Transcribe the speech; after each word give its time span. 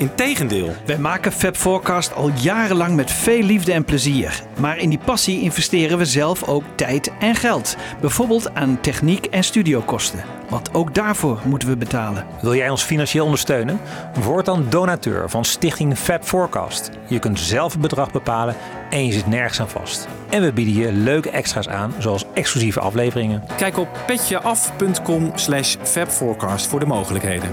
Integendeel. 0.00 0.72
Wij 0.86 0.98
maken 0.98 1.32
Fab 1.32 1.56
Forecast 1.56 2.14
al 2.14 2.30
jarenlang 2.34 2.96
met 2.96 3.10
veel 3.10 3.42
liefde 3.42 3.72
en 3.72 3.84
plezier. 3.84 4.42
Maar 4.58 4.78
in 4.78 4.88
die 4.88 4.98
passie 4.98 5.40
investeren 5.40 5.98
we 5.98 6.04
zelf 6.04 6.48
ook 6.48 6.64
tijd 6.74 7.12
en 7.18 7.34
geld. 7.34 7.76
Bijvoorbeeld 8.00 8.54
aan 8.54 8.80
techniek 8.80 9.26
en 9.26 9.44
studiokosten. 9.44 10.24
Want 10.48 10.74
ook 10.74 10.94
daarvoor 10.94 11.40
moeten 11.44 11.68
we 11.68 11.76
betalen. 11.76 12.26
Wil 12.40 12.54
jij 12.54 12.70
ons 12.70 12.82
financieel 12.82 13.24
ondersteunen? 13.24 13.80
Word 14.22 14.44
dan 14.44 14.66
donateur 14.68 15.30
van 15.30 15.44
Stichting 15.44 15.98
Fab 15.98 16.24
Forecast. 16.24 16.90
Je 17.08 17.18
kunt 17.18 17.40
zelf 17.40 17.72
het 17.72 17.80
bedrag 17.80 18.12
bepalen 18.12 18.56
en 18.90 19.06
je 19.06 19.12
zit 19.12 19.26
nergens 19.26 19.60
aan 19.60 19.68
vast. 19.68 20.08
En 20.28 20.42
we 20.42 20.52
bieden 20.52 20.74
je 20.74 20.92
leuke 20.92 21.30
extra's 21.30 21.68
aan, 21.68 21.94
zoals 21.98 22.24
exclusieve 22.34 22.80
afleveringen. 22.80 23.42
Kijk 23.56 23.78
op 23.78 23.88
petjeaf.com 24.06 25.32
slash 25.34 25.76
fabforecast 25.82 26.66
voor 26.66 26.80
de 26.80 26.86
mogelijkheden. 26.86 27.50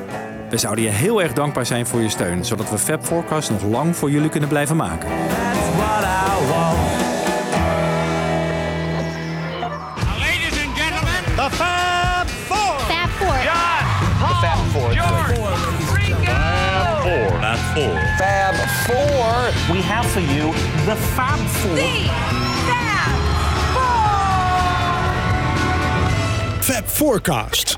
We 0.49 0.57
zouden 0.57 0.83
je 0.83 0.89
heel 0.89 1.21
erg 1.21 1.33
dankbaar 1.33 1.65
zijn 1.65 1.85
voor 1.85 2.01
je 2.01 2.09
steun, 2.09 2.45
zodat 2.45 2.69
we 2.69 2.77
Fab 2.77 3.05
Forecast 3.05 3.49
nog 3.49 3.63
lang 3.63 3.95
voor 3.95 4.11
jullie 4.11 4.29
kunnen 4.29 4.49
blijven 4.49 4.75
maken. 4.75 5.09
That's 5.09 5.75
what 5.75 6.03
I 6.03 6.47
want. 6.49 6.77
Ladies 10.19 10.65
and 10.65 10.77
gentlemen, 10.77 11.23
The 11.35 11.49
Fab 11.51 12.29
Four. 12.45 12.79
Fab 12.79 13.09
Four. 13.09 13.35
Fab 14.41 14.57
Four. 14.71 14.93
George, 14.93 15.33
Ringo. 15.93 16.31
Fab 17.39 17.57
Four. 17.73 17.99
Fab 18.17 18.55
Four. 18.85 19.75
We 19.75 19.81
have 19.81 20.07
for 20.07 20.21
you 20.21 20.53
the 20.85 20.95
Fab 20.95 21.39
Four. 21.39 21.77
Fab 26.57 26.87
Forecast. 26.87 27.77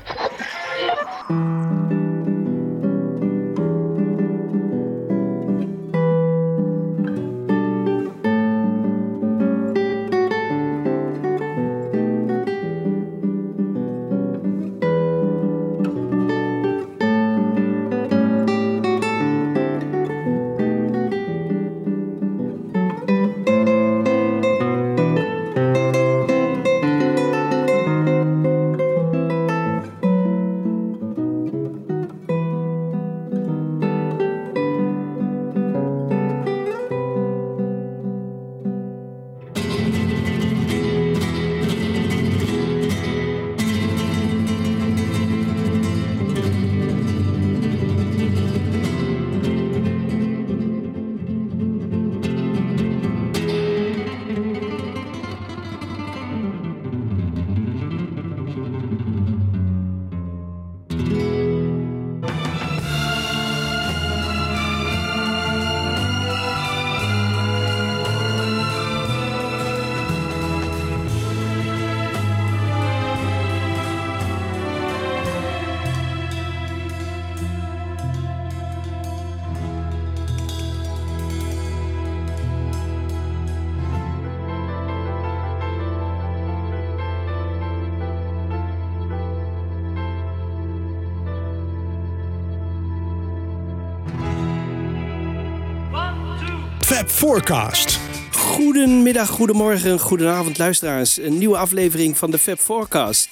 Goedemiddag, 98.30 99.28
goedemorgen, 99.28 99.98
goedenavond 99.98 100.58
luisteraars. 100.58 101.18
Een 101.18 101.38
nieuwe 101.38 101.56
aflevering 101.56 102.18
van 102.18 102.30
de 102.30 102.38
Fab 102.38 102.58
Forecast. 102.58 103.28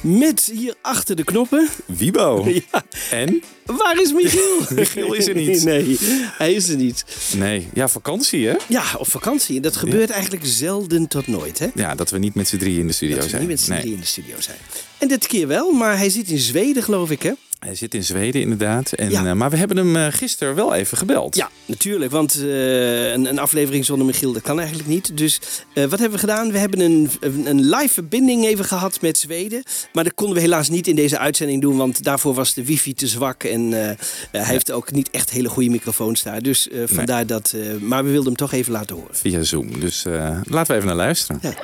Met 0.00 0.50
hier 0.52 0.74
achter 0.80 1.16
de 1.16 1.24
knoppen. 1.24 1.68
Wiebo. 1.86 2.44
Ja, 2.72 2.84
En? 3.10 3.42
waar 3.64 4.00
is 4.00 4.12
Michiel? 4.12 4.58
Michiel 4.74 5.12
is 5.12 5.26
er 5.28 5.34
niet. 5.34 5.64
Nee, 5.64 5.98
hij 6.38 6.52
is 6.52 6.68
er 6.68 6.76
niet. 6.76 7.04
Nee, 7.36 7.68
ja, 7.74 7.88
vakantie 7.88 8.46
hè? 8.46 8.54
Ja, 8.68 8.82
op 8.98 9.10
vakantie. 9.10 9.60
Dat 9.60 9.76
gebeurt 9.76 10.10
eigenlijk 10.10 10.46
zelden 10.46 11.06
tot 11.08 11.26
nooit, 11.26 11.58
hè? 11.58 11.66
Ja, 11.74 11.94
dat 11.94 12.10
we 12.10 12.18
niet 12.18 12.34
met 12.34 12.48
z'n 12.48 12.56
drieën 12.56 12.80
in 12.80 12.86
de 12.86 12.92
studio 12.92 13.14
Dat 13.14 13.24
we 13.24 13.30
zijn. 13.30 13.40
niet 13.42 13.50
met 13.50 13.60
z'n 13.60 13.70
Nee. 13.70 13.78
drieën 13.80 13.94
in 13.94 14.00
de 14.00 14.06
studio 14.06 14.34
zijn. 14.40 14.58
En 14.98 15.08
dit 15.08 15.26
keer 15.26 15.46
wel, 15.46 15.72
maar 15.72 15.96
hij 15.96 16.10
zit 16.10 16.28
in 16.28 16.38
Zweden, 16.38 16.82
geloof 16.82 17.10
ik, 17.10 17.22
hè? 17.22 17.32
Hij 17.64 17.74
zit 17.74 17.94
in 17.94 18.04
Zweden 18.04 18.40
inderdaad. 18.40 18.92
En, 18.92 19.10
Ja. 19.10 19.24
eh, 19.26 19.32
maar 19.32 19.50
we 19.50 19.56
hebben 19.56 19.76
hem 19.76 19.96
eh, 19.96 20.06
gisteren 20.10 20.54
wel 20.54 20.74
even 20.74 20.96
gebeld. 20.98 21.36
Ja, 21.36 21.50
natuurlijk. 21.66 22.10
Want 22.10 22.34
eh, 22.42 23.10
een, 23.12 23.24
een 23.28 23.38
aflevering 23.38 23.84
zonder 23.84 24.06
Michiel, 24.06 24.32
dat 24.32 24.42
kan 24.42 24.58
eigenlijk 24.58 24.88
niet. 24.88 25.16
Dus 25.16 25.40
eh, 25.74 25.84
wat 25.84 25.98
hebben 25.98 26.10
we 26.10 26.18
gedaan? 26.18 26.52
We 26.52 26.58
hebben 26.58 26.80
een, 26.80 27.10
een 27.44 27.60
live 27.68 27.92
verbinding 27.92 28.44
even 28.44 28.64
gehad 28.64 29.00
met 29.00 29.18
Zweden. 29.18 29.62
Maar 29.92 30.04
dat 30.04 30.14
konden 30.14 30.34
we 30.36 30.40
helaas 30.42 30.68
niet 30.68 30.86
in 30.86 30.96
deze 30.96 31.18
uitzending 31.18 31.60
doen. 31.60 31.76
Want 31.76 32.02
daarvoor 32.04 32.34
was 32.34 32.54
de 32.54 32.64
wifi 32.64 32.94
te 32.94 33.06
zwak. 33.06 33.44
En 33.44 33.70
hij 33.70 34.44
heeft 34.44 34.70
ook 34.72 34.92
niet 34.92 35.10
echt 35.10 35.30
hele 35.30 35.48
goede 35.48 35.70
microfoons 35.70 36.22
daar. 36.22 36.42
Dus 36.42 36.68
eh, 36.68 36.82
vandaar 36.86 37.26
dat... 37.26 37.52
eh, 37.56 37.60
maar 37.80 38.04
we 38.04 38.10
wilden 38.10 38.26
hem 38.28 38.36
toch 38.36 38.52
even 38.52 38.72
laten 38.72 38.96
horen. 38.96 39.14
Via 39.16 39.42
Zoom. 39.42 39.80
Dus 39.80 40.04
eh, 40.04 40.40
laten 40.44 40.70
we 40.70 40.74
even 40.74 40.86
naar 40.86 40.96
luisteren. 40.96 41.38
Ja. 41.42 41.54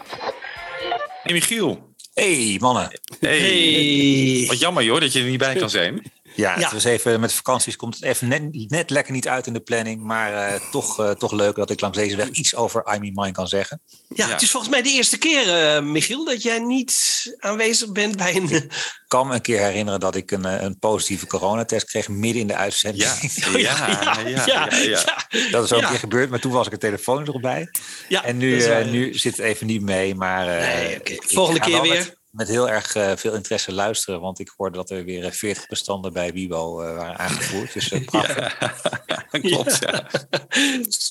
Hey 1.23 1.33
Michiel. 1.33 1.89
Hey 2.21 2.57
mannen. 2.61 2.91
Hey. 3.21 4.45
Wat 4.47 4.59
jammer 4.59 4.83
joh 4.83 5.01
dat 5.01 5.13
je 5.13 5.21
er 5.21 5.29
niet 5.29 5.39
bij 5.39 5.55
kan 5.55 5.71
zijn. 5.71 6.03
Ja, 6.41 6.53
het 6.53 6.61
Ja. 6.63 6.73
was 6.73 6.85
even 6.85 7.21
met 7.21 7.33
vakanties 7.33 7.77
komt 7.77 7.95
het 7.95 8.05
even 8.05 8.29
net, 8.29 8.71
net 8.71 8.91
lekker 8.91 9.13
niet 9.13 9.29
uit 9.29 9.47
in 9.47 9.53
de 9.53 9.61
planning. 9.61 10.03
Maar 10.03 10.33
eh, 10.33 10.61
toch, 10.71 11.01
eh, 11.01 11.11
toch 11.11 11.33
leuk 11.33 11.55
dat 11.57 11.71
ik 11.71 11.81
langs 11.81 11.97
deze 11.99 12.17
weg 12.17 12.29
iets 12.29 12.55
over 12.55 12.81
I 12.95 12.99
Mean 12.99 13.13
Mine 13.15 13.33
kan 13.33 13.49
zeggen. 13.49 13.81
Ja, 14.09 14.27
Ja. 14.27 14.33
het 14.33 14.43
is 14.43 14.51
volgens 14.51 14.73
mij 14.73 14.83
de 14.83 14.89
eerste 14.91 15.19
keer, 15.19 15.55
eh, 15.75 15.83
Michiel, 15.83 16.25
dat 16.25 16.43
jij 16.43 16.59
niet 16.59 17.23
aanwezig 17.39 17.93
bent 17.93 18.17
bij 18.17 18.37
een... 18.37 18.51
Ik 18.51 19.17
kan 19.19 19.27
me 19.29 19.35
een 19.35 19.41
keer 19.41 19.61
herinneren 19.61 20.01
dat 20.01 20.15
ik 20.15 20.31
een, 20.31 20.45
een 20.65 20.79
positieve 20.79 21.27
coronatest 21.27 21.87
kreeg 21.87 22.09
midden 22.09 22.41
in 22.41 22.47
de 22.47 22.55
uitzending. 22.57 23.05
Ja, 23.05 23.59
ja, 23.59 24.21
ja, 24.29 24.47
ja, 24.47 24.75
ja. 24.77 25.27
Dat 25.51 25.65
is 25.65 25.73
ook 25.73 25.79
Ja. 25.81 25.85
een 25.85 25.91
keer 25.91 25.99
gebeurd, 25.99 26.31
maar 26.31 26.41
toen 26.41 26.53
was 26.53 26.67
ik 26.67 26.73
er 26.73 26.79
telefoon 26.79 27.27
erbij. 27.27 27.69
Ja, 28.09 28.25
En 28.25 28.37
nu, 28.37 28.63
eh, 28.63 28.87
nu 28.87 29.15
zit 29.15 29.37
het 29.37 29.47
even 29.47 29.67
niet 29.67 29.83
mee. 29.83 30.15
Maar 30.15 30.49
eh, 30.49 30.79
Nee, 30.79 31.19
Volgende 31.27 31.61
keer 31.61 31.81
weer. 31.83 31.95
Met, 31.95 32.19
met 32.31 32.49
heel 32.49 32.69
erg 32.69 32.95
eh, 32.95 33.17
veel 33.17 33.35
interesse 33.35 33.73
luisteren. 33.73 34.21
Want 34.21 34.39
ik 34.39 34.53
hoorde 34.57 34.77
dat 34.77 34.91
er 34.91 35.05
weer 35.05 35.25
eh, 35.25 35.31
40 35.33 35.67
bestanden 35.67 36.13
bij 36.13 36.33
Wibo 36.33 36.81
eh, 36.81 36.97
waren 36.97 37.19
aangevoerd. 37.19 37.73
Dus 37.73 37.91
eh, 37.91 38.05
prachtig. 38.11 38.59
Klopt, 39.31 39.79
ja. 39.81 40.07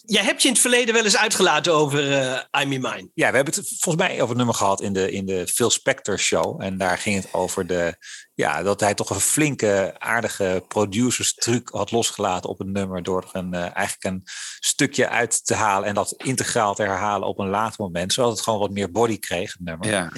Jij 0.05 0.23
hebt 0.23 0.41
je 0.41 0.47
in 0.47 0.53
het 0.53 0.61
verleden 0.61 0.93
wel 0.93 1.03
eens 1.03 1.17
uitgelaten 1.17 1.73
over 1.73 2.11
eh 2.11 2.61
I'm 2.61 2.71
in 2.71 2.81
Mine. 2.81 3.09
Ja, 3.13 3.29
we 3.29 3.35
hebben 3.35 3.53
het 3.53 3.67
volgens 3.79 4.07
mij 4.07 4.13
over 4.13 4.27
het 4.27 4.37
nummer 4.37 4.55
gehad 4.55 4.81
in 4.81 4.93
de, 4.93 5.11
in 5.11 5.25
de 5.25 5.47
Phil 5.47 5.69
Spector 5.69 6.19
show. 6.19 6.61
En 6.61 6.77
daar 6.77 6.97
ging 6.97 7.15
het 7.15 7.33
over 7.33 7.67
de, 7.67 7.97
ja, 8.39 8.63
dat 8.63 8.79
hij 8.79 8.93
toch 8.93 9.09
een 9.09 9.19
flinke, 9.19 9.95
aardige 9.97 10.63
producers 10.67 11.33
truc 11.33 11.69
had 11.69 11.91
losgelaten 11.91 12.49
op 12.49 12.57
het 12.57 12.67
nummer. 12.67 13.03
Door 13.03 13.21
er 13.21 13.29
een, 13.39 13.53
eh, 13.53 13.61
eigenlijk 13.61 14.03
een 14.03 14.23
stukje 14.59 15.09
uit 15.09 15.45
te 15.45 15.53
halen 15.53 15.87
en 15.87 15.95
dat 15.95 16.13
integraal 16.17 16.75
te 16.75 16.83
herhalen 16.83 17.27
op 17.27 17.39
een 17.39 17.49
later 17.49 17.81
moment. 17.83 18.13
Zodat 18.13 18.31
het 18.31 18.41
gewoon 18.41 18.59
wat 18.59 18.71
meer 18.71 18.91
body 18.91 19.19
kreeg, 19.19 19.51
het 19.51 19.61
nummer. 19.61 19.87
ja. 19.87 20.11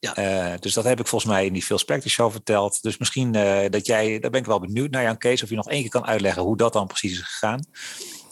Eh, 0.00 0.52
dus 0.60 0.74
dat 0.74 0.84
heb 0.84 1.00
ik 1.00 1.06
volgens 1.06 1.30
mij 1.30 1.46
in 1.46 1.52
die 1.52 1.62
Phil 1.62 1.78
Spector 1.78 2.10
show 2.10 2.30
verteld. 2.30 2.82
Dus 2.82 2.98
misschien 2.98 3.34
eh, 3.34 3.70
dat 3.70 3.86
jij, 3.86 4.18
daar 4.18 4.30
ben 4.30 4.40
ik 4.40 4.46
wel 4.46 4.60
benieuwd 4.60 4.90
naar 4.90 5.02
Jan 5.02 5.18
Kees, 5.18 5.42
of 5.42 5.48
je 5.48 5.56
nog 5.56 5.68
één 5.68 5.80
keer 5.80 5.90
kan 5.90 6.06
uitleggen 6.06 6.42
hoe 6.42 6.56
dat 6.56 6.72
dan 6.72 6.86
precies 6.86 7.12
is 7.12 7.20
gegaan. 7.20 7.66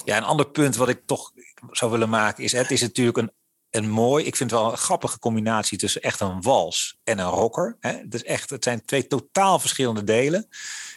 Ja, 0.05 0.17
een 0.17 0.25
ander 0.25 0.51
punt 0.51 0.77
wat 0.77 0.89
ik 0.89 1.03
toch 1.07 1.33
zou 1.71 1.91
willen 1.91 2.09
maken 2.09 2.45
is, 2.45 2.53
het 2.53 2.71
is 2.71 2.81
natuurlijk 2.81 3.17
een 3.17 3.33
een 3.71 3.91
mooi, 3.91 4.25
ik 4.25 4.37
vind 4.37 4.51
het 4.51 4.61
wel 4.61 4.71
een 4.71 4.79
grappige 4.79 5.19
combinatie 5.19 5.79
tussen 5.79 6.03
echt 6.03 6.21
een 6.21 6.43
wals 6.43 6.99
en 7.05 7.19
een 7.19 7.31
rocker. 7.31 7.77
Hè? 7.81 8.09
Dus 8.09 8.23
echt, 8.23 8.51
het 8.51 8.65
zijn 8.65 8.85
twee 8.85 9.07
totaal 9.07 9.59
verschillende 9.59 10.05
delen. 10.05 10.49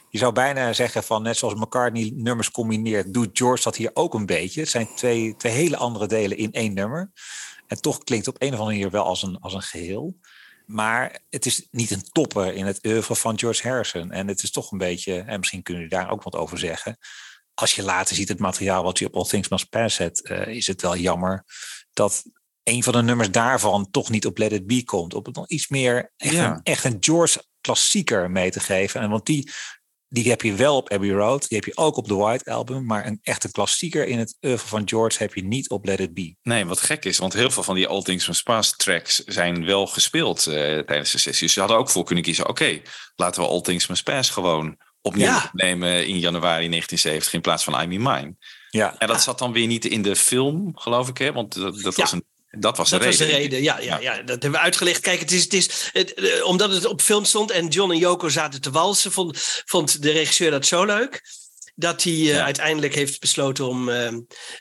Je 0.10 0.18
zou 0.18 0.34
bijna 0.34 0.74
zeggen 0.74 1.04
van 1.04 1.24
net 1.24 1.38
zoals 1.38 1.54
McCartney 1.54 2.12
nummers 2.16 2.52
combineert, 2.52 3.14
doet 3.14 3.38
George 3.38 3.64
dat 3.64 3.76
hier 3.76 3.92
ook 3.94 4.14
een 4.14 4.26
beetje. 4.26 4.62
Het 4.62 4.70
zijn 4.70 4.88
twee, 4.96 5.36
twee 5.38 5.54
hele 5.54 5.78
andere 5.78 6.08
delen 6.08 6.38
in 6.38 6.52
één 6.52 6.74
nummer. 6.74 7.12
En 7.68 7.82
toch 7.82 7.98
klinkt 8.04 8.26
het 8.26 8.36
op 8.36 8.42
een 8.42 8.54
of 8.54 8.60
andere 8.60 8.78
manier 8.78 8.92
wel 8.92 9.04
als 9.04 9.24
een, 9.24 9.40
als 9.40 9.54
een 9.54 9.62
geheel. 9.62 10.16
Maar 10.72 11.20
het 11.30 11.46
is 11.46 11.68
niet 11.72 11.92
een 11.92 12.04
topper 12.12 12.54
in 12.54 12.66
het 12.66 12.86
oeuvre 12.86 13.16
van 13.16 13.40
George 13.40 13.68
Harrison. 13.68 14.12
En 14.12 14.28
het 14.28 14.44
is 14.44 14.52
toch 14.52 14.72
een 14.72 14.78
beetje, 14.78 15.20
en 15.20 15.40
misschien 15.40 15.64
kunnen 15.64 15.84
jullie 15.84 15.98
daar 15.98 16.12
ook 16.12 16.24
wat 16.24 16.36
over 16.36 16.58
zeggen. 16.60 16.98
Als 17.54 17.76
je 17.76 17.84
later 17.84 18.16
ziet 18.16 18.28
het 18.28 18.40
materiaal 18.40 18.84
wat 18.84 19.00
je 19.00 19.06
op 19.06 19.16
All 19.16 19.26
Things 19.26 19.50
Must 19.50 19.70
Pass 19.70 19.96
zet, 19.96 20.22
eh, 20.24 20.48
is 20.48 20.68
het 20.68 20.82
wel 20.82 20.98
jammer 20.98 21.46
dat 21.94 22.24
een 22.64 22.84
van 22.84 22.94
de 22.94 23.02
nummers 23.02 23.32
daarvan 23.32 23.92
toch 23.92 24.10
niet 24.10 24.26
op 24.26 24.38
Let 24.38 24.52
It 24.52 24.68
Be 24.68 24.84
komt. 24.84 25.14
Op 25.14 25.26
het 25.26 25.36
nog 25.36 25.48
iets 25.48 25.68
meer 25.68 26.12
echt, 26.18 26.34
Ja. 26.34 26.52
een, 26.52 26.60
echt 26.64 26.84
een 26.84 26.98
George 27.00 27.44
klassieker 27.62 28.32
mee 28.32 28.52
te 28.52 28.60
geven. 28.60 29.02
En 29.02 29.10
want 29.10 29.26
die, 29.26 29.52
die 30.14 30.30
heb 30.30 30.42
je 30.42 30.54
wel 30.54 30.76
op 30.76 30.90
Abbey 30.92 31.10
Road, 31.10 31.48
die 31.50 31.58
heb 31.58 31.66
je 31.68 31.78
ook 31.78 31.98
op 31.98 32.08
de 32.08 32.16
White 32.16 32.52
Album. 32.52 32.86
Maar 32.86 33.06
een 33.06 33.20
echte 33.24 33.52
klassieker 33.52 34.08
in 34.08 34.20
het 34.20 34.38
oeuvre 34.42 34.68
van 34.68 34.82
George 34.86 35.18
heb 35.18 35.34
je 35.34 35.44
niet 35.44 35.70
op 35.70 35.86
Let 35.86 36.00
It 36.00 36.14
Be. 36.14 36.36
Nee, 36.42 36.66
wat 36.66 36.82
gek 36.82 37.06
is, 37.06 37.18
want 37.18 37.34
heel 37.34 37.52
veel 37.52 37.64
van 37.64 37.76
die 37.76 37.88
All 37.88 38.02
Things 38.02 38.28
Must 38.28 38.44
Pass 38.44 38.76
tracks 38.76 39.16
zijn 39.26 39.66
wel 39.66 39.88
gespeeld 39.88 40.48
eh, 40.48 40.54
tijdens 40.80 41.12
de 41.12 41.18
sessie. 41.18 41.44
Dus 41.44 41.54
ze 41.54 41.60
hadden 41.60 41.78
ook 41.78 41.90
voor 41.90 42.04
kunnen 42.04 42.24
kiezen, 42.24 42.50
oké, 42.50 42.82
laten 43.16 43.42
we 43.42 43.48
All 43.50 43.62
Things 43.62 43.88
Must 43.88 44.04
Pass 44.04 44.30
gewoon 44.30 44.78
opnieuw 45.02 45.26
Ja. 45.26 45.44
opnemen 45.46 46.08
in 46.08 46.20
januari 46.20 46.68
1970 46.70 47.34
in 47.34 47.42
plaats 47.42 47.64
van 47.64 47.82
I 47.82 47.88
Mean 47.98 48.16
Mine. 48.22 48.36
Ja, 48.70 48.98
En 48.98 49.08
dat 49.08 49.22
zat 49.22 49.40
dan 49.40 49.52
weer 49.52 49.68
niet 49.68 49.86
in 49.86 50.02
de 50.02 50.16
film, 50.16 50.72
geloof 50.78 51.08
ik, 51.10 51.18
hè? 51.18 51.32
want 51.32 51.54
dat, 51.54 51.82
dat 51.82 51.96
Ja. 51.96 52.02
was 52.02 52.12
een 52.12 52.26
dat 52.60 52.78
was 52.78 52.90
de 52.90 52.98
Dat 52.98 53.06
was 53.06 53.18
reden. 53.18 53.36
de 53.36 53.40
reden, 53.42 53.64
ja, 53.64 53.80
ja, 53.80 54.00
ja. 54.00 54.16
Dat 54.16 54.28
hebben 54.28 54.52
we 54.52 54.60
uitgelegd. 54.60 55.00
Kijk, 55.00 55.20
het 55.20 55.32
is, 55.32 55.44
het 55.44 55.54
is, 55.54 55.90
het, 55.94 56.14
eh, 56.14 56.46
omdat 56.46 56.74
het 56.74 56.86
op 56.86 57.02
film 57.02 57.26
stond 57.26 57.52
en 57.52 57.68
John 57.68 57.92
en 57.92 57.98
Yoko 57.98 58.30
zaten 58.30 58.62
te 58.62 58.72
walsen, 58.72 59.12
vond, 59.12 59.38
vond 59.66 60.02
de 60.02 60.12
regisseur 60.12 60.52
dat 60.52 60.66
zo 60.66 60.86
leuk. 60.86 61.22
Dat 61.76 62.04
hij 62.04 62.14
eh, 62.14 62.44
uiteindelijk 62.44 62.96
heeft 62.96 63.20
besloten 63.20 63.68
om, 63.68 63.90
eh, 63.90 64.14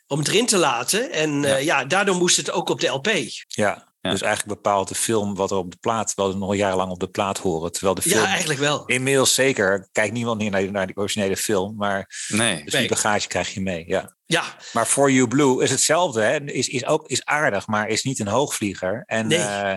om 0.07 0.19
het 0.19 0.29
erin 0.29 0.47
te 0.47 0.57
laten. 0.57 1.11
En 1.11 1.43
ja. 1.65 1.85
daardoor 1.85 2.17
moest 2.17 2.37
het 2.37 2.51
ook 2.51 2.69
op 2.69 2.81
de 2.81 2.87
LP. 2.87 3.11
ja. 3.49 3.90
Ja. 4.01 4.11
Dus 4.11 4.21
eigenlijk 4.23 4.63
bepaalt 4.63 4.89
de 4.89 4.95
film 4.95 5.35
wat 5.35 5.51
er 5.51 5.57
op 5.57 5.71
de 5.71 5.77
plaat, 5.81 6.15
wat 6.15 6.33
we 6.33 6.39
nog 6.39 6.55
jarenlang 6.57 6.91
op 6.91 7.01
de 7.01 7.09
plaat 7.11 7.39
horen. 7.39 7.73
Terwijl 7.73 7.95
de 7.95 8.03
film 8.03 8.21
Ja, 8.23 8.27
eigenlijk 8.27 8.61
wel. 8.61 8.85
inmiddels 8.87 9.35
zeker, 9.35 9.89
kijkt 9.93 10.13
niemand 10.13 10.39
meer 10.41 10.51
naar, 10.51 10.71
naar 10.71 10.87
die 10.87 10.97
originele 10.97 11.37
film, 11.37 11.77
maar 11.77 12.25
Nee. 12.29 12.65
dus 12.65 12.75
die 12.75 12.89
bagage 12.89 13.29
krijg 13.29 13.55
je 13.55 13.61
mee. 13.61 13.85
Ja. 13.87 14.17
Ja, 14.25 14.57
Maar 14.73 14.87
For 14.87 15.11
You 15.11 15.29
Blue 15.29 15.63
is 15.63 15.71
hetzelfde. 15.71 16.23
Hè? 16.23 16.45
Is, 16.45 16.69
is 16.69 16.85
ook 16.87 17.09
is 17.09 17.25
aardig, 17.25 17.67
maar 17.67 17.89
is 17.89 18.03
niet 18.03 18.19
een 18.21 18.29
hoogvlieger. 18.29 19.03
En 19.07 19.27
Nee. 19.27 19.39
eh, 19.39 19.75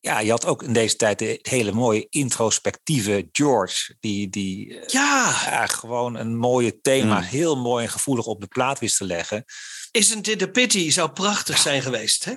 ja, 0.00 0.18
je 0.20 0.30
had 0.30 0.46
ook 0.46 0.62
in 0.62 0.72
deze 0.72 0.96
tijd 0.96 1.18
de 1.18 1.38
hele 1.42 1.72
mooie 1.72 2.06
introspectieve 2.08 3.28
George. 3.32 3.96
Die, 4.00 4.28
die 4.28 4.78
eh, 4.80 4.88
ja. 4.88 5.40
ja, 5.44 5.66
gewoon 5.66 6.14
een 6.16 6.36
mooie 6.36 6.80
thema, 6.80 7.16
Mm. 7.16 7.22
heel 7.22 7.56
mooi 7.56 7.84
en 7.84 7.90
gevoelig 7.90 8.26
op 8.26 8.40
de 8.40 8.46
plaat 8.46 8.78
wist 8.78 8.96
te 8.96 9.04
leggen. 9.04 9.44
Isn't 9.90 10.28
it 10.28 10.42
a 10.42 10.46
pity? 10.46 10.90
Zou 10.90 11.10
prachtig 11.10 11.58
zijn 11.58 11.82
geweest. 11.82 12.24
Hè? 12.24 12.34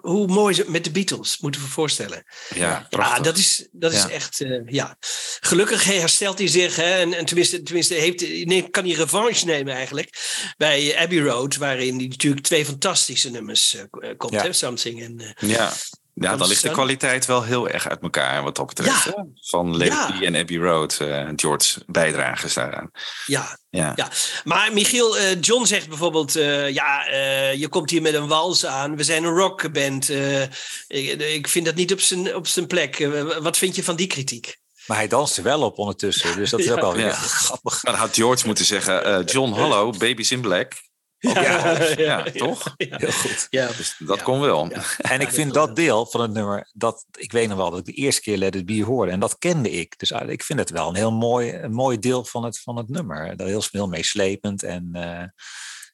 Hoe 0.00 0.26
mooi 0.26 0.54
ze 0.54 0.64
met 0.68 0.84
de 0.84 0.90
Beatles, 0.90 1.38
moeten 1.38 1.60
we 1.60 1.66
voorstellen. 1.66 2.24
Ja, 2.54 2.60
Ja, 2.68 2.86
prachtig. 2.90 3.24
dat 3.24 3.36
is, 3.36 3.68
dat 3.72 3.92
is 3.92 4.02
Ja. 4.02 4.08
echt, 4.08 4.40
eh, 4.40 4.60
ja. 4.66 4.96
Gelukkig 5.40 5.84
herstelt 5.84 6.38
hij 6.38 6.48
zich. 6.48 6.76
Hè, 6.76 6.82
en, 7.00 7.12
en 7.14 7.24
tenminste, 7.24 7.62
tenminste 7.62 7.94
heeft, 7.94 8.20
nee, 8.44 8.68
kan 8.70 8.84
hij 8.84 8.92
revanche 8.94 9.44
nemen 9.46 9.74
eigenlijk. 9.74 10.18
Bij 10.56 10.96
Abbey 10.98 11.18
Road, 11.20 11.56
waarin 11.56 11.96
hij 11.98 12.06
natuurlijk 12.06 12.44
twee 12.44 12.64
fantastische 12.64 13.30
nummers 13.30 13.74
eh, 13.74 13.82
k- 13.90 14.18
komt. 14.18 14.32
Ja. 14.32 14.42
Hè, 14.42 14.52
Something 14.52 15.02
en... 15.02 15.20
eh, 15.36 15.48
Ja. 15.48 15.72
Ja, 16.14 16.36
dan 16.36 16.48
ligt 16.48 16.62
de 16.62 16.70
kwaliteit 16.70 17.26
wel 17.26 17.42
heel 17.42 17.68
erg 17.68 17.88
uit 17.88 18.00
elkaar 18.02 18.42
wat 18.42 18.56
dat 18.56 18.66
betreft. 18.66 19.04
Ja. 19.04 19.26
Van 19.40 19.72
Ja. 19.78 20.18
Be 20.18 20.26
en 20.26 20.36
Abbey 20.36 20.56
Road, 20.56 20.96
eh 21.00 21.28
George 21.36 21.82
bijdrages 21.86 22.54
daaraan. 22.54 22.90
ja, 23.26 23.58
Ja. 23.70 23.92
Ja, 23.96 24.08
maar 24.44 24.72
Michiel, 24.72 25.18
eh, 25.18 25.40
John 25.40 25.64
zegt 25.64 25.88
bijvoorbeeld: 25.88 26.36
eh, 26.36 26.70
ja, 26.70 27.06
eh, 27.06 27.54
je 27.54 27.68
komt 27.68 27.90
hier 27.90 28.02
met 28.02 28.14
een 28.14 28.26
wals 28.28 28.66
aan. 28.66 28.96
We 28.96 29.02
zijn 29.04 29.24
een 29.24 29.36
rockband. 29.36 30.08
eh, 30.10 30.42
ik, 30.86 31.20
ik 31.20 31.48
vind 31.48 31.64
dat 31.66 31.74
niet 31.74 31.92
op 31.92 32.00
zijn, 32.00 32.34
op 32.34 32.46
zijn 32.46 32.66
plek. 32.66 33.08
Wat 33.40 33.58
vind 33.58 33.76
je 33.76 33.84
van 33.84 33.96
die 33.96 34.06
kritiek? 34.06 34.60
Maar 34.86 34.96
hij 34.96 35.08
danst 35.08 35.36
er 35.36 35.42
wel 35.42 35.62
op 35.62 35.78
ondertussen. 35.78 36.36
Dus 36.36 36.50
dat 36.50 36.60
is 36.60 36.66
Ja. 36.72 36.72
ook 36.80 36.94
wel 36.96 37.10
grappig. 37.12 37.80
Dan 37.80 37.94
had 37.94 38.14
George 38.14 38.46
moeten 38.46 38.64
zeggen, 38.64 39.04
eh, 39.04 39.18
John, 39.24 39.52
hallo, 39.52 39.90
Baby's 39.90 40.30
in 40.30 40.40
Black. 40.40 40.72
Ja. 41.34 41.40
ja, 41.42 41.96
Ja. 41.96 42.22
toch? 42.32 42.74
Heel 42.76 43.12
goed. 43.12 43.46
Ja, 43.50 43.66
Dus 43.66 43.96
dat 43.98 44.18
Ja. 44.18 44.24
kon 44.24 44.40
wel. 44.40 44.68
Ja. 44.68 44.82
En 44.98 45.20
ik 45.20 45.28
vind 45.28 45.54
dat 45.54 45.76
deel 45.76 46.06
van 46.06 46.20
het 46.20 46.30
nummer, 46.32 46.68
dat, 46.72 47.04
ik 47.18 47.32
weet 47.32 47.48
nog 47.48 47.56
wel 47.58 47.70
dat 47.70 47.78
ik 47.78 47.84
de 47.84 47.92
eerste 47.92 48.20
keer 48.20 48.36
Let 48.36 48.54
It 48.54 48.66
Be 48.66 48.84
hoorde. 48.84 49.12
En 49.12 49.20
dat 49.20 49.38
kende 49.38 49.70
ik. 49.70 49.98
Dus 49.98 50.10
eigenlijk- 50.10 50.40
ik 50.40 50.46
vind 50.46 50.58
het 50.58 50.70
wel 50.70 50.88
een 50.88 50.94
heel 50.94 51.12
mooi, 51.12 51.52
een 51.54 51.72
mooi 51.72 51.98
deel 51.98 52.24
van 52.24 52.44
het, 52.44 52.60
van 52.60 52.76
het 52.76 52.88
nummer. 52.88 53.36
Dat 53.36 53.46
heel, 53.46 53.62
heel 53.70 53.88
meeslepend. 53.88 54.62
En 54.62 54.88
eh, 54.92 55.24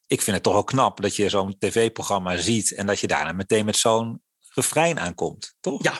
ik 0.06 0.20
vind 0.22 0.36
het 0.36 0.42
toch 0.44 0.52
wel 0.52 0.64
knap 0.64 1.00
dat 1.02 1.16
je 1.16 1.28
zo'n 1.28 1.56
tv-programma 1.58 2.36
ziet. 2.36 2.72
En 2.74 2.86
dat 2.86 3.00
je 3.00 3.06
daarna 3.06 3.32
meteen 3.32 3.64
met 3.64 3.76
zo'n 3.76 4.22
refrein 4.54 5.00
aankomt. 5.00 5.54
Toch? 5.60 5.82
Ja. 5.82 5.92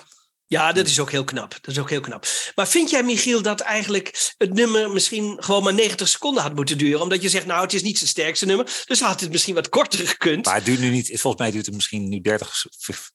Ja, 0.51 0.73
dat 0.73 0.87
is 0.87 1.01
ook 1.01 1.11
heel 1.11 1.25
knap. 1.25 1.51
Dat 1.61 1.67
is 1.75 1.79
ook 1.79 1.91
heel 1.91 2.01
knap. 2.01 2.27
Maar 2.55 2.69
vind 2.69 2.91
jij, 2.91 3.03
Michiel, 3.03 3.43
dat 3.43 3.61
eigenlijk 3.61 4.33
het 4.39 4.55
nummer 4.55 4.91
misschien 4.91 5.37
gewoon 5.41 5.63
maar 5.63 5.75
90 5.75 6.09
seconden 6.09 6.43
had 6.43 6.55
moeten 6.55 6.79
duren? 6.79 7.01
Omdat 7.01 7.23
je 7.23 7.29
zegt, 7.29 7.47
nou, 7.47 7.63
het 7.63 7.73
is 7.75 7.83
niet 7.83 7.97
zijn 7.99 8.11
sterkste 8.11 8.47
nummer. 8.47 8.83
Dus 8.87 9.01
had 9.01 9.21
het 9.21 9.31
misschien 9.31 9.55
wat 9.55 9.69
korter 9.69 10.07
gekund. 10.09 10.45
Maar 10.45 10.55
het 10.55 10.65
duurt 10.65 10.81
nu 10.81 10.91
niet, 10.91 11.07
volgens 11.21 11.43
mij 11.43 11.51
duurt 11.51 11.67
het 11.67 11.75
misschien 11.75 12.09
nu 12.09 12.21
30, 12.21 12.57
s- 12.57 12.67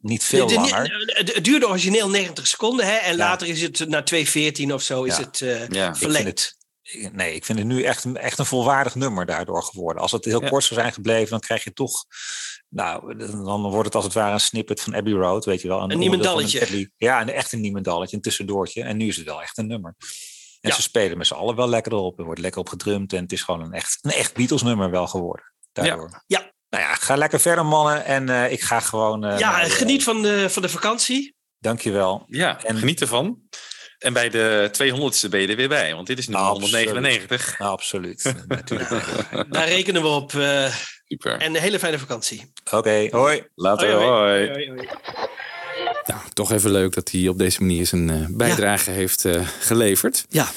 niet 0.01 0.23
veel 0.23 0.47
De- 0.47 0.53
de- 0.53 0.59
langer. 0.59 1.03
Het, 1.05 1.33
het 1.33 1.43
duurde 1.43 1.67
origineel 1.67 2.09
90 2.09 2.47
seconden, 2.47 2.85
hè? 2.85 2.95
En 2.95 3.11
Ja. 3.11 3.17
later 3.17 3.47
is 3.47 3.61
het 3.61 3.87
na 3.87 4.03
2.14 4.03 4.73
of 4.73 4.81
zo 4.81 5.03
is 5.03 5.17
Ja. 5.17 5.23
het 5.23 5.41
eh, 5.41 5.49
Ja. 5.49 5.87
Ik 5.89 5.95
vind 5.95 5.97
verlengd. 5.97 6.55
Nee, 7.13 7.35
ik 7.35 7.45
vind 7.45 7.57
het 7.57 7.67
nu 7.67 7.83
echt, 7.83 8.03
een- 8.03 8.17
echt 8.17 8.39
een 8.39 8.45
volwaardig 8.45 8.95
nummer 8.95 9.25
daardoor 9.25 9.63
geworden. 9.63 10.01
Als 10.01 10.11
het 10.11 10.25
heel 10.25 10.41
Ja. 10.43 10.49
kort 10.49 10.63
zou 10.63 10.79
zijn 10.79 10.93
gebleven, 10.93 11.29
dan 11.29 11.39
krijg 11.39 11.63
je 11.63 11.73
toch. 11.73 12.05
Nou, 12.69 13.17
dan 13.43 13.61
wordt 13.61 13.85
het 13.85 13.95
als 13.95 14.03
het 14.03 14.13
ware 14.13 14.33
een 14.33 14.39
snippet 14.39 14.81
van 14.81 14.95
Abbey 14.95 15.13
Road, 15.13 15.45
weet 15.45 15.61
je 15.61 15.67
wel. 15.67 15.81
Een 15.81 15.89
van 15.89 15.99
niemendalletje. 15.99 16.89
Ja, 16.97 17.21
een 17.21 17.29
echt 17.29 17.51
een 17.51 17.61
niemendalletje, 17.61 18.15
een 18.15 18.21
tussendoortje. 18.21 18.83
En 18.83 18.97
nu 18.97 19.07
is 19.07 19.15
het 19.15 19.25
wel 19.25 19.41
echt 19.41 19.57
een 19.57 19.67
nummer. 19.67 19.95
En 20.61 20.69
Ja. 20.69 20.75
ze 20.75 20.81
spelen 20.81 21.17
met 21.17 21.27
z'n 21.27 21.33
allen 21.33 21.55
wel 21.55 21.67
lekker 21.69 21.91
erop. 21.91 22.19
Er 22.19 22.25
wordt 22.25 22.39
lekker 22.39 22.59
op 22.61 22.69
gedrumd. 22.69 23.13
En 23.13 23.21
het 23.23 23.31
is 23.31 23.41
gewoon 23.41 23.61
een 23.61 23.73
echt, 23.73 23.97
een 24.01 24.11
echt 24.11 24.33
Beatles 24.33 24.61
nummer 24.61 24.89
wel 24.89 25.07
geworden. 25.07 25.53
Daardoor. 25.71 26.23
Ja. 26.27 26.51
Nou 26.69 26.83
ja, 26.83 26.95
ga 26.95 27.15
lekker 27.15 27.39
verder 27.39 27.65
mannen. 27.65 28.05
En 28.05 28.29
eh, 28.29 28.51
ik 28.51 28.61
ga 28.61 28.79
gewoon... 28.79 29.23
eh, 29.25 29.39
ja, 29.39 29.51
naar, 29.51 29.61
eh, 29.63 29.69
geniet 29.71 30.03
van 30.03 30.21
de, 30.21 30.49
van 30.49 30.61
de 30.61 30.69
vakantie. 30.69 31.35
Dankjewel. 31.59 32.23
Ja, 32.27 32.63
En- 32.63 32.77
geniet 32.77 33.01
ervan. 33.01 33.39
En 34.03 34.13
bij 34.13 34.29
de 34.29 34.69
200ste 34.71 35.29
ben 35.29 35.39
je 35.41 35.47
er 35.47 35.55
weer 35.55 35.67
bij, 35.69 35.93
want 35.95 36.07
dit 36.07 36.17
is 36.17 36.27
nu 36.27 36.35
Absoluut. 36.35 36.85
199. 36.85 37.55
Absoluut. 37.59 38.33
Natuurlijk. 38.47 38.89
Daar 39.49 39.67
rekenen 39.67 40.01
we 40.01 40.07
op. 40.07 40.33
eh, 40.33 40.73
Super. 41.07 41.37
en 41.39 41.55
een 41.55 41.61
hele 41.61 41.79
fijne 41.79 41.99
vakantie. 41.99 42.51
Oké, 42.71 43.07
hoi. 43.11 43.43
Later, 43.55 43.91
Hoi, 43.93 44.05
hoi. 44.05 44.47
hoi. 44.49 44.87
Nou, 46.05 46.21
toch 46.33 46.51
even 46.51 46.71
leuk 46.71 46.93
dat 46.93 47.11
hij 47.11 47.27
op 47.27 47.37
deze 47.37 47.61
manier 47.61 47.85
zijn 47.85 48.09
eh, 48.09 48.25
bijdrage 48.29 48.89
heeft 48.91 49.25
eh, 49.25 49.47
geleverd. 49.59 50.25
Ja. 50.29 50.47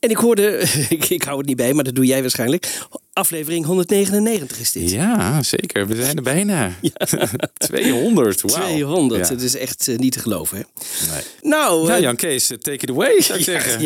En 0.00 0.10
ik 0.10 0.16
hoorde, 0.16 0.58
ik, 0.88 1.08
ik 1.08 1.22
hou 1.22 1.38
het 1.38 1.46
niet 1.46 1.56
bij, 1.56 1.72
maar 1.72 1.84
dat 1.84 1.94
doe 1.94 2.04
jij 2.06 2.20
waarschijnlijk. 2.20 2.78
Aflevering 3.14 3.64
199 3.64 4.60
is 4.60 4.72
dit. 4.72 4.90
Ja, 4.90 5.42
zeker. 5.42 5.86
We 5.86 6.02
zijn 6.04 6.16
er 6.16 6.22
bijna. 6.22 6.72
200. 7.58 8.40
Wauw. 8.40 8.62
200. 8.64 9.28
Ja. 9.28 9.34
Het 9.34 9.42
is 9.42 9.56
echt 9.56 9.88
eh, 9.88 9.96
niet 9.98 10.12
te 10.12 10.18
geloven. 10.18 10.56
Hè? 10.56 10.62
Nee. 11.12 11.22
Nou, 11.42 11.86
Ja, 11.88 11.96
eh, 11.96 12.00
Jan 12.02 12.16
Kees, 12.16 12.50
eh, 12.50 12.56
take 12.58 12.76
it 12.76 12.90
away, 12.90 13.20
zou 13.22 13.38
ik 13.38 13.44
Ja, 13.46 13.52
zeggen. 13.60 13.82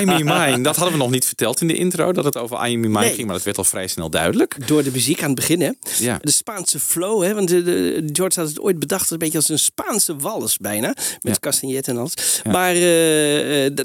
I 0.00 0.04
Me 0.04 0.18
Mine, 0.24 0.60
dat 0.60 0.76
hadden 0.76 0.92
we 0.92 1.02
nog 1.02 1.10
niet 1.10 1.24
verteld 1.24 1.60
in 1.60 1.66
de 1.68 1.74
intro, 1.76 2.12
dat 2.12 2.24
het 2.24 2.36
over 2.36 2.68
I 2.68 2.76
Me 2.76 2.86
Mine 2.88 3.00
Nee. 3.00 3.14
ging, 3.14 3.26
maar 3.26 3.34
dat 3.36 3.44
werd 3.44 3.58
al 3.58 3.64
vrij 3.64 3.86
snel 3.86 4.10
duidelijk. 4.10 4.68
door 4.68 4.82
de 4.82 4.90
muziek 4.90 5.20
aan 5.22 5.26
het 5.30 5.34
begin, 5.34 5.60
hè? 5.60 5.70
Ja. 5.98 6.18
De 6.22 6.30
Spaanse 6.30 6.80
flow, 6.80 7.22
hè? 7.22 7.34
Want 7.34 7.48
de, 7.48 7.62
de- 7.62 8.08
George 8.12 8.40
had 8.40 8.48
het 8.48 8.60
ooit 8.60 8.78
bedacht, 8.78 9.10
een 9.10 9.18
beetje 9.18 9.38
als 9.38 9.48
een 9.48 9.58
Spaanse 9.58 10.16
wals 10.16 10.56
bijna. 10.56 10.94
Met 11.22 11.40
castagnet 11.40 11.88
en 11.88 11.96
alles. 11.96 12.14
Maar 12.50 12.74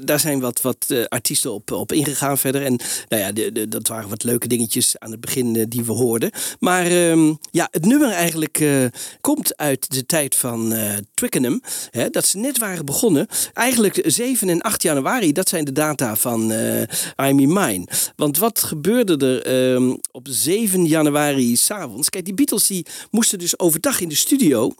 daar 0.04 0.20
zijn 0.20 0.40
wat, 0.40 0.60
wat 0.60 0.86
artiesten 1.08 1.52
op, 1.52 1.70
op 1.70 1.92
ingegaan 1.92 2.38
verder. 2.38 2.62
En 2.64 2.80
nou 3.08 3.22
ja, 3.22 3.32
de, 3.32 3.52
de- 3.52 3.68
dat 3.68 3.88
waren 3.88 4.08
wat 4.08 4.24
leuke 4.24 4.48
dingetjes 4.48 4.81
aan 4.98 5.10
het 5.10 5.20
begin 5.20 5.56
eh, 5.56 5.64
die 5.68 5.84
we 5.84 5.92
hoorden. 5.92 6.30
Maar 6.58 6.86
ehm, 6.86 7.34
ja, 7.50 7.68
het 7.70 7.84
nummer 7.84 8.10
eigenlijk 8.10 8.60
eh, 8.60 8.84
komt 9.20 9.56
uit 9.56 9.90
de 9.90 10.06
tijd 10.06 10.34
van 10.34 10.72
eh 10.72 10.96
Twickenham. 11.14 11.62
Hè, 11.90 12.10
dat 12.10 12.26
ze 12.26 12.38
net 12.38 12.58
waren 12.58 12.84
begonnen. 12.84 13.26
Eigenlijk 13.52 14.02
7 14.04 14.48
en 14.48 14.60
8 14.60 14.82
januari, 14.82 15.32
dat 15.32 15.48
zijn 15.48 15.64
de 15.64 15.72
data 15.72 16.16
van 16.16 16.52
eh 16.52 16.80
I 17.28 17.32
Me 17.32 17.46
Mine. 17.46 17.86
Want 18.16 18.38
wat 18.38 18.62
gebeurde 18.62 19.16
er 19.16 19.74
ehm, 19.74 19.96
op 20.10 20.26
7 20.30 20.86
januari 20.86 21.56
s'avonds? 21.56 22.08
Kijk, 22.08 22.24
die 22.24 22.34
Beatles 22.34 22.66
die 22.66 22.86
moesten 23.10 23.38
dus 23.38 23.58
overdag 23.58 24.00
in 24.00 24.08
de 24.08 24.14
studio 24.14 24.72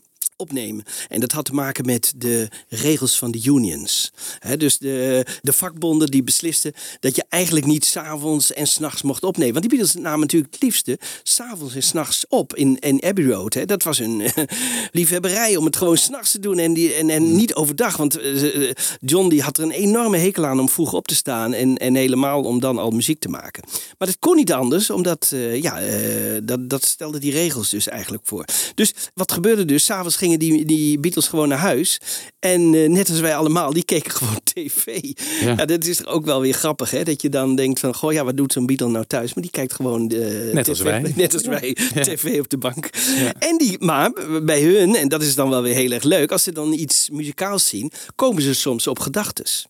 opnemen. 0.42 0.84
En 1.08 1.20
dat 1.20 1.32
had 1.32 1.44
te 1.44 1.54
maken 1.54 1.86
met 1.86 2.12
de 2.16 2.48
regels 2.68 3.18
van 3.18 3.30
de 3.30 3.40
unions. 3.44 4.12
Hè, 4.38 4.56
dus 4.56 4.78
de, 4.78 5.26
de 5.40 5.52
vakbonden 5.52 6.08
die 6.10 6.22
beslisten 6.22 6.72
dat 7.00 7.16
je 7.16 7.24
eigenlijk 7.28 7.66
niet 7.66 7.84
s'avonds 7.84 8.52
en 8.52 8.66
s'nachts 8.66 9.02
mocht 9.02 9.24
opnemen. 9.24 9.52
Want 9.52 9.68
die 9.68 9.78
Beatles 9.78 10.02
namen 10.02 10.20
natuurlijk 10.20 10.52
het 10.52 10.62
liefste 10.62 10.98
s'avonds 11.22 11.74
en 11.74 11.82
s'nachts 11.82 12.24
op 12.28 12.56
in, 12.56 12.78
in 12.78 13.02
Abbey 13.02 13.24
Road. 13.24 13.54
Hè. 13.54 13.64
Dat 13.64 13.82
was 13.82 13.98
hun 13.98 14.20
eh, 14.20 14.44
liefhebberij 14.92 15.56
om 15.56 15.64
het 15.64 15.76
gewoon 15.76 15.96
s'nachts 15.96 16.30
te 16.30 16.38
doen 16.38 16.58
en, 16.58 16.72
die, 16.72 16.92
en, 16.92 17.10
en 17.10 17.36
niet 17.36 17.54
overdag. 17.54 17.96
Want 17.96 18.18
eh, 18.18 18.68
eh, 18.68 18.74
John 19.00 19.28
die 19.28 19.42
had 19.42 19.56
er 19.56 19.64
een 19.64 19.70
enorme 19.70 20.16
hekel 20.16 20.46
aan 20.46 20.60
om 20.60 20.68
vroeg 20.68 20.92
op 20.92 21.08
te 21.08 21.14
staan 21.14 21.52
en, 21.52 21.76
en 21.76 21.94
helemaal 21.94 22.42
om 22.42 22.60
dan 22.60 22.78
al 22.78 22.90
muziek 22.90 23.20
te 23.20 23.28
maken. 23.28 23.62
Maar 23.98 24.08
dat 24.08 24.18
kon 24.18 24.36
niet 24.36 24.52
anders, 24.52 24.90
omdat 24.90 25.34
ja, 25.52 25.80
dat, 26.40 26.70
dat 26.70 26.84
stelde 26.84 27.18
die 27.18 27.32
regels 27.32 27.70
dus 27.70 27.88
eigenlijk 27.88 28.22
voor. 28.26 28.44
Dus 28.74 28.94
wat 29.14 29.32
gebeurde 29.32 29.64
dus? 29.64 29.84
S'avonds 29.84 30.16
gingen 30.32 30.66
die, 30.66 30.76
die 30.76 30.98
Beatles 30.98 31.28
gewoon 31.28 31.48
naar 31.48 31.58
huis. 31.58 32.00
En 32.38 32.74
eh, 32.74 32.88
net 32.88 33.10
als 33.10 33.20
wij 33.20 33.36
allemaal, 33.36 33.72
die 33.72 33.84
keken 33.84 34.10
gewoon 34.18 34.40
tv. 34.42 35.00
Ja. 35.40 35.64
dat 35.64 35.84
is 35.84 36.06
ook 36.06 36.24
wel 36.24 36.40
weer 36.40 36.54
grappig, 36.54 36.90
hè? 36.90 37.02
Dat 37.02 37.22
je 37.22 37.28
dan 37.28 37.56
denkt 37.56 37.80
van, 37.80 37.94
goh, 37.94 38.12
ja, 38.12 38.24
wat 38.24 38.36
doet 38.36 38.52
zo'n 38.52 38.66
Beatle 38.66 38.88
nou 38.88 39.04
thuis? 39.04 39.34
Maar 39.34 39.42
die 39.42 39.52
kijkt 39.52 39.72
gewoon 39.72 40.08
de 40.08 40.50
Net 40.52 40.64
tv, 40.64 40.70
als 40.70 40.80
wij. 40.80 41.12
Net 41.16 41.34
als 41.34 41.44
wij, 41.44 41.76
tv 42.08 42.40
op 42.40 42.48
de 42.48 42.58
bank. 42.58 42.90
En 43.38 43.58
die, 43.58 43.76
maar 43.78 44.12
bij 44.42 44.62
hun, 44.62 44.94
en 44.94 45.08
dat 45.08 45.22
is 45.22 45.34
dan 45.34 45.50
wel 45.50 45.62
weer 45.62 45.74
heel 45.74 45.90
erg 45.90 46.02
leuk, 46.02 46.32
als 46.32 46.42
ze 46.42 46.52
dan 46.52 46.72
iets 46.72 47.10
muzikaals 47.10 47.68
zien, 47.68 47.92
komen 48.14 48.42
ze 48.42 48.54
soms 48.54 48.86
op 48.86 48.98
gedachtes. 48.98 49.66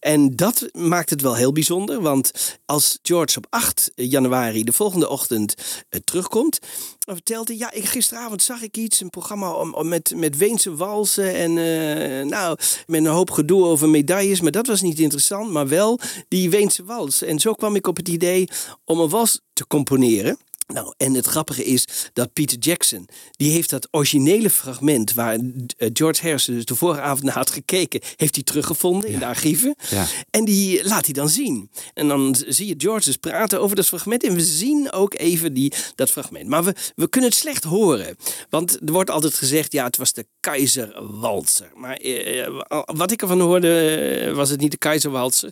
En 0.00 0.36
dat 0.36 0.68
maakt 0.72 1.10
het 1.10 1.20
wel 1.20 1.34
heel 1.34 1.52
bijzonder, 1.52 2.00
want 2.00 2.58
als 2.66 2.98
George 3.02 3.38
op 3.38 3.46
8 3.50 3.90
januari 3.94 4.64
de 4.64 4.72
volgende 4.72 5.08
ochtend 5.08 5.54
eh, 5.88 6.00
terugkomt, 6.04 6.58
vertelt 7.04 7.48
hij, 7.48 7.56
ja, 7.56 7.72
ik, 7.72 7.84
gisteravond 7.84 8.42
zag 8.42 8.62
ik 8.62 8.76
iets, 8.76 9.00
een 9.00 9.10
programma 9.10 9.52
om, 9.52 9.74
om 9.74 9.88
met, 9.88 10.12
met 10.16 10.36
Weense 10.36 10.76
walsen 10.76 11.34
en 11.34 11.58
eh, 11.58 12.26
nou, 12.26 12.58
met 12.86 13.00
een 13.00 13.06
hoop 13.06 13.30
gedoe 13.30 13.64
over 13.64 13.88
medailles, 13.88 14.40
maar 14.40 14.50
dat 14.50 14.66
was 14.66 14.82
niet 14.82 14.98
interessant, 14.98 15.50
maar 15.50 15.68
wel 15.68 16.00
die 16.28 16.50
Weense 16.50 16.84
wals. 16.84 17.22
En 17.22 17.38
zo 17.38 17.52
kwam 17.52 17.74
ik 17.74 17.86
op 17.86 17.96
het 17.96 18.08
idee 18.08 18.48
om 18.84 19.00
een 19.00 19.08
wals 19.08 19.40
te 19.52 19.66
componeren. 19.66 20.38
Nou, 20.72 20.94
en 20.96 21.14
het 21.14 21.26
grappige 21.26 21.64
is 21.64 21.84
dat 22.12 22.32
Peter 22.32 22.58
Jackson, 22.58 23.08
die 23.30 23.50
heeft 23.52 23.70
dat 23.70 23.88
originele 23.90 24.50
fragment 24.50 25.14
waar 25.14 25.34
eh, 25.34 25.90
George 25.92 26.22
Harrison 26.22 26.54
dus 26.54 26.64
de 26.64 26.74
vorige 26.74 27.00
avond 27.00 27.22
naar 27.22 27.34
had 27.34 27.50
gekeken, 27.50 28.00
heeft 28.16 28.34
hij 28.34 28.44
teruggevonden 28.44 29.10
in 29.10 29.18
de 29.18 29.26
archieven. 29.26 29.74
Ja. 29.90 30.06
En 30.30 30.44
die 30.44 30.84
laat 30.84 31.04
hij 31.04 31.14
dan 31.14 31.28
zien. 31.28 31.70
En 31.94 32.08
dan 32.08 32.36
zie 32.48 32.66
je 32.66 32.74
George 32.78 33.04
dus 33.04 33.16
praten 33.16 33.60
over 33.60 33.76
dat 33.76 33.86
fragment. 33.86 34.24
En 34.24 34.34
we 34.34 34.40
zien 34.40 34.92
ook 34.92 35.14
even 35.14 35.54
die, 35.54 35.72
dat 35.94 36.10
fragment. 36.10 36.48
Maar 36.48 36.64
we, 36.64 36.74
we 36.94 37.08
kunnen 37.08 37.30
het 37.30 37.38
slecht 37.38 37.64
horen. 37.64 38.16
Want 38.48 38.78
er 38.80 38.92
wordt 38.92 39.10
altijd 39.10 39.34
gezegd, 39.34 39.72
ja, 39.72 39.84
het 39.84 39.96
was 39.96 40.12
de 40.12 40.26
Keizerwalzer. 40.40 41.70
Maar 41.74 41.96
eh, 41.96 42.60
wat 42.86 43.10
ik 43.10 43.22
ervan 43.22 43.40
hoorde, 43.40 43.90
eh, 43.90 44.34
was 44.34 44.50
het 44.50 44.60
niet 44.60 44.70
de 44.70 44.76
Keizerwalzer. 44.76 45.50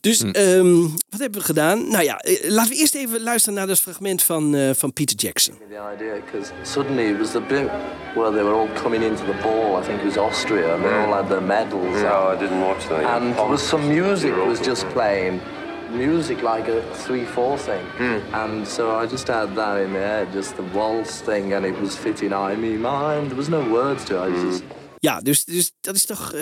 Dus 0.00 0.22
ehm, 0.22 0.80
wat 0.82 1.20
hebben 1.20 1.40
we 1.40 1.46
gedaan? 1.46 1.88
Nou 1.88 2.04
ja, 2.04 2.18
eh, 2.18 2.50
laten 2.50 2.72
we 2.72 2.78
eerst 2.78 2.94
even 2.94 3.22
luisteren 3.22 3.58
naar 3.58 3.66
dat 3.66 3.80
fragment 3.80 4.22
van, 4.22 4.53
eh, 4.54 4.74
van 4.74 4.92
Peter 4.92 5.16
Jackson. 5.16 5.54
The 5.68 5.92
idea 5.94 6.14
because 6.24 6.52
suddenly 6.62 7.10
it 7.10 7.18
was 7.18 7.30
the 7.30 7.40
bit 7.40 7.70
where 8.14 8.32
they 8.32 8.42
were 8.42 8.54
all 8.54 8.68
coming 8.82 9.02
into 9.02 9.24
the 9.24 9.38
ball. 9.42 9.80
I 9.80 9.86
think 9.86 10.00
it 10.00 10.04
was 10.04 10.16
Austria, 10.16 10.74
and 10.74 10.82
they 10.82 10.92
all 10.92 11.12
had 11.12 11.28
their 11.28 11.42
medals. 11.42 12.00
No, 12.00 12.32
I 12.32 12.38
didn't 12.38 12.60
watch 12.60 12.86
that. 12.88 13.04
And 13.04 13.34
there 13.34 13.48
was 13.48 13.68
some 13.68 13.88
music 13.88 14.32
was 14.46 14.66
just 14.66 14.88
playing, 14.88 15.40
music 15.90 16.42
like 16.42 16.68
a 16.68 16.80
three-four 17.04 17.58
thing. 17.58 17.86
And 18.32 18.68
so 18.68 18.82
I 19.02 19.06
just 19.10 19.28
had 19.28 19.54
that 19.54 19.80
in 19.80 19.92
my 19.92 19.98
head, 19.98 20.32
just 20.32 20.56
the 20.56 20.62
waltz 20.62 21.20
thing, 21.20 21.54
and 21.54 21.64
it 21.64 21.80
was 21.80 21.96
fitting 21.96 22.32
in 22.32 22.60
me 22.60 22.76
mind. 22.76 23.30
There 23.30 23.36
was 23.36 23.48
no 23.48 23.62
words 23.70 24.04
to 24.04 24.14
it. 24.14 24.28
I 24.28 24.28
was 24.28 24.42
just 24.42 24.64
Ja, 25.04 25.20
dus, 25.20 25.44
dus 25.44 25.72
dat 25.80 25.94
is 25.94 26.04
toch 26.04 26.32
eh, 26.32 26.40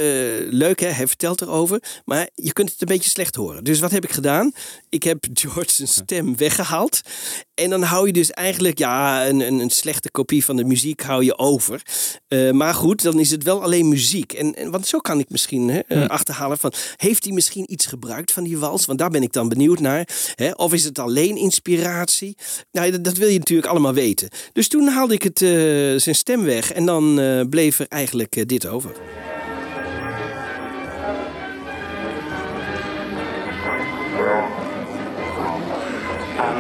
leuk, 0.50 0.80
hè? 0.80 0.86
Hij 0.86 1.06
vertelt 1.06 1.40
erover. 1.40 1.82
Maar 2.04 2.28
je 2.34 2.52
kunt 2.52 2.70
het 2.70 2.80
een 2.80 2.86
beetje 2.86 3.10
slecht 3.10 3.34
horen. 3.34 3.64
Dus 3.64 3.80
wat 3.80 3.90
heb 3.90 4.04
ik 4.04 4.12
gedaan? 4.12 4.52
Ik 4.88 5.02
heb 5.02 5.24
George 5.32 5.70
zijn 5.70 5.88
stem 5.88 6.36
weggehaald. 6.36 7.00
En 7.54 7.70
dan 7.70 7.82
hou 7.82 8.06
je 8.06 8.12
dus 8.12 8.30
eigenlijk 8.30 8.78
ja, 8.78 9.26
een, 9.28 9.40
een, 9.40 9.58
een 9.58 9.70
slechte 9.70 10.10
kopie 10.10 10.44
van 10.44 10.56
de 10.56 10.64
muziek 10.64 11.02
hou 11.02 11.24
je 11.24 11.38
over. 11.38 11.82
Eh, 12.28 12.50
maar 12.50 12.74
goed, 12.74 13.02
dan 13.02 13.18
is 13.18 13.30
het 13.30 13.42
wel 13.42 13.62
alleen 13.62 13.88
muziek. 13.88 14.32
En, 14.32 14.54
en, 14.54 14.70
want 14.70 14.86
zo 14.86 14.98
kan 14.98 15.18
ik 15.18 15.30
misschien 15.30 15.68
hè, 15.68 15.78
eh, 15.78 16.08
achterhalen 16.08 16.58
van... 16.58 16.72
heeft 16.96 17.24
hij 17.24 17.32
misschien 17.32 17.72
iets 17.72 17.86
gebruikt 17.86 18.32
van 18.32 18.44
die 18.44 18.58
wals? 18.58 18.86
Want 18.86 18.98
daar 18.98 19.10
ben 19.10 19.22
ik 19.22 19.32
dan 19.32 19.48
benieuwd 19.48 19.80
naar. 19.80 20.08
Hè? 20.34 20.50
Of 20.50 20.72
is 20.72 20.84
het 20.84 20.98
alleen 20.98 21.36
inspiratie? 21.36 22.36
Nou, 22.72 22.90
dat, 22.90 23.04
dat 23.04 23.16
wil 23.16 23.28
je 23.28 23.38
natuurlijk 23.38 23.68
allemaal 23.68 23.94
weten. 23.94 24.28
Dus 24.52 24.68
toen 24.68 24.88
haalde 24.88 25.14
ik 25.14 25.22
het, 25.22 25.42
eh, 25.42 25.48
zijn 25.96 26.14
stem 26.14 26.42
weg. 26.44 26.72
En 26.72 26.86
dan 26.86 27.20
eh, 27.20 27.40
bleef 27.50 27.78
er 27.78 27.86
eigenlijk 27.88 28.48
dit 28.48 28.66
over. 28.66 28.92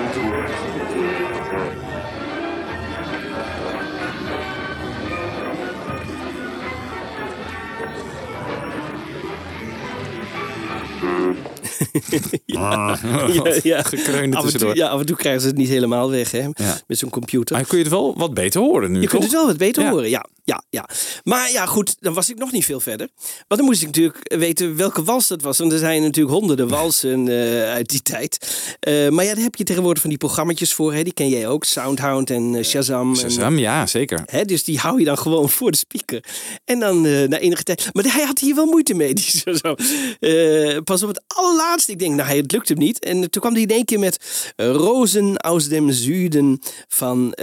ja, 12.46 12.98
ja, 13.32 13.54
ja. 13.62 13.82
Gekreunde 13.82 14.36
Af 14.36 14.52
en, 14.52 14.58
toe, 14.58 14.74
ja, 14.76 14.88
af 14.88 15.00
en 15.00 15.06
toe 15.06 15.16
krijgen 15.16 15.40
ze 15.40 15.46
het 15.46 15.56
niet 15.56 15.68
helemaal 15.68 16.10
weg 16.10 16.30
hè, 16.30 16.38
Ja. 16.38 16.80
met 16.86 16.98
zo'n 16.98 17.10
computer. 17.10 17.56
Maar 17.56 17.64
kun 17.66 17.78
je 17.78 17.84
het 17.84 17.92
wel 17.92 18.14
wat 18.16 18.34
beter 18.34 18.60
horen 18.60 18.92
nu, 18.92 19.00
Je 19.00 19.06
kunt 19.06 19.22
het 19.22 19.32
wel 19.32 19.46
wat 19.46 19.56
beter 19.56 19.82
Ja. 19.82 19.90
horen, 19.90 20.10
ja, 20.10 20.24
ja, 20.44 20.64
ja. 20.70 20.88
Maar 21.24 21.52
ja, 21.52 21.66
goed, 21.66 21.96
dan 22.00 22.14
was 22.14 22.30
ik 22.30 22.38
nog 22.38 22.52
niet 22.52 22.64
veel 22.64 22.80
verder. 22.80 23.08
Want 23.48 23.60
dan 23.60 23.64
moest 23.64 23.80
ik 23.80 23.86
natuurlijk 23.86 24.34
weten 24.38 24.76
welke 24.76 25.02
wals 25.02 25.28
dat 25.28 25.42
was. 25.42 25.58
Want 25.58 25.72
er 25.72 25.78
zijn 25.78 26.02
natuurlijk 26.02 26.34
honderden 26.34 26.68
walsen 26.68 27.28
eh, 27.28 27.62
uit 27.62 27.88
die 27.88 28.02
tijd. 28.02 28.38
Eh, 28.80 29.08
maar 29.08 29.24
ja, 29.24 29.34
daar 29.34 29.42
heb 29.42 29.54
je 29.54 29.64
tegenwoordig 29.64 30.00
van 30.00 30.10
die 30.10 30.18
programma's 30.18 30.74
voor. 30.74 30.94
Hè? 30.94 31.02
Die 31.02 31.12
ken 31.12 31.28
jij 31.28 31.48
ook, 31.48 31.64
Soundhound 31.64 32.30
en 32.30 32.54
eh, 32.54 32.64
Shazam. 32.64 33.10
en, 33.10 33.16
Shazam, 33.16 33.58
ja, 33.58 33.86
zeker. 33.86 34.22
Hè, 34.24 34.44
dus 34.44 34.64
die 34.64 34.78
hou 34.78 34.98
je 34.98 35.04
dan 35.04 35.18
gewoon 35.18 35.50
voor 35.50 35.70
de 35.70 35.76
speaker. 35.76 36.24
En 36.64 36.80
dan 36.80 37.00
na 37.00 37.38
enige 37.38 37.62
tijd. 37.62 37.90
Maar 37.92 38.04
hij 38.04 38.24
had 38.24 38.38
hier 38.38 38.54
wel 38.54 38.66
moeite 38.66 38.94
mee. 38.94 39.14
Die 39.18 40.82
pas 40.82 41.02
op 41.02 41.08
het 41.08 41.22
allerlaatste. 41.26 41.92
Ik 41.92 41.98
denk, 41.98 42.14
nou, 42.14 42.36
het 42.36 42.52
lukt 42.52 42.68
hem 42.68 42.78
niet. 42.78 43.04
En 43.04 43.30
toen 43.30 43.40
kwam 43.40 43.52
hij 43.52 43.62
in 43.62 43.68
één 43.68 43.84
keer 43.84 43.98
met 43.98 44.52
Rozen 44.56 45.36
aus 45.36 45.68
dem 45.68 45.90
Zuiden 45.90 46.60
van 46.88 47.34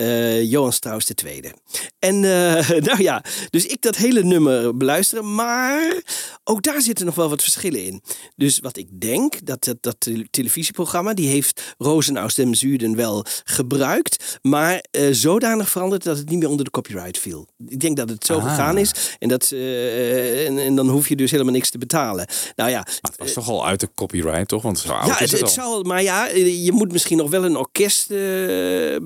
Johann 0.41 0.73
Strauss 0.73 1.11
II. 1.25 1.51
En 1.99 2.23
eh, 2.23 2.69
nou 2.89 3.01
ja, 3.01 3.23
dus 3.49 3.65
ik 3.65 3.81
dat 3.81 3.95
hele 3.95 4.23
nummer 4.23 4.77
beluisteren. 4.77 5.35
Maar 5.35 6.01
ook 6.43 6.61
daar 6.63 6.81
zitten 6.81 7.05
nog 7.05 7.15
wel 7.15 7.29
wat 7.29 7.41
verschillen 7.41 7.85
in. 7.85 8.01
Dus 8.35 8.59
wat 8.59 8.77
ik 8.77 8.87
denk, 9.01 9.45
dat 9.45 9.63
dat, 9.63 9.77
dat 9.81 9.95
tele- 9.99 10.27
televisieprogramma, 10.29 11.13
die 11.13 11.27
heeft 11.27 11.75
Rozen 11.77 12.17
aus 12.17 12.35
dem 12.35 12.53
Zuiden 12.53 12.95
wel 12.95 13.25
gebruikt. 13.43 14.37
Maar 14.41 14.83
eh, 14.91 15.07
zodanig 15.11 15.69
veranderd 15.69 16.03
dat 16.03 16.17
het 16.17 16.29
niet 16.29 16.39
meer 16.39 16.49
onder 16.49 16.65
de 16.65 16.71
copyright 16.71 17.17
viel. 17.17 17.47
Ik 17.67 17.79
denk 17.79 17.97
dat 17.97 18.09
het 18.09 18.25
zo 18.25 18.37
Ah. 18.37 18.43
gegaan 18.49 18.77
is. 18.77 18.91
En, 19.19 19.27
dat, 19.29 19.51
eh, 19.51 20.47
en, 20.47 20.57
en 20.57 20.75
dan 20.75 20.89
hoef 20.89 21.09
je 21.09 21.15
dus 21.15 21.31
helemaal 21.31 21.53
niks 21.53 21.69
te 21.69 21.77
betalen. 21.77 22.27
Nou 22.55 22.69
ja, 22.69 22.85
Het 23.01 23.17
was 23.17 23.33
toch 23.33 23.49
al 23.49 23.65
uit 23.67 23.79
de 23.79 23.89
copyright, 23.95 24.47
toch? 24.47 24.61
Want 24.61 24.79
zo 24.79 24.91
oud 24.91 25.07
ja, 25.07 25.19
is 25.19 25.31
het, 25.31 25.39
het, 25.39 25.49
het 25.49 25.59
al. 25.59 25.71
zal, 25.71 25.83
maar 25.83 26.03
ja, 26.03 26.29
eh, 26.29 26.65
je 26.65 26.71
moet 26.71 26.91
misschien 26.91 27.17
nog 27.17 27.29
wel 27.29 27.45
een 27.45 27.55
orkest 27.57 28.07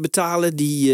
betalen 0.01 0.55
die. 0.55 0.91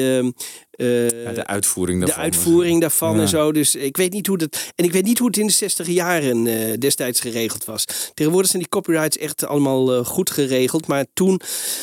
Eh, 0.80 1.24
Ja, 1.24 1.32
de 1.32 1.46
uitvoering 1.48 2.00
de 2.00 2.06
daarvan. 2.06 2.24
uitvoering 2.24 2.82
daarvan 2.82 3.16
Ja. 3.16 3.22
en 3.22 3.28
zo. 3.28 3.52
Dus 3.52 3.76
ik 3.76 3.98
weet 3.98 4.14
niet 4.14 4.28
hoe 4.28 4.38
dat. 4.38 4.72
En 4.76 4.86
ik 4.86 4.92
weet 4.92 5.04
niet 5.06 5.18
hoe 5.18 5.28
het 5.28 5.38
in 5.38 5.48
de 5.48 5.54
60 5.54 5.88
jaren 5.88 6.48
eh, 6.48 6.78
destijds 6.78 7.20
geregeld 7.20 7.66
was. 7.66 7.86
Tegenwoordig 8.14 8.50
zijn 8.52 8.62
die 8.62 8.72
copyrights 8.72 9.18
echt 9.18 9.46
allemaal 9.46 9.94
eh, 9.94 10.06
goed 10.06 10.30
geregeld. 10.32 10.88
Maar 10.88 11.06
toen. 11.14 11.42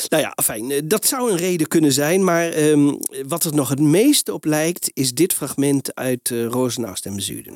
Nou 0.08 0.22
ja, 0.22 0.36
fijn. 0.44 0.88
dat 0.88 1.06
zou 1.06 1.30
een 1.30 1.36
reden 1.36 1.68
kunnen 1.68 1.92
zijn. 1.92 2.24
Maar 2.24 2.48
ehm, 2.48 2.92
wat 3.28 3.44
er 3.44 3.54
nog 3.54 3.68
het 3.68 3.80
meeste 3.80 4.32
op 4.32 4.44
lijkt, 4.44 4.90
is 4.94 5.12
dit 5.14 5.32
fragment 5.32 5.94
uit 5.94 6.30
uh, 6.32 6.44
Rozenaust 6.46 7.06
en 7.06 7.20
Zuiden. 7.20 7.54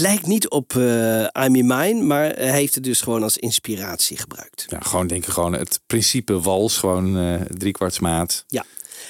Lijkt 0.00 0.26
niet 0.26 0.48
op 0.48 0.76
eh 0.76 1.44
I'm 1.44 1.54
in 1.54 1.66
Mine, 1.66 2.02
maar 2.02 2.24
hij 2.24 2.50
heeft 2.50 2.74
het 2.74 2.84
dus 2.84 3.00
gewoon 3.00 3.22
als 3.22 3.38
inspiratie 3.38 4.16
gebruikt. 4.16 4.64
Ja, 4.68 4.80
gewoon 4.80 5.06
denk 5.06 5.24
ik 5.24 5.32
gewoon 5.32 5.52
het 5.52 5.80
principe 5.86 6.40
wals, 6.40 6.76
gewoon 6.76 7.18
eh 7.18 7.40
driekwartsmaat. 7.48 8.44
Ja. 8.46 8.64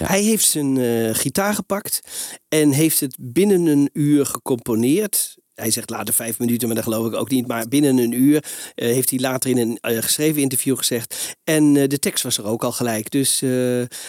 Hij 0.04 0.22
heeft 0.22 0.46
zijn 0.46 0.78
eh, 0.78 1.14
gitaar 1.14 1.54
gepakt 1.54 2.00
en 2.48 2.70
heeft 2.70 3.00
het 3.00 3.16
binnen 3.20 3.66
een 3.66 3.90
uur 3.92 4.26
gecomponeerd. 4.26 5.36
Hij 5.60 5.70
zegt 5.70 5.90
later 5.90 6.14
vijf 6.14 6.38
minuten, 6.38 6.66
maar 6.66 6.76
dat 6.76 6.84
geloof 6.84 7.06
ik 7.06 7.14
ook 7.14 7.30
niet. 7.30 7.46
Maar 7.46 7.68
binnen 7.68 7.98
een 7.98 8.12
uur 8.12 8.44
eh, 8.74 8.88
heeft 8.88 9.10
hij 9.10 9.18
later 9.18 9.50
in 9.50 9.58
een 9.58 9.78
eh, 9.80 10.02
geschreven 10.02 10.42
interview 10.42 10.76
gezegd. 10.76 11.36
En 11.44 11.76
eh, 11.76 11.88
de 11.88 11.98
tekst 11.98 12.22
was 12.22 12.38
er 12.38 12.44
ook 12.44 12.64
al 12.64 12.72
gelijk. 12.72 13.10
Dus 13.10 13.40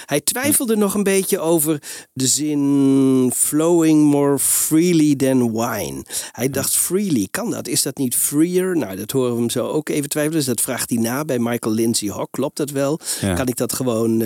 hij 0.05 0.21
twijfelde 0.23 0.75
nog 0.75 0.93
een 0.93 1.03
beetje 1.03 1.39
over 1.39 1.81
de 2.13 2.27
zin 2.27 3.31
flowing 3.35 4.03
more 4.03 4.39
freely 4.39 5.15
than 5.15 5.51
wine. 5.51 6.05
Hij 6.31 6.49
dacht 6.49 6.75
freely, 6.75 7.27
kan 7.31 7.51
dat? 7.51 7.67
Is 7.67 7.81
dat 7.81 7.97
niet 7.97 8.15
freer? 8.15 8.77
Nou, 8.77 8.95
dat 8.95 9.11
horen 9.11 9.33
we 9.33 9.39
hem 9.39 9.49
zo 9.49 9.67
ook 9.67 9.89
even 9.89 10.09
twijfelen. 10.09 10.37
Dus 10.37 10.47
dat 10.47 10.61
vraagt 10.61 10.89
hij 10.89 10.99
na 10.99 11.25
bij 11.25 11.39
Michael 11.39 11.75
Lindsay 11.75 12.09
Hock. 12.09 12.31
Klopt 12.31 12.57
dat 12.57 12.69
wel? 12.69 12.99
Ja. 13.21 13.33
Kan 13.33 13.47
ik 13.47 13.55
dat 13.55 13.73
gewoon 13.73 14.21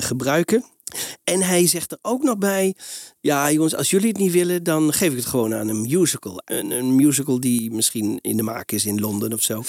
gebruiken? 0.00 0.64
En 1.24 1.42
hij 1.42 1.66
zegt 1.66 1.92
er 1.92 1.98
ook 2.02 2.22
nog 2.22 2.38
bij: 2.38 2.74
Ja, 3.20 3.50
jongens, 3.52 3.74
als 3.76 3.90
jullie 3.90 4.08
het 4.08 4.18
niet 4.18 4.32
willen, 4.32 4.62
dan 4.62 4.92
geef 4.92 5.10
ik 5.10 5.16
het 5.16 5.26
gewoon 5.26 5.54
aan 5.54 5.68
een 5.68 5.80
musical. 5.80 6.42
Een, 6.44 6.70
een 6.70 6.94
musical 6.96 7.40
die 7.40 7.70
misschien 7.70 8.18
in 8.20 8.36
de 8.36 8.42
maak 8.42 8.72
is 8.72 8.86
in 8.86 9.00
Londen 9.00 9.32
of 9.32 9.42
zo. 9.42 9.54
En 9.56 9.62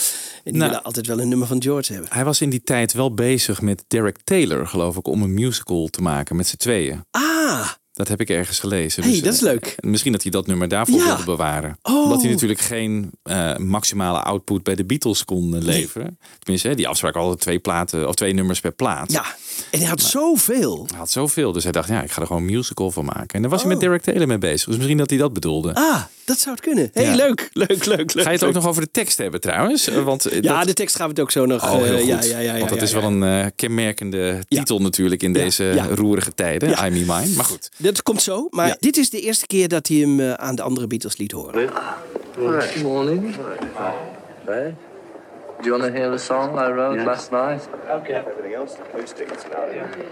die 0.43 0.53
Nou. 0.53 0.65
willen 0.65 0.83
altijd 0.83 1.07
wel 1.07 1.19
een 1.19 1.29
nummer 1.29 1.47
van 1.47 1.61
George 1.61 1.93
hebben. 1.93 2.11
Hij 2.13 2.25
was 2.25 2.41
in 2.41 2.49
die 2.49 2.63
tijd 2.63 2.93
wel 2.93 3.13
bezig 3.13 3.61
met 3.61 3.83
Derek 3.87 4.17
Taylor, 4.23 4.67
geloof 4.67 4.97
ik, 4.97 5.07
om 5.07 5.21
een 5.21 5.33
musical 5.33 5.87
te 5.87 6.01
maken 6.01 6.35
met 6.35 6.47
z'n 6.47 6.55
tweeën. 6.57 7.05
Ah, 7.11 7.69
Dat 7.93 8.07
heb 8.07 8.21
ik 8.21 8.29
ergens 8.29 8.59
gelezen. 8.59 9.03
Hey, 9.03 9.21
dat 9.21 9.33
is 9.33 9.39
eh, 9.39 9.45
leuk. 9.45 9.75
Misschien 9.79 10.11
dat 10.11 10.21
hij 10.21 10.31
dat 10.31 10.47
nummer 10.47 10.67
daarvoor 10.67 10.97
Ja. 10.99 11.05
wilde 11.05 11.23
bewaren. 11.23 11.77
Oh. 11.81 12.03
Omdat 12.03 12.21
hij 12.21 12.31
natuurlijk 12.31 12.59
geen 12.59 13.11
eh, 13.23 13.55
maximale 13.57 14.19
output 14.19 14.63
bij 14.63 14.75
de 14.75 14.85
Beatles 14.85 15.25
kon 15.25 15.55
eh, 15.55 15.61
leveren. 15.61 16.17
Tenminste, 16.39 16.67
hè, 16.67 16.75
die 16.75 16.87
afspraak 16.87 17.13
hadden 17.13 17.39
twee 17.39 17.59
platen 17.59 18.07
of 18.07 18.15
twee 18.15 18.33
nummers 18.33 18.59
per 18.59 18.71
plaat. 18.71 19.11
ja. 19.11 19.25
En 19.71 19.79
hij 19.79 19.87
had 19.87 20.01
zoveel. 20.01 20.85
Hij 20.89 20.97
had 20.97 21.11
zoveel, 21.11 21.51
dus 21.51 21.63
hij 21.63 21.71
dacht, 21.71 21.89
ja, 21.89 22.01
ik 22.03 22.11
ga 22.11 22.21
er 22.21 22.27
gewoon 22.27 22.41
een 22.41 22.51
musical 22.53 22.91
van 22.91 23.05
maken. 23.05 23.29
En 23.29 23.41
daar 23.41 23.49
was 23.51 23.61
hij 23.63 23.71
Oh. 23.71 23.77
met 23.77 23.85
Derek 23.87 24.01
Taylor 24.01 24.27
mee 24.27 24.37
bezig. 24.37 24.67
Dus 24.67 24.75
misschien 24.77 24.97
dat 24.97 25.09
hij 25.09 25.19
dat 25.19 25.33
bedoelde. 25.33 25.73
Ah, 25.73 26.01
dat 26.25 26.39
zou 26.39 26.55
het 26.55 26.63
kunnen. 26.63 26.89
Hey, 26.93 27.03
Ja. 27.03 27.15
leuk, 27.15 27.49
leuk, 27.53 27.85
leuk, 27.85 27.85
leuk. 27.85 28.11
Ga 28.11 28.21
je 28.21 28.35
het 28.37 28.43
ook 28.43 28.53
nog 28.53 28.67
over 28.67 28.81
de 28.81 28.91
tekst 28.91 29.17
hebben 29.17 29.41
trouwens? 29.41 29.87
Want 29.87 30.27
Ja, 30.41 30.57
dat... 30.57 30.67
de 30.67 30.73
tekst 30.73 30.95
gaan 30.95 31.05
we 31.05 31.11
het 31.11 31.21
ook 31.21 31.31
zo 31.31 31.45
nog. 31.45 31.63
Oh, 31.63 31.83
heel 31.83 31.97
goed. 31.97 32.07
ja, 32.07 32.21
ja, 32.23 32.39
ja, 32.39 32.53
ja, 32.53 32.57
Want 32.57 32.69
dat 32.69 32.81
is 32.81 32.93
wel 32.93 33.03
een 33.03 33.51
kenmerkende 33.55 34.43
titel 34.47 34.79
natuurlijk 34.81 35.23
in 35.23 35.33
deze 35.33 35.93
roerige 35.95 36.33
tijden. 36.33 36.69
I'm 36.69 36.93
Me 36.93 36.99
Mine. 36.99 37.35
Maar 37.35 37.45
goed. 37.45 37.69
Dat 37.81 38.03
komt 38.03 38.21
zo, 38.21 38.47
maar 38.49 38.67
Ja. 38.67 38.75
dit 38.79 38.97
is 38.97 39.09
de 39.09 39.19
eerste 39.19 39.47
keer 39.47 39.67
dat 39.67 39.87
hij 39.87 39.97
hem 39.97 40.19
eh, 40.19 40.33
aan 40.33 40.55
de 40.55 40.61
andere 40.61 40.87
Beatles 40.87 41.17
liet 41.17 41.31
horen. 41.31 41.69
Good 42.35 42.81
morning. 42.83 43.35
Hey. 44.45 44.75
Do 45.61 45.67
you 45.69 45.79
want 45.79 45.93
to 45.93 45.99
hear 45.99 46.11
a 46.13 46.17
song 46.17 46.57
I 46.57 46.71
wrote 46.71 47.03
last 47.03 47.31
night? 47.31 47.67
Okay. 47.89 48.15
Everything 48.15 48.55
else, 48.55 48.77
acoustic, 48.93 49.27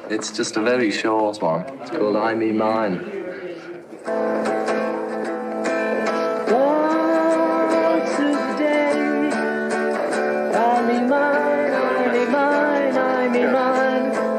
it's 0.10 0.32
just 0.38 0.58
a 0.58 0.62
very 0.62 0.92
short 0.92 1.42
one. 1.42 1.64
It's 1.82 1.90
called 1.90 2.16
I 2.16 2.36
Me 2.36 2.52
Mine. 2.54 3.02
It's 13.82 14.39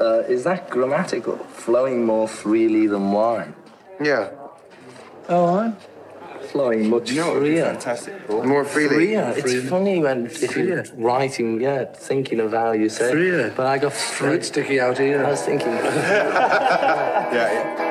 uh, 0.00 0.22
is 0.28 0.44
that 0.44 0.70
grammatical? 0.70 1.36
Flowing 1.38 2.04
more 2.04 2.28
freely 2.28 2.86
than 2.86 3.12
wine. 3.12 3.54
Yeah. 4.00 4.30
Oh, 5.28 5.58
I'm 5.58 5.76
flowing 6.50 6.90
much 6.90 7.10
You 7.10 7.20
know 7.20 7.30
what 7.32 7.38
freer. 7.38 7.64
fantastic? 7.64 8.28
More 8.28 8.64
freely. 8.64 8.94
Freer. 8.96 9.34
It's 9.36 9.68
funny 9.68 10.00
when 10.00 10.26
if 10.26 10.56
you're 10.56 10.84
writing, 10.96 11.60
yeah, 11.60 11.84
thinking 11.84 12.40
of 12.40 12.52
how 12.52 12.72
you 12.72 12.88
say. 12.88 13.10
Freer. 13.12 13.52
But 13.56 13.66
I 13.66 13.78
got 13.78 13.92
Fruit 13.92 14.44
sticky 14.44 14.80
out 14.80 14.98
here. 14.98 15.24
I 15.24 15.30
was 15.30 15.42
thinking. 15.42 15.68
yeah, 15.72 17.32
yeah. 17.32 17.84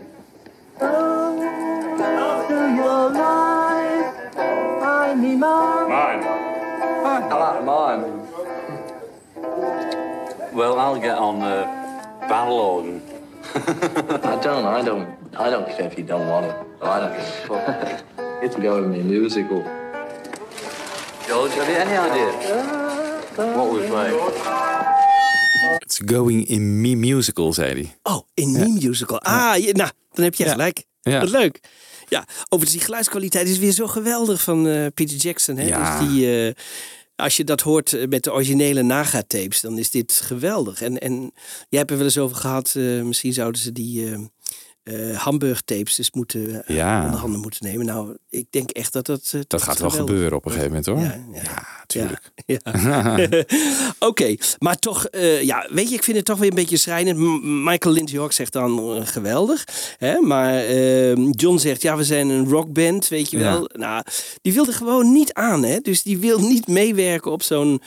Mine. 5.90 6.24
I 7.06 7.18
like 7.30 7.64
mine. 7.66 8.04
Well, 10.54 10.80
I'll 10.80 11.00
get 11.00 11.18
on 11.18 11.40
the 11.40 11.66
uh, 11.66 12.28
Balloon. 12.28 13.19
I 13.56 14.38
don't. 14.42 14.66
I 14.66 14.82
don't. 14.84 15.08
I 15.34 15.50
don't 15.50 15.66
care 15.68 15.88
if 15.88 15.98
you 15.98 16.06
don't 16.06 16.28
want 16.28 16.46
it. 16.46 16.56
I 16.82 17.00
don't 17.00 17.12
give 17.16 17.28
a 17.28 17.48
fuck. 17.48 18.04
It's 18.44 18.56
going 18.56 18.90
me 18.92 19.02
musical. 19.04 19.64
George, 21.28 21.54
have 21.56 21.70
you 21.70 21.76
any 21.76 21.98
idea 22.12 22.32
what 23.56 23.72
we 23.74 23.88
play? 23.88 24.12
It's 25.82 26.00
going 26.06 26.48
in 26.48 26.82
me 26.82 26.96
musical, 26.96 27.54
zei 27.54 27.72
hij. 27.74 27.96
Oh, 28.04 28.22
in 28.34 28.54
die 28.54 28.88
musical. 28.90 29.20
Ah, 29.22 29.56
je- 29.58 29.74
nou, 29.74 29.90
dan 30.14 30.24
heb 30.24 30.36
je 30.36 30.44
Ja. 30.44 30.52
gelijk. 30.52 30.84
Ja. 31.02 31.20
Wat 31.20 31.30
leuk. 31.30 31.60
Ja, 32.08 32.26
overigens 32.44 32.72
die 32.72 32.82
geluidskwaliteit 32.82 33.48
is 33.48 33.58
weer 33.58 33.72
zo 33.72 33.88
geweldig 33.88 34.42
van 34.42 34.68
eh, 34.68 34.86
Peter 34.94 35.16
Jackson. 35.18 35.58
Hè? 35.58 35.66
Ja. 35.68 36.00
Dus 36.00 36.08
die, 36.10 36.48
eh, 36.48 36.54
als 37.20 37.38
je 37.38 37.44
dat 37.44 37.62
hoort 37.62 37.94
eh, 37.94 38.08
met 38.08 38.24
de 38.24 38.34
originele 38.34 38.82
Naga-tapes, 38.82 39.62
dan 39.62 39.78
is 39.78 39.90
dit 39.90 40.22
geweldig. 40.24 40.82
En, 40.82 40.98
en 41.00 41.32
jij 41.70 41.80
hebt 41.80 41.92
er 41.92 41.98
wel 41.98 42.06
eens 42.06 42.18
over 42.18 42.38
gehad, 42.38 42.74
eh, 42.76 43.02
misschien 43.02 43.34
zouden 43.34 43.62
ze 43.62 43.72
die 43.72 44.30
eh 44.84 45.10
eh, 45.10 45.18
Hamburg-tapes 45.18 45.96
dus 45.96 46.12
moeten, 46.12 46.66
eh, 46.66 46.76
Ja. 46.76 47.06
onder 47.06 47.20
handen 47.20 47.40
moeten 47.40 47.66
nemen. 47.66 47.86
Nou, 47.86 48.18
ik 48.30 48.46
denk 48.50 48.70
echt 48.70 48.94
dat 48.94 49.06
dat... 49.06 49.32
eh, 49.36 49.42
Dat 49.48 49.62
gaat 49.62 49.80
wel 49.80 49.90
gebeuren 49.90 50.38
op 50.38 50.46
een 50.46 50.52
gegeven 50.52 50.70
moment 50.72 50.86
hoor. 50.88 51.00
Ja, 51.00 51.42
Ja, 51.44 51.84
tuurlijk. 51.86 52.32
Ja. 52.46 53.20
Oké, 54.10 54.36
maar 54.60 54.80
toch, 54.80 55.08
ja, 55.42 55.68
weet 55.72 55.90
je, 55.90 55.96
ik 55.96 56.04
vind 56.04 56.18
het 56.18 56.26
toch 56.26 56.38
weer 56.40 56.50
een 56.50 56.56
beetje 56.56 56.78
schrijnend. 56.78 57.18
M- 57.18 57.64
Michael 57.64 57.94
Lindsay 57.96 58.20
Hawk 58.20 58.32
zegt 58.32 58.54
dan 58.54 59.08
geweldig. 59.08 59.64
Hè? 59.98 60.20
Maar 60.20 60.54
eh, 60.66 61.16
John 61.32 61.58
zegt, 61.58 61.82
ja, 61.82 61.98
we 61.98 62.04
zijn 62.04 62.30
een 62.30 62.50
rockband, 62.50 63.08
weet 63.08 63.32
je 63.32 63.38
wel. 63.38 63.70
Nou, 63.74 64.04
die 64.42 64.54
wil 64.54 64.68
er 64.68 64.74
gewoon 64.74 65.12
niet 65.12 65.34
aan, 65.34 65.64
hè. 65.64 65.80
Dus 65.80 66.04
die 66.04 66.18
wil 66.18 66.40
niet 66.40 66.68
meewerken 66.68 67.32
op 67.32 67.44
zo'n 67.44 67.82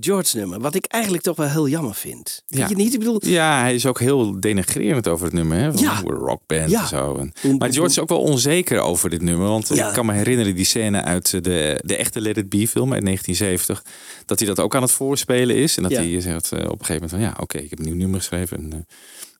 George-nummer. 0.00 0.60
Wat 0.60 0.74
ik 0.74 0.84
eigenlijk 0.86 1.22
toch 1.22 1.36
wel 1.36 1.48
heel 1.48 1.68
jammer 1.68 1.94
vind. 1.94 2.42
Vind 2.46 2.60
Ja. 2.60 2.68
je 2.68 2.74
niet? 2.74 2.92
Ik 2.92 2.98
bedoel, 2.98 3.26
Ja, 3.26 3.60
hij 3.60 3.74
is 3.74 3.86
ook 3.86 4.00
heel 4.00 4.40
denigrerend 4.40 5.08
over 5.08 5.24
het 5.24 5.34
nummer. 5.34 5.56
Hè? 5.58 5.72
Van, 5.72 5.82
Ja. 5.82 6.00
Rockband 6.04 6.70
Ja. 6.70 6.80
en 6.82 6.88
zo. 6.88 7.16
En- 7.16 7.56
maar 7.58 7.72
George 7.72 7.90
is 7.90 7.98
ook 7.98 8.08
wel 8.08 8.20
onzeker 8.20 8.80
over 8.80 9.10
dit 9.10 9.22
nummer. 9.22 9.48
Want 9.48 9.68
Ja. 9.68 9.88
ik 9.88 9.94
kan 9.94 10.06
me 10.06 10.12
herinneren 10.12 10.54
die 10.54 10.64
scène 10.64 11.02
uit 11.02 11.30
de, 11.30 11.80
de 11.84 11.96
echte 11.96 12.20
Let 12.20 12.36
It 12.36 12.48
Be 12.48 12.68
film 12.68 12.92
uit 12.92 13.02
1970. 13.04 13.84
Dat 14.26 14.38
hij 14.38 14.48
dat 14.48 14.60
ook 14.60 14.74
aan 14.74 14.82
het 14.82 14.92
voorspelen 14.92 15.56
is. 15.56 15.76
En 15.76 15.82
dat 15.82 15.92
hij 15.92 16.20
zegt 16.20 16.52
eh, 16.52 16.58
op 16.58 16.78
een 16.80 16.84
gegeven 16.86 16.92
moment 16.94 17.10
van... 17.10 17.20
Ja, 17.20 17.34
oké, 17.40 17.58
ik 17.58 17.70
heb 17.70 17.78
een 17.78 17.84
nieuw 17.84 17.94
nummer 17.96 18.18
geschreven. 18.18 18.56
En, 18.56 18.72
eh, 18.72 18.78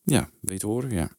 ja, 0.04 0.28
weet 0.40 0.60
je 0.60 0.66
horen? 0.66 0.90
Ja. 0.90 1.10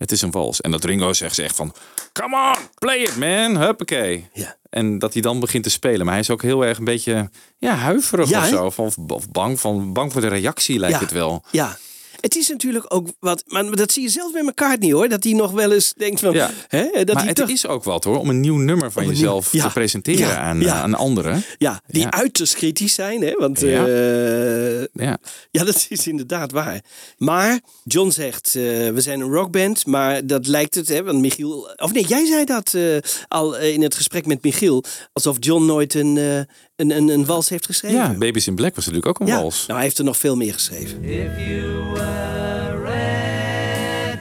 Het 0.00 0.12
is 0.12 0.22
een 0.22 0.30
wals. 0.30 0.60
En 0.60 0.70
dat 0.70 0.84
Ringo 0.84 1.12
zegt 1.12 1.38
echt 1.38 1.56
van... 1.56 1.74
Come 2.12 2.36
on, 2.36 2.68
play 2.78 2.98
it 2.98 3.16
man, 3.16 3.56
huppakee. 3.62 4.28
Ja. 4.32 4.56
En 4.70 4.98
dat 4.98 5.12
hij 5.12 5.22
dan 5.22 5.40
begint 5.40 5.64
te 5.64 5.70
spelen. 5.70 6.00
Maar 6.04 6.10
hij 6.14 6.22
is 6.22 6.30
ook 6.30 6.42
heel 6.42 6.64
erg 6.64 6.78
een 6.78 6.84
beetje 6.84 7.30
ja, 7.58 7.74
huiverig 7.74 8.28
Ja, 8.28 8.42
of 8.42 8.48
zo. 8.48 8.64
Of, 8.64 8.78
of 9.08 9.30
bang, 9.30 9.60
van, 9.60 9.92
bang 9.92 10.12
voor 10.12 10.20
de 10.20 10.28
reactie 10.28 10.78
lijkt 10.78 10.96
Ja. 10.96 11.02
het 11.02 11.12
wel. 11.12 11.44
ja. 11.50 11.76
Het 12.20 12.36
is 12.36 12.48
natuurlijk 12.48 12.84
ook 12.88 13.08
wat, 13.20 13.42
maar 13.46 13.70
dat 13.76 13.92
zie 13.92 14.02
je 14.02 14.08
zelf 14.08 14.32
met 14.32 14.42
McCartney 14.42 14.92
hoor, 14.92 15.08
dat 15.08 15.24
hij 15.24 15.32
nog 15.32 15.50
wel 15.50 15.72
eens 15.72 15.92
denkt 15.96 16.20
van, 16.20 16.32
Ja. 16.32 16.50
hè, 16.68 16.82
dat 16.92 17.06
maar 17.06 17.16
hij 17.16 17.26
het 17.26 17.36
toch, 17.36 17.48
is 17.48 17.66
ook 17.66 17.84
wat 17.84 18.04
hoor, 18.04 18.18
om 18.18 18.28
een 18.28 18.40
nieuw 18.40 18.56
nummer 18.56 18.92
van 18.92 19.06
jezelf 19.06 19.52
nieuw- 19.52 19.62
ja. 19.62 19.68
te 19.68 19.72
presenteren 19.74 20.26
Ja, 20.28 20.36
aan, 20.36 20.60
ja. 20.60 20.80
aan 20.82 20.94
anderen. 20.94 21.42
ja, 21.58 21.80
die 21.86 22.02
Ja. 22.02 22.10
uiterst 22.10 22.54
kritisch 22.54 22.94
zijn, 22.94 23.22
hè, 23.22 23.32
want 23.38 23.60
Ja. 23.60 23.86
eh, 23.86 24.80
Ja. 24.92 25.18
Ja, 25.50 25.64
dat 25.64 25.86
is 25.88 26.06
inderdaad 26.06 26.52
waar. 26.52 26.80
Maar 27.16 27.60
John 27.84 28.10
zegt, 28.10 28.46
eh, 28.46 28.62
we 28.62 29.00
zijn 29.00 29.20
een 29.20 29.32
rockband, 29.32 29.86
maar 29.86 30.26
dat 30.26 30.46
lijkt 30.46 30.74
het, 30.74 30.88
hè? 30.88 31.02
Want 31.02 31.20
Michiel, 31.20 31.70
of 31.76 31.92
nee, 31.92 32.04
jij 32.06 32.26
zei 32.26 32.44
dat 32.44 32.74
eh, 32.74 32.82
al 33.28 33.56
in 33.58 33.82
het 33.82 33.94
gesprek 33.94 34.26
met 34.26 34.42
Michiel, 34.42 34.84
alsof 35.12 35.36
John 35.40 35.64
nooit 35.64 35.94
een, 35.94 36.16
een, 36.16 36.90
een, 36.90 37.08
een 37.08 37.24
wals 37.26 37.48
heeft 37.48 37.66
geschreven. 37.66 37.96
ja, 37.98 38.14
Babies 38.18 38.46
in 38.46 38.54
Black 38.54 38.74
was 38.74 38.84
natuurlijk 38.86 39.06
ook 39.20 39.20
een 39.28 39.34
Ja, 39.34 39.40
wals. 39.42 39.58
nou, 39.60 39.72
hij 39.72 39.82
heeft 39.82 39.98
er 39.98 40.04
nog 40.04 40.16
veel 40.16 40.36
meer 40.36 40.52
geschreven. 40.52 41.04
If 41.04 41.30
you 41.48 41.98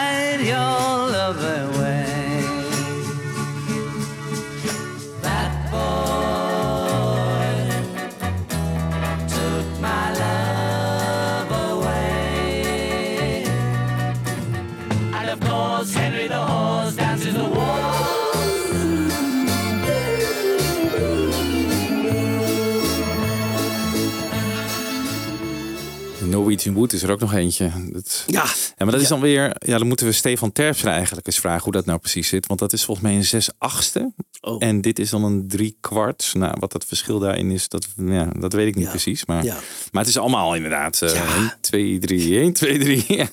Norwegian 26.64 26.74
Wood 26.74 26.92
is 26.92 27.02
er 27.02 27.10
ook 27.10 27.20
nog 27.20 27.34
eentje. 27.34 27.70
Dat... 27.92 28.24
Ja. 28.26 28.44
Ja, 28.76 28.84
maar 28.84 28.90
dat 28.92 29.00
is 29.00 29.08
dan 29.08 29.20
weer. 29.20 29.52
Ja, 29.58 29.78
dan 29.78 29.86
moeten 29.86 30.06
we 30.06 30.12
Stefan 30.12 30.52
Terpstra 30.52 30.92
eigenlijk 30.94 31.26
eens 31.26 31.38
vragen 31.38 31.62
hoe 31.62 31.72
dat 31.72 31.84
nou 31.84 31.98
precies 31.98 32.28
zit. 32.28 32.46
Want 32.46 32.60
dat 32.60 32.72
is 32.72 32.84
volgens 32.84 33.06
mij 33.06 33.16
een 33.16 33.24
6 33.24 33.50
achtste. 33.58 34.12
Oh. 34.40 34.56
En 34.64 34.80
dit 34.80 34.98
is 34.98 35.10
dan 35.10 35.24
een 35.24 35.48
drie 35.48 35.76
kwart. 35.80 36.30
Nou, 36.34 36.56
wat 36.58 36.72
het 36.72 36.84
verschil 36.84 37.18
daarin 37.18 37.50
is, 37.50 37.68
dat, 37.68 37.86
ja, 37.96 38.24
dat 38.38 38.52
weet 38.52 38.66
ik 38.68 38.74
niet 38.74 38.84
Ja. 38.84 38.90
precies. 38.90 39.24
Maar, 39.26 39.44
Ja. 39.44 39.54
maar 39.92 40.02
het 40.02 40.10
is 40.10 40.18
allemaal 40.18 40.54
inderdaad. 40.54 41.00
1, 41.02 41.52
2, 41.60 41.98
3, 41.98 42.38
1, 42.40 42.52
2, 42.52 42.78
3. 42.78 43.28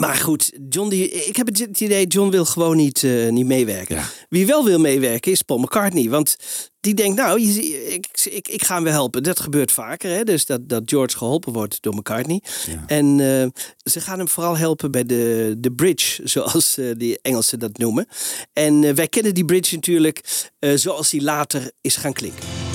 Maar 0.00 0.14
goed, 0.14 0.52
John 0.68 0.88
die, 0.88 1.10
ik 1.10 1.36
heb 1.36 1.46
het 1.46 1.80
idee, 1.80 2.06
John 2.06 2.30
wil 2.30 2.44
gewoon 2.44 2.76
niet, 2.76 3.04
eh, 3.04 3.28
niet 3.28 3.46
meewerken. 3.46 3.96
Ja. 3.96 4.04
Wie 4.28 4.46
wel 4.46 4.64
wil 4.64 4.78
meewerken 4.78 5.32
is 5.32 5.42
Paul 5.42 5.58
McCartney. 5.58 6.08
Want 6.08 6.36
die 6.80 6.94
denkt, 6.94 7.16
nou, 7.16 7.40
ik, 7.40 8.08
ik, 8.30 8.48
ik 8.48 8.64
ga 8.64 8.74
hem 8.74 8.84
wel 8.84 8.92
helpen. 8.92 9.22
Dat 9.22 9.40
gebeurt 9.40 9.72
vaker, 9.72 10.10
hè? 10.10 10.24
dus 10.24 10.46
dat, 10.46 10.68
dat 10.68 10.82
George 10.84 11.16
geholpen 11.16 11.52
wordt 11.52 11.82
door 11.82 11.94
McCartney. 11.94 12.42
En 12.86 13.20
eh, 13.20 13.62
ze 13.90 14.00
gaan 14.00 14.18
hem 14.18 14.28
vooral 14.28 14.56
helpen 14.56 14.90
bij 14.90 15.04
de, 15.04 15.54
de 15.58 15.72
bridge, 15.72 16.22
zoals 16.28 16.76
eh, 16.76 16.90
die 16.96 17.18
Engelsen 17.22 17.58
dat 17.58 17.78
noemen. 17.78 18.06
En 18.52 18.94
wij 18.94 19.08
kennen 19.08 19.34
die 19.34 19.44
bridge 19.44 19.74
natuurlijk 19.74 20.48
zoals 20.74 21.10
die 21.10 21.22
later 21.22 21.70
is 21.80 21.96
gaan 21.96 22.12
klinken. 22.12 22.67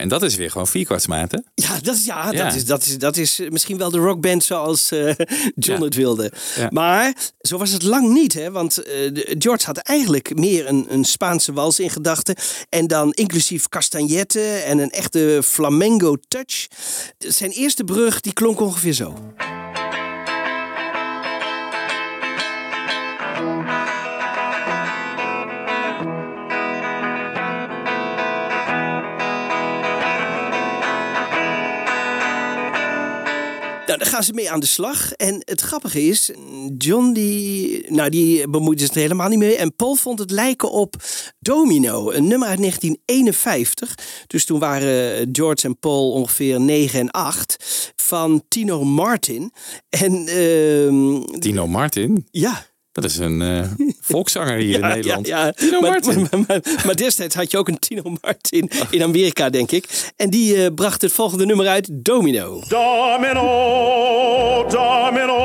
En 0.00 0.08
dat 0.08 0.22
is 0.22 0.34
weer 0.34 0.50
gewoon 0.50 0.66
vierkwartsmaten. 0.66 1.44
Ja, 1.54 1.78
dat 1.82 1.94
is, 1.94 2.04
ja, 2.04 2.32
Ja. 2.32 2.44
Dat, 2.44 2.54
is, 2.54 2.64
dat, 2.64 2.84
is, 2.86 2.98
dat 2.98 3.16
is 3.16 3.40
misschien 3.48 3.78
wel 3.78 3.90
de 3.90 3.98
rockband 3.98 4.44
zoals 4.44 4.90
eh, 4.90 5.14
John 5.54 5.78
Ja. 5.78 5.84
het 5.84 5.94
wilde. 5.94 6.32
Ja. 6.56 6.68
Maar 6.70 7.14
zo 7.40 7.58
was 7.58 7.70
het 7.70 7.82
lang 7.82 8.12
niet, 8.12 8.32
hè? 8.34 8.50
want 8.50 8.82
eh, 8.82 9.10
George 9.38 9.66
had 9.66 9.76
eigenlijk 9.76 10.34
meer 10.36 10.68
een, 10.68 10.86
een 10.88 11.04
Spaanse 11.04 11.52
wals 11.52 11.80
in 11.80 11.90
gedachten. 11.90 12.34
En 12.68 12.86
dan 12.86 13.12
inclusief 13.12 13.68
castagnette 13.68 14.42
en 14.42 14.78
een 14.78 14.90
echte 14.90 15.40
flamengo 15.44 16.16
touch. 16.28 16.66
Zijn 17.18 17.50
eerste 17.50 17.84
brug 17.84 18.20
die 18.20 18.32
klonk 18.32 18.60
ongeveer 18.60 18.92
zo. 18.92 19.14
Daar 34.00 34.08
gaan 34.08 34.22
ze 34.22 34.32
mee 34.32 34.50
aan 34.50 34.60
de 34.60 34.66
slag. 34.66 35.12
En 35.12 35.42
het 35.44 35.60
grappige 35.60 36.02
is, 36.02 36.30
John 36.78 37.12
die, 37.12 37.84
nou, 37.88 38.10
die 38.10 38.48
bemoeide 38.48 38.82
zich 38.82 38.94
er 38.94 39.00
helemaal 39.00 39.28
niet 39.28 39.38
mee. 39.38 39.56
En 39.56 39.76
Paul 39.76 39.94
vond 39.94 40.18
het 40.18 40.30
lijken 40.30 40.70
op 40.70 40.94
Domino, 41.38 42.10
een 42.10 42.26
nummer 42.26 42.48
uit 42.48 42.58
1951. 42.58 43.94
Dus 44.26 44.44
toen 44.44 44.58
waren 44.58 45.28
George 45.32 45.66
en 45.66 45.78
Paul 45.78 46.12
ongeveer 46.12 46.60
9 46.60 47.00
en 47.00 47.10
8 47.10 47.92
van 47.96 48.42
Tino 48.48 48.84
Martin. 48.84 49.52
En 49.88 50.26
ehm, 50.26 51.38
Tino 51.38 51.66
Martin. 51.66 52.26
ja, 52.30 52.66
Dat 52.92 53.04
is 53.04 53.16
een 53.18 53.42
eh, 53.42 53.62
volkszanger 54.10 54.56
hier 54.56 54.74
in 54.74 54.80
Nederland. 54.80 55.26
Ja, 55.26 55.44
ja. 55.44 55.52
Tino 55.52 55.80
maar, 55.80 55.90
Martin. 55.90 56.20
Maar, 56.30 56.40
maar, 56.46 56.60
maar 56.84 56.96
destijds 56.96 57.34
had 57.34 57.50
je 57.50 57.58
ook 57.58 57.68
een 57.68 57.78
Tino 57.78 58.02
Martin 58.20 58.70
in 58.90 59.02
Amerika, 59.02 59.50
denk 59.50 59.70
ik. 59.70 60.12
En 60.16 60.30
die 60.30 60.64
eh, 60.64 60.74
bracht 60.74 61.02
het 61.02 61.12
volgende 61.12 61.46
nummer 61.46 61.66
uit, 61.66 61.88
Domino. 61.92 62.62
Domino, 62.68 63.44
Domino, 64.68 65.38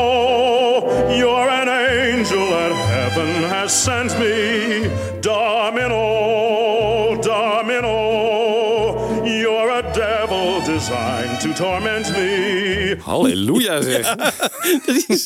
you're 1.15 1.49
an 1.49 1.67
angel 1.67 2.47
that 2.47 2.71
heaven 2.73 3.49
has 3.49 3.83
sent 3.83 4.17
me. 4.19 4.89
Domino, 5.21 6.01
Domino, 7.21 7.93
you're 9.23 9.71
a 9.71 9.81
devil 9.93 10.61
designed 10.65 11.39
to 11.41 11.53
torment 11.53 12.09
me. 12.11 12.14
Halleluja 12.99 13.81
zeg. 13.81 14.15
dat, 14.85 15.03
is, 15.07 15.25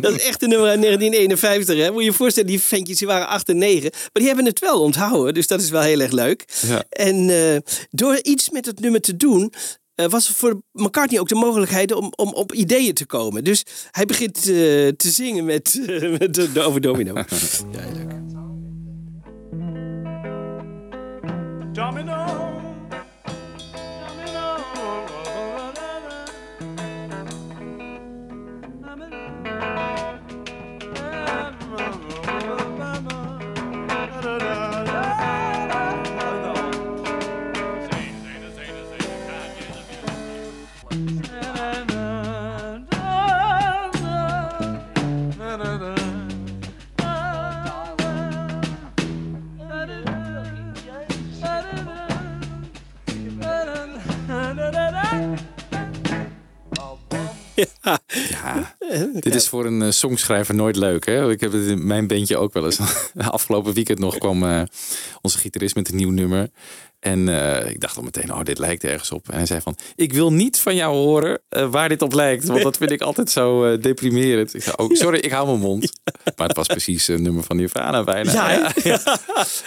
dat 0.00 0.12
is 0.14 0.22
echt 0.22 0.42
een 0.42 0.48
nummer 0.48 0.68
uit 0.68 0.80
1951. 0.82 1.76
Hè? 1.76 1.90
Moet 1.90 2.00
je 2.00 2.08
je 2.10 2.12
voorstellen, 2.16 2.48
die 2.48 2.60
ventjes 2.60 2.98
die 2.98 3.06
waren 3.06 3.28
8 3.28 3.48
en 3.48 3.58
9. 3.58 3.90
Maar 3.92 4.10
die 4.12 4.26
hebben 4.26 4.44
het 4.44 4.58
wel 4.58 4.80
onthouden. 4.80 5.34
Dus 5.34 5.46
dat 5.46 5.60
is 5.60 5.70
wel 5.70 5.80
heel 5.82 6.00
erg 6.00 6.12
leuk. 6.12 6.44
Ja. 6.66 6.84
En 6.88 7.30
eh, 7.30 7.56
door 7.90 8.18
iets 8.22 8.50
met 8.50 8.66
het 8.66 8.80
nummer 8.80 9.00
te 9.00 9.16
doen. 9.16 9.52
eh, 9.94 10.06
was 10.06 10.28
er 10.28 10.34
voor 10.34 10.62
McCartney 10.72 11.20
ook 11.20 11.28
de 11.28 11.34
mogelijkheid 11.34 11.92
om, 11.92 12.12
om 12.16 12.32
op 12.32 12.52
ideeën 12.52 12.94
te 12.94 13.06
komen. 13.06 13.44
Dus 13.44 13.62
hij 13.90 14.04
begint 14.06 14.36
eh, 14.36 14.44
te 14.44 14.94
zingen 15.10 15.44
met, 15.44 15.80
met 16.18 16.34
de, 16.34 16.60
over 16.60 16.80
Domino. 16.80 17.14
ja, 17.14 17.24
Ja. 58.30 58.76
Ja, 58.90 59.08
dit 59.12 59.34
is 59.34 59.48
voor 59.48 59.66
een 59.66 59.82
eh, 59.82 59.90
songschrijver 59.90 60.54
nooit 60.54 60.76
leuk. 60.76 61.06
Hè? 61.06 61.30
Ik 61.30 61.40
heb 61.40 61.52
het 61.52 61.66
in 61.66 61.86
mijn 61.86 62.06
bandje 62.06 62.36
ook 62.36 62.52
wel 62.52 62.64
eens. 62.64 62.78
Afgelopen 63.16 63.72
weekend 63.72 63.98
nog 63.98 64.18
kwam 64.18 64.44
eh, 64.44 64.62
onze 65.22 65.38
gitarist 65.38 65.74
met 65.74 65.88
een 65.88 65.96
nieuw 65.96 66.10
nummer. 66.10 66.50
En 67.00 67.28
eh, 67.28 67.70
ik 67.70 67.80
dacht 67.80 67.96
al 67.96 68.02
meteen, 68.02 68.32
oh, 68.32 68.42
dit 68.42 68.58
lijkt 68.58 68.84
ergens 68.84 69.10
op. 69.10 69.28
En 69.28 69.36
hij 69.36 69.46
zei 69.46 69.60
van, 69.60 69.76
ik 69.94 70.12
wil 70.12 70.32
niet 70.32 70.58
van 70.58 70.74
jou 70.74 70.94
horen 70.94 71.40
eh, 71.48 71.70
waar 71.70 71.88
dit 71.88 72.02
op 72.02 72.12
lijkt. 72.12 72.44
Want 72.44 72.62
dat 72.62 72.76
vind 72.76 72.90
ik 72.90 73.00
altijd 73.00 73.30
zo 73.30 73.64
eh, 73.64 73.82
deprimerend. 73.82 74.54
Ik 74.54 74.62
zei, 74.62 74.76
oh, 74.76 74.90
sorry, 74.90 75.18
ik 75.18 75.30
hou 75.30 75.46
mijn 75.46 75.60
mond. 75.60 75.92
Maar 76.36 76.46
het 76.46 76.56
was 76.56 76.66
precies 76.66 77.08
een 77.08 77.22
nummer 77.22 77.42
van 77.42 77.56
Nirvana 77.56 78.04
bijna. 78.04 78.34
Ja? 78.82 79.02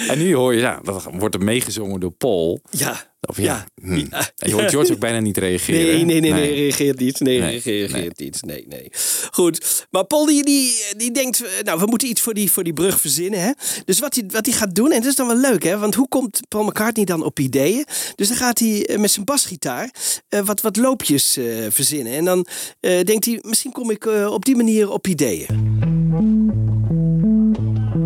En 0.07 0.17
nu 0.17 0.35
hoor 0.35 0.53
je, 0.53 0.59
ja, 0.59 0.79
dat 0.83 1.07
wordt 1.11 1.35
er 1.35 1.43
meegezongen 1.43 1.99
door 1.99 2.11
Paul. 2.11 2.61
Ja. 2.69 3.08
Of 3.21 3.37
ja, 3.41 3.65
hm. 3.81 4.05
je 4.35 4.53
hoort 4.53 4.69
George 4.69 4.93
ook 4.93 4.99
bijna 4.99 5.19
niet 5.19 5.37
reageren. 5.37 5.81
Nee, 5.81 6.05
nee, 6.05 6.05
nee, 6.05 6.31
nee, 6.31 6.31
Nee. 6.31 6.53
reageert 6.53 6.99
niet. 6.99 7.19
Nee, 7.19 7.39
Nee, 7.39 7.59
reageert 7.59 7.91
nee. 7.91 8.11
niet. 8.15 8.45
Nee, 8.45 8.65
nee. 8.67 8.91
Goed. 9.31 9.85
Maar 9.91 10.05
Paul 10.05 10.25
die, 10.25 10.43
die, 10.43 10.83
die 10.97 11.11
denkt, 11.11 11.43
eh, 11.43 11.49
nou, 11.63 11.79
we 11.79 11.85
moeten 11.85 12.07
iets 12.07 12.21
voor 12.21 12.33
die, 12.33 12.51
voor 12.51 12.63
die 12.63 12.73
brug 12.73 13.01
verzinnen. 13.01 13.41
Hè? 13.41 13.51
Dus 13.85 13.99
wat 13.99 14.15
hij, 14.15 14.23
wat 14.27 14.45
hij 14.45 14.55
gaat 14.55 14.75
doen, 14.75 14.91
en 14.91 14.99
dat 15.01 15.09
is 15.09 15.15
dan 15.15 15.27
wel 15.27 15.37
leuk, 15.37 15.63
hè? 15.63 15.77
Want 15.77 15.95
hoe 15.95 16.07
komt 16.07 16.39
Paul 16.47 16.63
McCartney 16.63 17.05
dan 17.05 17.23
op 17.23 17.39
ideeën? 17.39 17.85
Dus 18.15 18.27
dan 18.27 18.37
gaat 18.37 18.59
hij 18.59 18.85
eh, 18.85 18.97
met 18.97 19.11
zijn 19.11 19.25
basgitaar 19.25 19.89
eh, 20.29 20.39
wat, 20.39 20.61
wat 20.61 20.77
loopjes 20.77 21.37
eh, 21.37 21.45
verzinnen. 21.69 22.13
En 22.13 22.25
dan 22.25 22.45
eh, 22.79 23.03
denkt 23.03 23.25
hij, 23.25 23.39
misschien 23.41 23.71
kom 23.71 23.91
ik 23.91 24.05
op 24.29 24.45
die 24.45 24.55
manier 24.55 24.89
op 24.91 25.07
ideeën. 25.07 25.47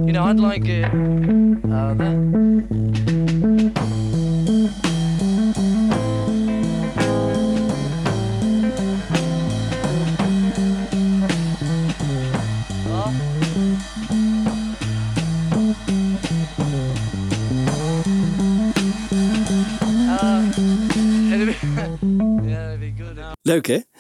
You 0.06 0.12
know, 0.12 0.28
I'd 0.30 0.40
like 0.40 0.68
it. 0.68 0.88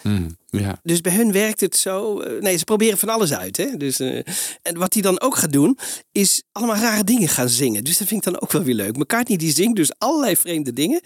Leuk, 0.03 0.13
hè? 0.13 0.57
Hm, 0.57 0.63
ja. 0.63 0.79
Dus 0.83 1.01
bij 1.01 1.13
hun 1.15 1.31
werkt 1.31 1.59
het 1.59 1.75
zo. 1.77 2.19
eh, 2.19 2.41
Nee, 2.41 2.57
ze 2.57 2.63
proberen 2.63 2.97
van 2.97 3.09
alles 3.09 3.33
uit. 3.33 3.57
Hè? 3.57 3.77
Dus, 3.77 3.99
eh, 3.99 4.15
en 4.61 4.77
wat 4.77 4.93
hij 4.93 5.01
dan 5.03 5.21
ook 5.21 5.35
gaat 5.35 5.51
doen, 5.51 5.77
is 6.11 6.43
allemaal 6.51 6.75
rare 6.75 7.03
dingen 7.03 7.27
gaan 7.27 7.49
zingen. 7.49 7.83
Dus 7.83 7.97
dat 7.97 8.07
vind 8.07 8.25
ik 8.25 8.31
dan 8.33 8.41
ook 8.41 8.51
wel 8.51 8.63
weer 8.63 8.75
leuk. 8.75 8.97
McCartney 8.97 9.37
die 9.37 9.53
zingt 9.53 9.75
dus 9.75 9.91
allerlei 9.97 10.37
vreemde 10.37 10.73
dingen. 10.73 11.01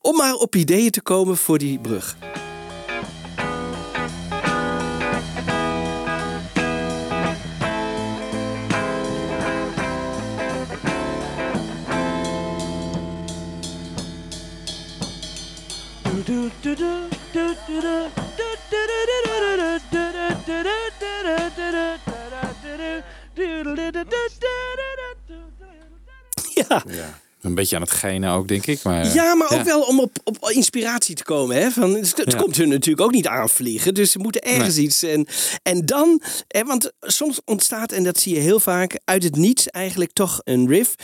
Om 0.00 0.16
maar 0.16 0.34
op 0.34 0.56
ideeën 0.56 0.90
te 0.90 1.00
komen 1.02 1.36
voor 1.36 1.58
die 1.58 1.78
brug. 1.78 2.16
Ja. 26.56 26.82
ja. 26.86 27.25
Een 27.46 27.54
beetje 27.54 27.76
aan 27.76 27.82
het 27.82 27.90
geinen 27.90 28.30
ook, 28.30 28.48
denk 28.48 28.66
ik. 28.66 28.82
Maar, 28.82 29.14
Ja, 29.14 29.34
maar 29.34 29.50
ook 29.52 29.62
wel 29.62 29.80
om 29.82 30.00
op, 30.00 30.16
op 30.24 30.50
inspiratie 30.50 31.14
te 31.14 31.24
komen. 31.24 31.56
Hè? 31.56 31.70
Van, 31.70 31.94
het 31.94 32.16
het 32.16 32.32
Ja. 32.32 32.38
komt 32.38 32.56
hun 32.56 32.68
natuurlijk 32.68 33.06
ook 33.06 33.12
niet 33.12 33.26
aanvliegen. 33.26 33.94
Dus 33.94 34.10
ze 34.10 34.18
moeten 34.18 34.40
ergens 34.40 34.74
Nee. 34.76 34.84
iets. 34.84 35.02
En, 35.02 35.26
en 35.62 35.86
dan, 35.86 36.22
hè, 36.48 36.64
want 36.64 36.92
soms 37.00 37.40
ontstaat, 37.44 37.92
en 37.92 38.04
dat 38.04 38.18
zie 38.18 38.34
je 38.34 38.40
heel 38.40 38.60
vaak, 38.60 38.98
uit 39.04 39.22
het 39.22 39.36
niets 39.36 39.68
eigenlijk 39.68 40.12
toch 40.12 40.40
een 40.44 40.68
riff. 40.68 40.94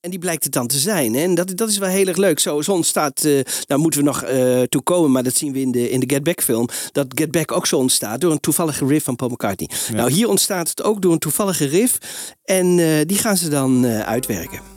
En 0.00 0.10
die 0.10 0.18
blijkt 0.18 0.44
het 0.44 0.52
dan 0.52 0.66
te 0.66 0.78
zijn. 0.78 1.14
Hè? 1.14 1.22
En 1.22 1.34
dat, 1.34 1.56
dat 1.56 1.68
is 1.68 1.78
wel 1.78 1.88
heel 1.88 2.06
erg 2.06 2.16
leuk. 2.16 2.38
Zo, 2.38 2.62
zo 2.62 2.72
ontstaat, 2.72 3.24
eh 3.24 3.40
nou 3.66 3.80
moeten 3.80 4.00
we 4.00 4.06
nog 4.06 4.22
eh 4.22 4.62
toe 4.62 4.82
komen, 4.82 5.10
maar 5.12 5.22
dat 5.22 5.34
zien 5.36 5.52
we 5.52 5.60
in 5.60 5.70
de, 5.70 5.90
in 5.90 6.00
de 6.00 6.14
Get 6.14 6.22
Back 6.22 6.42
film. 6.42 6.68
Dat 6.92 7.06
Get 7.08 7.30
Back 7.30 7.52
ook 7.52 7.66
zo 7.66 7.76
ontstaat 7.76 8.20
door 8.20 8.32
een 8.32 8.40
toevallige 8.40 8.86
riff 8.86 9.04
van 9.04 9.16
Paul 9.16 9.30
McCartney. 9.30 9.70
Nou, 9.92 10.12
hier 10.12 10.28
ontstaat 10.28 10.68
het 10.68 10.82
ook 10.82 11.02
door 11.02 11.12
een 11.12 11.18
toevallige 11.18 11.66
riff. 11.66 11.98
En 12.44 12.78
eh, 12.78 12.86
die 13.06 13.18
gaan 13.18 13.36
ze 13.36 13.48
dan 13.48 13.86
uitwerken. 13.86 14.75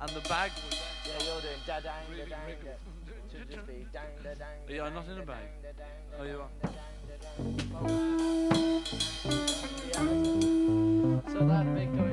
And 0.00 0.10
the 0.10 0.20
bag 0.28 0.50
was 0.64 0.80
yeah 1.06 1.12
you're 1.24 1.40
doing 1.42 1.60
da 1.66 1.80
dang 1.80 2.06
da 2.08 2.24
dang 2.24 2.56
da 2.64 2.72
should 3.30 3.50
just 3.50 3.66
be 3.66 3.86
dang 3.92 4.14
da 4.24 4.32
dang 4.34 4.60
Yeah, 4.68 4.88
not 4.88 5.06
in 5.08 5.18
a 5.18 5.26
bag. 5.26 5.48
Oh, 6.18 6.24
you 6.24 6.40
are. 6.40 6.48
So 11.32 11.38
that 11.46 11.74
bit 11.74 11.96
going 11.96 12.09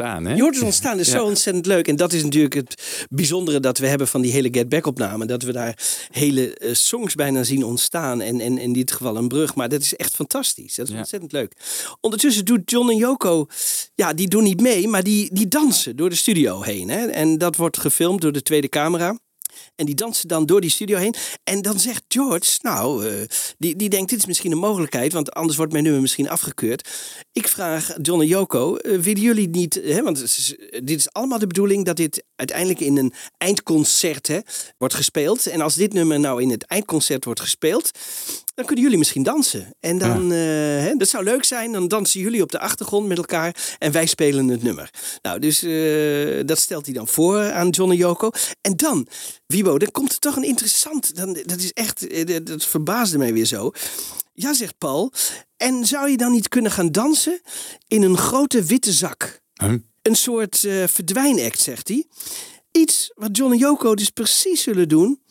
ontstaan, 0.00 0.24
hè? 0.24 0.34
Je 0.34 0.42
hoort 0.42 0.54
het 0.54 0.64
ontstaan, 0.64 0.96
dat 0.96 1.06
is 1.06 1.12
Ja. 1.12 1.18
zo 1.18 1.24
ontzettend 1.24 1.66
leuk. 1.66 1.88
En 1.88 1.96
dat 1.96 2.12
is 2.12 2.22
natuurlijk 2.22 2.54
het 2.54 3.06
bijzondere 3.10 3.60
dat 3.60 3.78
we 3.78 3.86
hebben 3.86 4.08
van 4.08 4.20
die 4.20 4.32
hele 4.32 4.48
Get 4.52 4.68
Back 4.68 4.86
opname. 4.86 5.26
Dat 5.26 5.42
we 5.42 5.52
daar 5.52 5.78
hele 6.10 6.54
eh, 6.56 6.74
songs 6.74 7.14
bijna 7.14 7.42
zien 7.42 7.64
ontstaan. 7.64 8.20
En, 8.20 8.40
en 8.40 8.58
in 8.58 8.72
dit 8.72 8.92
geval 8.92 9.16
een 9.16 9.28
brug. 9.28 9.54
Maar 9.54 9.68
dat 9.68 9.80
is 9.80 9.96
echt 9.96 10.14
fantastisch. 10.14 10.74
Dat 10.74 10.88
is 10.88 10.94
ontzettend 10.94 11.32
leuk. 11.32 11.52
Ondertussen 12.00 12.44
doet 12.44 12.70
John 12.70 12.90
en 12.90 12.96
Yoko, 12.96 13.46
ja, 13.94 14.12
die 14.12 14.28
doen 14.28 14.42
niet 14.42 14.60
mee, 14.60 14.88
maar 14.88 15.02
die, 15.02 15.34
die 15.34 15.48
dansen 15.48 15.96
door 15.96 16.08
de 16.10 16.16
studio 16.16 16.62
heen. 16.62 16.88
Hè? 16.88 17.06
En 17.06 17.38
dat 17.38 17.56
wordt 17.56 17.78
gefilmd 17.78 18.20
door 18.20 18.32
de 18.32 18.42
tweede 18.42 18.68
camera. 18.68 19.18
En 19.74 19.86
die 19.86 19.94
dansen 19.94 20.28
dan 20.28 20.46
door 20.46 20.60
die 20.60 20.70
studio 20.70 20.98
heen. 20.98 21.14
En 21.44 21.62
dan 21.62 21.78
zegt 21.78 22.02
George, 22.08 22.58
nou, 22.62 23.08
eh, 23.08 23.26
die, 23.58 23.76
die 23.76 23.88
denkt, 23.88 24.10
dit 24.10 24.18
is 24.18 24.26
misschien 24.26 24.52
een 24.52 24.58
mogelijkheid, 24.58 25.12
want 25.12 25.32
anders 25.32 25.56
wordt 25.56 25.72
mijn 25.72 25.84
nummer 25.84 26.02
misschien 26.02 26.28
afgekeurd. 26.28 26.88
Ik 27.32 27.48
vraag 27.48 27.92
John 28.02 28.20
en 28.20 28.26
Yoko, 28.26 28.76
eh, 28.76 28.98
willen 28.98 29.22
jullie 29.22 29.48
niet, 29.48 29.80
hè, 29.84 30.02
want 30.02 30.18
dit 30.70 30.98
is 30.98 31.12
allemaal 31.12 31.38
de 31.38 31.46
bedoeling 31.46 31.84
dat 31.84 31.96
dit 31.96 32.24
uiteindelijk 32.36 32.80
in 32.80 32.96
een 32.96 33.12
eindconcert 33.38 34.26
hè, 34.26 34.38
wordt 34.78 34.94
gespeeld. 34.94 35.46
En 35.46 35.60
als 35.60 35.74
dit 35.74 35.92
nummer 35.92 36.20
nou 36.20 36.42
in 36.42 36.50
het 36.50 36.64
eindconcert 36.66 37.24
wordt 37.24 37.40
gespeeld, 37.40 37.90
dan 38.54 38.64
kunnen 38.64 38.84
jullie 38.84 38.98
misschien 38.98 39.22
dansen. 39.22 39.74
En 39.80 39.98
dan, 39.98 40.32
eh, 40.32 40.38
hè, 40.38 40.94
dat 40.96 41.08
zou 41.08 41.24
leuk 41.24 41.44
zijn, 41.44 41.72
dan 41.72 41.88
dansen 41.88 42.20
jullie 42.20 42.42
op 42.42 42.50
de 42.52 42.58
achtergrond 42.58 43.06
met 43.06 43.16
elkaar 43.18 43.76
en 43.78 43.92
wij 43.92 44.06
spelen 44.06 44.48
het 44.48 44.62
nummer. 44.62 44.90
Nou, 45.22 45.38
dus 45.38 45.62
eh, 45.62 46.46
dat 46.46 46.58
stelt 46.58 46.84
hij 46.84 46.94
dan 46.94 47.08
voor 47.08 47.52
aan 47.52 47.68
John 47.68 47.90
en 47.90 47.96
Yoko. 47.96 48.30
En 48.60 48.76
dan, 48.76 49.06
Wibo, 49.46 49.78
dan 49.78 49.90
komt 49.90 50.12
er 50.12 50.18
toch 50.18 50.36
een 50.36 50.44
interessant, 50.44 51.16
dan, 51.16 51.32
dat 51.44 51.58
is 51.58 51.72
echt, 51.72 52.06
eh, 52.06 52.26
dat- 52.26 52.46
dat 52.46 52.64
verbaasde 52.66 53.18
mij 53.18 53.32
weer 53.32 53.44
zo. 53.46 53.70
Ja, 54.34 54.54
zegt 54.54 54.78
Paul. 54.78 55.12
En 55.56 55.86
zou 55.86 56.10
je 56.10 56.16
dan 56.16 56.32
niet 56.32 56.48
kunnen 56.48 56.70
gaan 56.70 56.92
dansen 56.92 57.40
in 57.88 58.02
een 58.02 58.16
grote 58.18 58.62
witte 58.62 58.92
zak? 58.92 59.40
Huh? 59.54 59.72
Een 60.02 60.16
soort 60.16 60.64
eh 60.64 60.84
verdwijnact, 60.86 61.60
zegt 61.60 61.88
hij. 61.88 62.06
Iets 62.70 63.10
wat 63.14 63.36
John 63.36 63.52
en 63.52 63.58
Yoko 63.58 63.94
dus 63.94 64.10
precies 64.10 64.62
zullen 64.62 64.88
doen... 64.88 65.22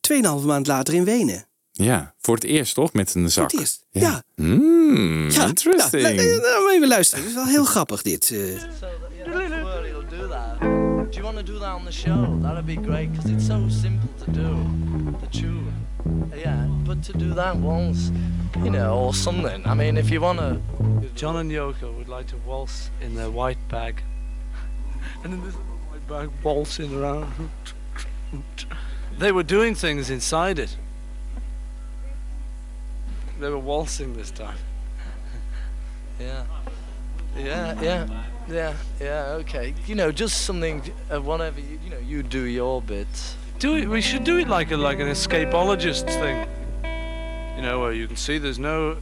2,5 0.00 0.44
maand 0.44 0.66
later 0.66 0.94
in 0.94 1.04
Wenen. 1.04 1.48
Ja, 1.76 2.14
voor 2.20 2.34
het 2.34 2.44
eerst 2.44 2.74
toch? 2.74 2.92
Met 2.92 3.14
een 3.14 3.30
zak. 3.30 3.50
het 3.50 3.60
eerst, 3.60 3.84
ja. 3.90 4.22
Ja, 4.36 5.46
interesting. 5.46 6.02
Ja, 6.02 6.14
la- 6.14 6.22
la- 6.22 6.40
nou, 6.40 6.72
even 6.74 6.88
luisteren. 6.88 7.24
Het 7.24 7.32
is 7.32 7.36
wel 7.38 7.46
heel 7.46 7.64
grappig, 7.64 8.02
dit. 8.02 8.30
eh. 8.30 8.38
He'll 8.38 10.04
do 10.10 10.28
that. 10.28 10.60
Do 10.60 11.20
you 11.20 11.22
want 11.22 11.36
to 11.36 11.42
do 11.52 11.58
that 11.58 11.74
on 11.74 11.84
the 11.84 11.92
show? 11.92 12.42
That'd 12.42 12.66
be 12.66 12.76
great 12.82 13.10
because 13.12 13.32
it's 13.32 13.46
so 13.46 13.68
simple 13.68 14.08
to 14.24 14.30
do. 14.32 14.56
The 15.20 15.38
tune. 15.38 15.72
Yeah, 16.36 16.66
but 16.84 17.02
to 17.02 17.18
do 17.18 17.34
that 17.34 17.56
once, 17.56 18.10
you 18.62 18.70
know, 18.70 19.06
or 19.06 19.14
something. 19.14 19.66
I 19.66 19.74
mean, 19.74 19.96
if 19.96 20.10
you 20.10 20.20
want 20.22 20.38
to. 20.38 20.60
John 21.14 21.36
and 21.36 21.50
Yoko 21.50 21.94
would 21.96 22.08
like 22.08 22.26
to 22.28 22.36
waltz 22.46 22.90
in 23.00 23.14
their 23.14 23.30
white 23.30 23.58
bag. 23.68 24.02
and 25.24 25.32
in 25.32 25.40
this 25.44 25.54
little 25.54 25.78
white 25.90 26.06
bag, 26.08 26.28
waltzing 26.42 26.94
around. 26.94 27.26
they 29.18 29.32
were 29.32 29.44
doing 29.46 29.76
things 29.76 30.08
inside 30.10 30.58
it. 30.58 30.76
They 33.40 33.48
were 33.48 33.62
waltzing 33.62 34.14
this 34.16 34.30
time. 34.30 34.58
Yeah. 36.20 36.44
Yeah, 37.36 37.82
yeah, 37.82 38.06
yeah, 38.48 38.74
yeah, 39.00 39.36
okay. 39.40 39.74
You 39.86 39.96
know, 39.96 40.12
just 40.12 40.44
something, 40.44 40.82
uh, 41.10 41.20
whatever, 41.20 41.58
you, 41.58 41.78
you 41.84 41.90
know, 41.90 41.98
you 41.98 42.22
do 42.22 42.44
your 42.44 42.80
bit. 42.80 43.08
Do 43.58 43.76
it. 43.76 43.88
We 43.88 44.00
should 44.00 44.24
do 44.24 44.38
it 44.38 44.46
like 44.48 44.70
a 44.74 44.76
like 44.76 45.02
an 45.02 45.08
escapologist 45.08 46.06
thing. 46.06 46.46
You 47.56 47.62
know, 47.62 47.80
where 47.80 47.92
you 47.92 48.06
can 48.06 48.16
see 48.16 48.38
there's 48.38 48.58
no, 48.58 48.96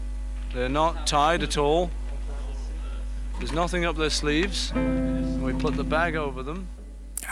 they're 0.54 0.70
not 0.70 1.06
tied 1.06 1.42
at 1.42 1.56
all. 1.58 1.90
There's 3.38 3.52
nothing 3.52 3.84
up 3.84 3.96
their 3.96 4.10
sleeves. 4.10 4.72
And 4.74 5.42
we 5.44 5.52
put 5.52 5.74
the 5.76 5.84
bag 5.84 6.16
over 6.16 6.44
them. 6.44 6.68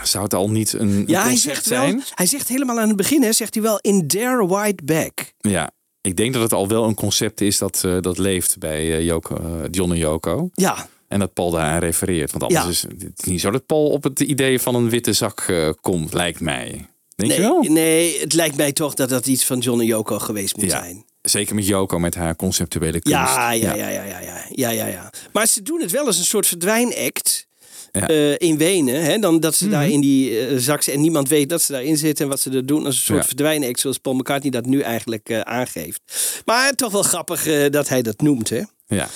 Zou 0.02 0.24
het 0.24 0.34
al 0.34 0.50
niet 0.50 0.72
een 0.72 1.04
Ja, 1.06 1.22
hij 1.22 1.36
zegt, 1.36 1.68
wel, 1.68 1.80
zijn? 1.80 2.02
hij 2.14 2.26
zegt 2.26 2.48
helemaal 2.48 2.80
aan 2.80 2.88
het 2.88 2.96
begin, 2.96 3.22
hè, 3.22 3.32
zegt 3.32 3.54
hij 3.54 3.62
wel, 3.62 3.78
in 3.80 4.06
their 4.06 4.46
white 4.46 4.84
bag. 4.84 5.10
Ja, 5.38 5.70
ik 6.02 6.16
denk 6.16 6.32
dat 6.32 6.42
het 6.42 6.52
al 6.52 6.68
wel 6.68 6.84
een 6.84 6.94
concept 6.94 7.40
is 7.40 7.58
dat, 7.58 7.84
eh, 7.84 7.96
dat 8.00 8.18
leeft 8.18 8.58
bij 8.58 8.96
eh, 8.96 9.04
Joko, 9.04 9.36
eh, 9.36 9.68
John 9.70 9.90
en 9.92 9.98
Joko. 9.98 10.50
Ja. 10.54 10.88
En 11.08 11.18
dat 11.18 11.32
Paul 11.32 11.50
daaraan 11.50 11.78
refereert. 11.78 12.30
Want 12.30 12.42
anders 12.42 12.66
is 12.66 12.82
het 12.82 13.26
niet 13.26 13.40
zo 13.40 13.50
dat 13.50 13.66
Paul 13.66 13.86
op 13.86 14.02
het 14.02 14.20
idee 14.20 14.60
van 14.60 14.74
een 14.74 14.90
witte 14.90 15.12
zak 15.12 15.52
komt, 15.80 16.12
lijkt 16.12 16.40
mij. 16.40 16.88
Denk 17.14 17.30
nee, 17.30 17.40
je 17.40 17.46
wel? 17.46 17.62
Nee, 17.62 18.20
het 18.20 18.32
lijkt 18.32 18.56
mij 18.56 18.72
toch 18.72 18.94
dat 18.94 19.08
dat 19.08 19.26
iets 19.26 19.44
van 19.44 19.58
John 19.58 19.80
en 19.80 19.86
Joko 19.86 20.18
geweest 20.18 20.56
moet 20.56 20.70
ja. 20.70 20.70
zijn. 20.70 21.04
Zeker 21.22 21.54
met 21.54 21.66
Joko, 21.66 21.98
met 21.98 22.14
haar 22.14 22.36
conceptuele 22.36 23.00
kunst. 23.00 23.18
Ja 23.18 23.52
ja 23.52 23.74
ja. 23.74 23.74
ja, 23.74 23.88
ja, 23.88 24.04
ja, 24.04 24.20
ja, 24.20 24.44
ja, 24.48 24.70
ja, 24.70 24.86
ja, 24.86 25.12
Maar 25.32 25.46
ze 25.46 25.62
doen 25.62 25.80
het 25.80 25.90
wel 25.90 26.06
als 26.06 26.18
een 26.18 26.24
soort 26.24 26.46
verdwijnact. 26.46 27.48
Ja. 27.92 28.08
eh, 28.08 28.34
in 28.38 28.58
Wenen, 28.58 29.02
hè, 29.04 29.18
dan 29.18 29.40
dat 29.40 29.54
ze 29.54 29.68
daar 29.68 29.82
Mhm. 29.84 29.92
in 29.92 30.00
die 30.00 30.38
eh, 30.38 30.56
zak 30.58 30.82
en 30.84 31.00
niemand 31.00 31.28
weet 31.28 31.48
dat 31.48 31.62
ze 31.62 31.72
daarin 31.72 31.96
zitten 31.96 32.24
en 32.24 32.30
wat 32.30 32.40
ze 32.40 32.50
er 32.50 32.66
doen 32.66 32.86
als 32.86 32.96
een 32.96 33.02
soort 33.02 33.20
Ja. 33.20 33.26
verdwijnact, 33.26 33.80
zoals 33.80 33.98
Paul 33.98 34.14
McCartney 34.16 34.50
dat 34.50 34.66
nu 34.66 34.80
eigenlijk 34.80 35.28
eh, 35.28 35.40
aangeeft. 35.40 36.00
Maar 36.44 36.72
toch 36.74 36.92
wel 36.92 37.02
grappig 37.02 37.46
eh, 37.46 37.70
dat 37.70 37.88
hij 37.88 38.02
dat 38.02 38.20
noemt, 38.20 38.48
hè? 38.48 38.62
Ja, 38.86 39.08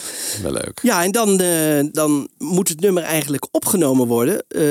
wel 0.43 0.53
leuk. 0.53 0.81
Ja, 0.83 1.03
en 1.05 1.11
dan, 1.13 1.41
eh, 1.41 1.81
dan 1.93 2.29
moet 2.39 2.69
het 2.69 2.81
nummer 2.81 3.03
eigenlijk 3.03 3.47
opgenomen 3.51 4.07
worden. 4.07 4.45
eh, 4.49 4.63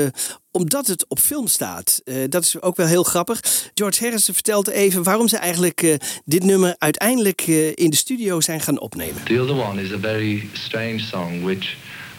omdat 0.50 0.86
het 0.86 1.04
op 1.08 1.18
film 1.18 1.46
staat. 1.46 2.00
Eh, 2.04 2.14
dat 2.28 2.42
is 2.44 2.60
ook 2.62 2.76
wel 2.76 2.86
heel 2.86 3.02
grappig. 3.02 3.40
George 3.74 4.02
Harrison 4.04 4.34
vertelt 4.34 4.68
even 4.68 5.02
waarom 5.02 5.28
ze 5.28 5.36
eigenlijk 5.36 5.82
eh, 5.82 5.94
dit 6.24 6.44
nummer 6.44 6.74
uiteindelijk 6.78 7.40
eh, 7.40 7.68
in 7.74 7.90
de 7.90 7.96
studio 7.96 8.40
zijn 8.40 8.60
gaan 8.60 8.80
opnemen. 8.80 9.22
The 9.24 9.40
other 9.40 9.56
one 9.68 9.82
is 9.82 9.92
a 9.92 9.98
very 9.98 10.48
strange 10.52 10.98
song 10.98 11.42
which 11.42 11.76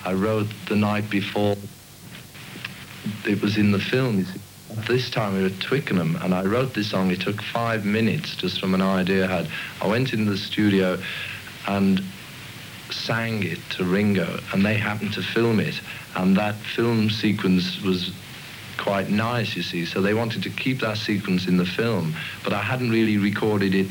I 0.10 0.14
wrote 0.14 0.46
the 0.64 0.76
night 0.76 1.10
before 1.10 1.56
it 3.28 3.42
was 3.42 3.58
in 3.58 3.72
the 3.72 3.80
film. 3.80 4.26
This 4.88 5.10
time 5.10 5.34
we 5.34 5.42
were 5.42 5.48
at 5.48 5.60
Twickenham 5.60 6.18
and 6.18 6.34
I 6.34 6.44
wrote 6.44 6.74
this 6.74 6.90
song. 6.90 7.12
It 7.12 7.22
took 7.22 7.42
five 7.42 7.86
minutes 7.86 8.36
just 8.36 8.60
from 8.60 8.74
an 8.74 8.82
idea 8.82 9.26
I 9.26 9.28
had. 9.28 9.50
I 9.82 9.88
went 9.88 10.14
into 10.14 10.32
the 10.32 10.38
studio 10.38 11.02
and 11.68 12.02
sang 12.92 13.44
it 13.44 13.60
to 13.72 13.84
Ringo 13.84 14.40
and 14.54 14.66
they 14.66 14.76
happened 14.76 15.14
to 15.14 15.22
film 15.22 15.60
it 15.60 15.80
and 16.16 16.38
that 16.38 16.56
film 16.56 17.10
sequence 17.10 17.82
was 17.82 18.12
quite 18.78 19.10
nice 19.10 19.56
you 19.56 19.64
see 19.64 19.86
so 19.86 20.02
they 20.02 20.14
wanted 20.14 20.44
to 20.44 20.50
keep 20.50 20.82
that 20.82 20.98
sequence 20.98 21.48
in 21.48 21.58
the 21.58 21.66
film 21.66 22.16
but 22.44 22.54
I 22.54 22.62
hadn't 22.62 22.92
really 22.92 23.18
recorded 23.18 23.74
it 23.74 23.88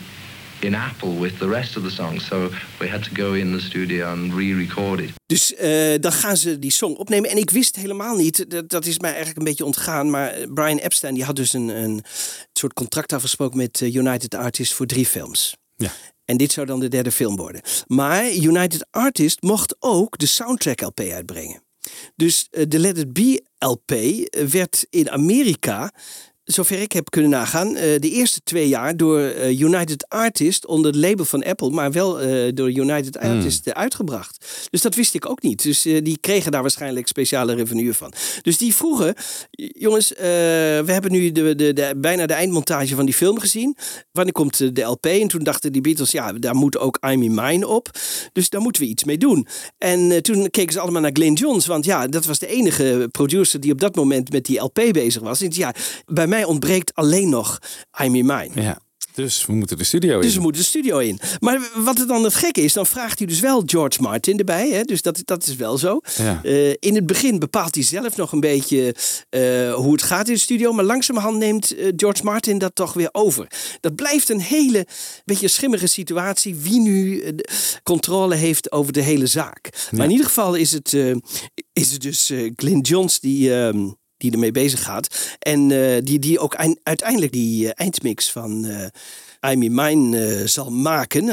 in 0.65 0.75
Apple 0.75 1.21
with 1.21 1.39
the 1.39 1.49
rest 1.49 1.77
of 1.77 1.83
the 1.83 1.91
songs 1.91 2.27
so 2.27 2.51
we 2.79 2.89
had 2.89 3.03
to 3.03 3.11
go 3.23 3.33
in 3.33 3.53
the 3.53 3.61
studio 3.61 4.07
and 4.07 4.33
re-record 4.35 5.01
it 5.01 5.11
Dus 5.27 5.55
eh, 5.55 5.95
dan 6.01 6.13
gaan 6.13 6.37
ze 6.37 6.59
die 6.59 6.71
song 6.71 6.95
opnemen. 6.95 7.31
En 7.31 7.37
ik 7.37 7.51
wist 7.51 7.77
helemaal 7.77 8.17
niet, 8.17 8.51
dat, 8.51 8.69
dat 8.69 8.87
is 8.87 8.99
mij 8.99 9.11
eigenlijk 9.11 9.39
een 9.39 9.45
beetje 9.45 9.65
ontgaan. 9.65 10.11
Maar 10.11 10.31
eh, 10.31 10.53
Brian 10.53 10.79
Epstein 10.79 11.15
die 11.15 11.25
had 11.25 11.37
dus 11.37 11.53
een, 11.53 11.69
een 11.69 12.05
soort 12.53 12.73
contract 12.73 13.13
afgesproken 13.13 13.57
met 13.57 13.81
eh, 13.81 13.95
United 13.95 14.35
Artists 14.35 14.75
voor 14.75 14.87
drie 14.87 15.07
films. 15.07 15.57
Ja. 15.77 15.93
En 16.25 16.37
dit 16.37 16.53
zou 16.53 16.67
dan 16.67 16.81
de 16.81 16.89
derde 16.89 17.13
film 17.13 17.37
worden. 17.37 17.61
Maar 17.87 18.33
United 18.33 18.87
Artists 18.91 19.41
mocht 19.41 19.77
ook 19.79 20.19
de 20.19 20.27
soundtrack 20.27 20.81
LP 20.81 21.01
uitbrengen. 21.01 21.63
Dus 22.17 22.49
eh, 22.51 22.65
de 22.69 22.79
Let 22.79 22.99
It 22.99 23.13
Be 23.13 23.45
LP 23.59 23.91
eh, 23.91 24.45
werd 24.45 24.87
in 24.91 25.11
Amerika, 25.11 25.93
zover 26.45 26.81
ik 26.81 26.93
heb 26.93 27.11
kunnen 27.11 27.31
nagaan, 27.31 27.77
eh, 27.77 28.01
de 28.01 28.11
eerste 28.11 28.41
twee 28.45 28.69
jaar 28.69 28.97
door 28.97 29.21
eh, 29.21 29.61
United 29.61 30.09
Artists 30.09 30.67
onder 30.67 30.93
het 30.93 31.01
label 31.01 31.25
van 31.25 31.45
Apple, 31.45 31.71
maar 31.71 31.93
wel 31.93 32.21
eh, 32.21 32.53
door 32.55 32.71
United 32.71 33.19
Hmm. 33.19 33.37
Artists 33.37 33.67
eh, 33.67 33.73
uitgebracht. 33.73 34.47
Dus 34.71 34.83
dat 34.83 34.95
wist 34.95 35.15
ik 35.15 35.29
ook 35.29 35.43
niet. 35.43 35.63
Dus 35.63 35.83
die 35.83 36.19
kregen 36.21 36.53
daar 36.53 36.63
waarschijnlijk 36.63 37.09
speciale 37.09 37.55
revenue 37.55 37.93
van. 37.93 38.13
Dus 38.43 38.59
die 38.59 38.75
vroegen, 38.75 39.15
jongens, 39.57 40.13
we 40.17 40.85
hebben 40.87 41.13
nu 41.13 41.33
de, 41.33 41.55
de, 41.55 41.73
de, 41.73 41.95
bijna 41.97 42.27
de 42.27 42.33
eindmontage 42.33 42.95
van 42.95 43.05
die 43.05 43.15
film 43.15 43.39
gezien. 43.39 43.77
Wanneer 44.13 44.33
komt 44.33 44.75
de 44.77 44.83
LP? 44.83 45.07
En 45.07 45.29
toen 45.29 45.45
dachten 45.45 45.73
die 45.73 45.81
Beatles, 45.81 46.11
ja, 46.11 46.33
daar 46.33 46.55
moet 46.55 46.79
ook 46.79 46.99
I'm 47.07 47.23
in 47.23 47.35
Mine 47.35 47.67
op. 47.67 47.91
Dus 48.33 48.49
daar 48.51 48.61
moeten 48.61 48.83
we 48.83 48.89
iets 48.89 49.05
mee 49.05 49.19
doen. 49.19 49.47
En 49.79 50.23
toen 50.23 50.51
keken 50.51 50.73
ze 50.73 50.81
allemaal 50.81 51.01
naar 51.01 51.13
Glenn 51.13 51.35
Johns, 51.35 51.67
want 51.67 51.85
ja, 51.85 52.07
dat 52.07 52.25
was 52.25 52.39
de 52.39 52.47
enige 52.47 53.09
producer 53.11 53.61
die 53.61 53.73
op 53.73 53.81
dat 53.81 53.95
moment 53.95 54.33
met 54.33 54.45
die 54.45 54.61
LP 54.61 54.81
bezig 54.93 55.23
was. 55.23 55.41
En 55.41 55.51
ja, 55.53 55.75
bij 56.07 56.27
mij 56.27 56.34
ontbreekt 56.43 56.95
alleen 56.95 57.29
nog 57.29 57.59
I'm 58.01 58.15
in 58.15 58.27
Mine. 58.27 58.51
Ja. 58.55 58.79
Dus 59.15 59.47
we 59.47 59.53
moeten 59.53 59.79
de 59.79 59.85
studio 59.85 60.15
in. 60.15 60.21
Dus 60.21 60.35
we 60.35 60.41
moeten 60.41 60.61
de 60.61 60.69
studio 60.69 60.99
in. 60.99 61.19
Maar 61.41 61.71
wat 61.77 61.99
het 61.99 62.09
dan 62.09 62.25
het 62.25 62.35
gekke 62.35 62.61
is, 62.61 62.73
dan 62.73 62.87
vraagt 62.87 63.19
hij 63.19 63.27
dus 63.27 63.41
wel 63.41 63.63
George 63.67 64.03
Martin 64.03 64.39
erbij. 64.39 64.71
Hè? 64.71 64.83
Dus 64.83 65.03
dat, 65.03 65.21
dat 65.25 65.47
is 65.47 65.57
wel 65.57 65.79
zo. 65.79 66.01
Ja. 66.17 66.41
Eh, 66.43 66.71
in 66.71 66.95
het 66.95 67.07
begin 67.07 67.39
bepaalt 67.39 67.75
hij 67.75 67.85
zelf 67.85 68.17
nog 68.17 68.33
een 68.33 68.41
beetje 68.41 68.95
eh, 69.29 69.75
hoe 69.75 69.93
het 69.93 70.03
gaat 70.03 70.29
in 70.29 70.35
de 70.35 70.41
studio. 70.41 70.73
Maar 70.73 70.85
langzamerhand 70.85 71.39
neemt 71.39 71.77
eh, 71.77 71.93
George 71.97 72.25
Martin 72.25 72.59
dat 72.59 72.75
toch 72.75 72.93
weer 72.93 73.09
over. 73.13 73.47
Dat 73.81 73.95
blijft 73.95 74.29
een 74.29 74.41
hele 74.41 74.87
beetje 75.25 75.49
schimmige 75.49 75.87
situatie. 75.87 76.55
Wie 76.55 76.81
nu 76.81 77.25
controle 77.83 78.35
heeft 78.35 78.73
over 78.73 78.93
de 78.93 79.03
hele 79.03 79.27
zaak. 79.27 79.89
Maar 79.91 80.05
in 80.05 80.11
ieder 80.11 80.27
geval 80.27 80.55
is 80.55 80.73
het, 80.73 80.93
is 81.73 81.93
het 81.93 82.03
dus 82.03 82.33
Glyn 82.57 82.81
Johns 82.81 83.21
die... 83.21 83.53
die 84.25 84.33
ermee 84.33 84.53
bezig 84.53 84.83
gaat. 84.83 85.37
En 85.39 85.71
eh, 85.71 86.01
die, 86.03 86.19
die 86.19 86.39
ook 86.39 86.55
eind- 86.55 86.79
uiteindelijk 86.83 87.33
die 87.33 87.67
eh, 87.73 87.85
eindmix 87.87 88.31
van 88.31 88.65
eh 88.65 88.87
I'm 89.53 89.63
in 89.63 89.75
Mine 89.75 90.43
zal 90.47 90.71
maken. 90.71 91.29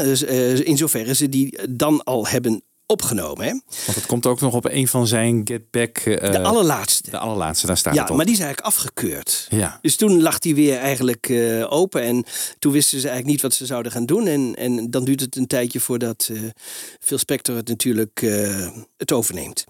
In 0.65 0.77
zoverre 0.77 1.15
ze 1.15 1.29
die 1.29 1.57
dan 1.69 2.03
al 2.03 2.27
hebben 2.27 2.61
opgenomen. 2.85 3.45
Hè? 3.45 3.51
Want 3.85 3.95
het 3.95 4.05
komt 4.05 4.25
ook 4.25 4.39
nog 4.41 4.53
op 4.53 4.65
een 4.65 4.87
van 4.87 5.07
zijn 5.07 5.41
Get 5.43 5.69
Back... 5.71 6.03
De 6.03 6.39
allerlaatste. 6.41 7.09
De 7.09 7.17
allerlaatste, 7.17 7.67
daar 7.67 7.77
staat 7.77 7.93
Ja, 7.93 8.01
het 8.01 8.09
op. 8.09 8.15
maar 8.15 8.25
die 8.25 8.33
is 8.35 8.41
eigenlijk 8.41 8.73
afgekeurd. 8.73 9.47
Ja. 9.49 9.79
Dus 9.81 9.95
toen 9.95 10.21
lag 10.21 10.39
die 10.39 10.55
weer 10.55 10.77
eigenlijk 10.77 11.33
open. 11.69 12.01
En 12.01 12.23
toen 12.59 12.71
wisten 12.71 12.99
ze 12.99 13.07
eigenlijk 13.07 13.33
niet 13.33 13.41
wat 13.41 13.53
ze 13.53 13.65
zouden 13.65 13.91
gaan 13.91 14.05
doen. 14.05 14.27
En, 14.27 14.55
en 14.55 14.89
dan 14.91 15.03
duurt 15.03 15.19
het 15.21 15.35
een 15.35 15.47
tijdje 15.47 15.79
voordat 15.79 16.29
eh 16.31 16.39
Phil 16.99 17.17
Spector 17.17 17.55
het 17.55 17.67
natuurlijk 17.67 18.19
het 18.97 19.11
overneemt. 19.11 19.63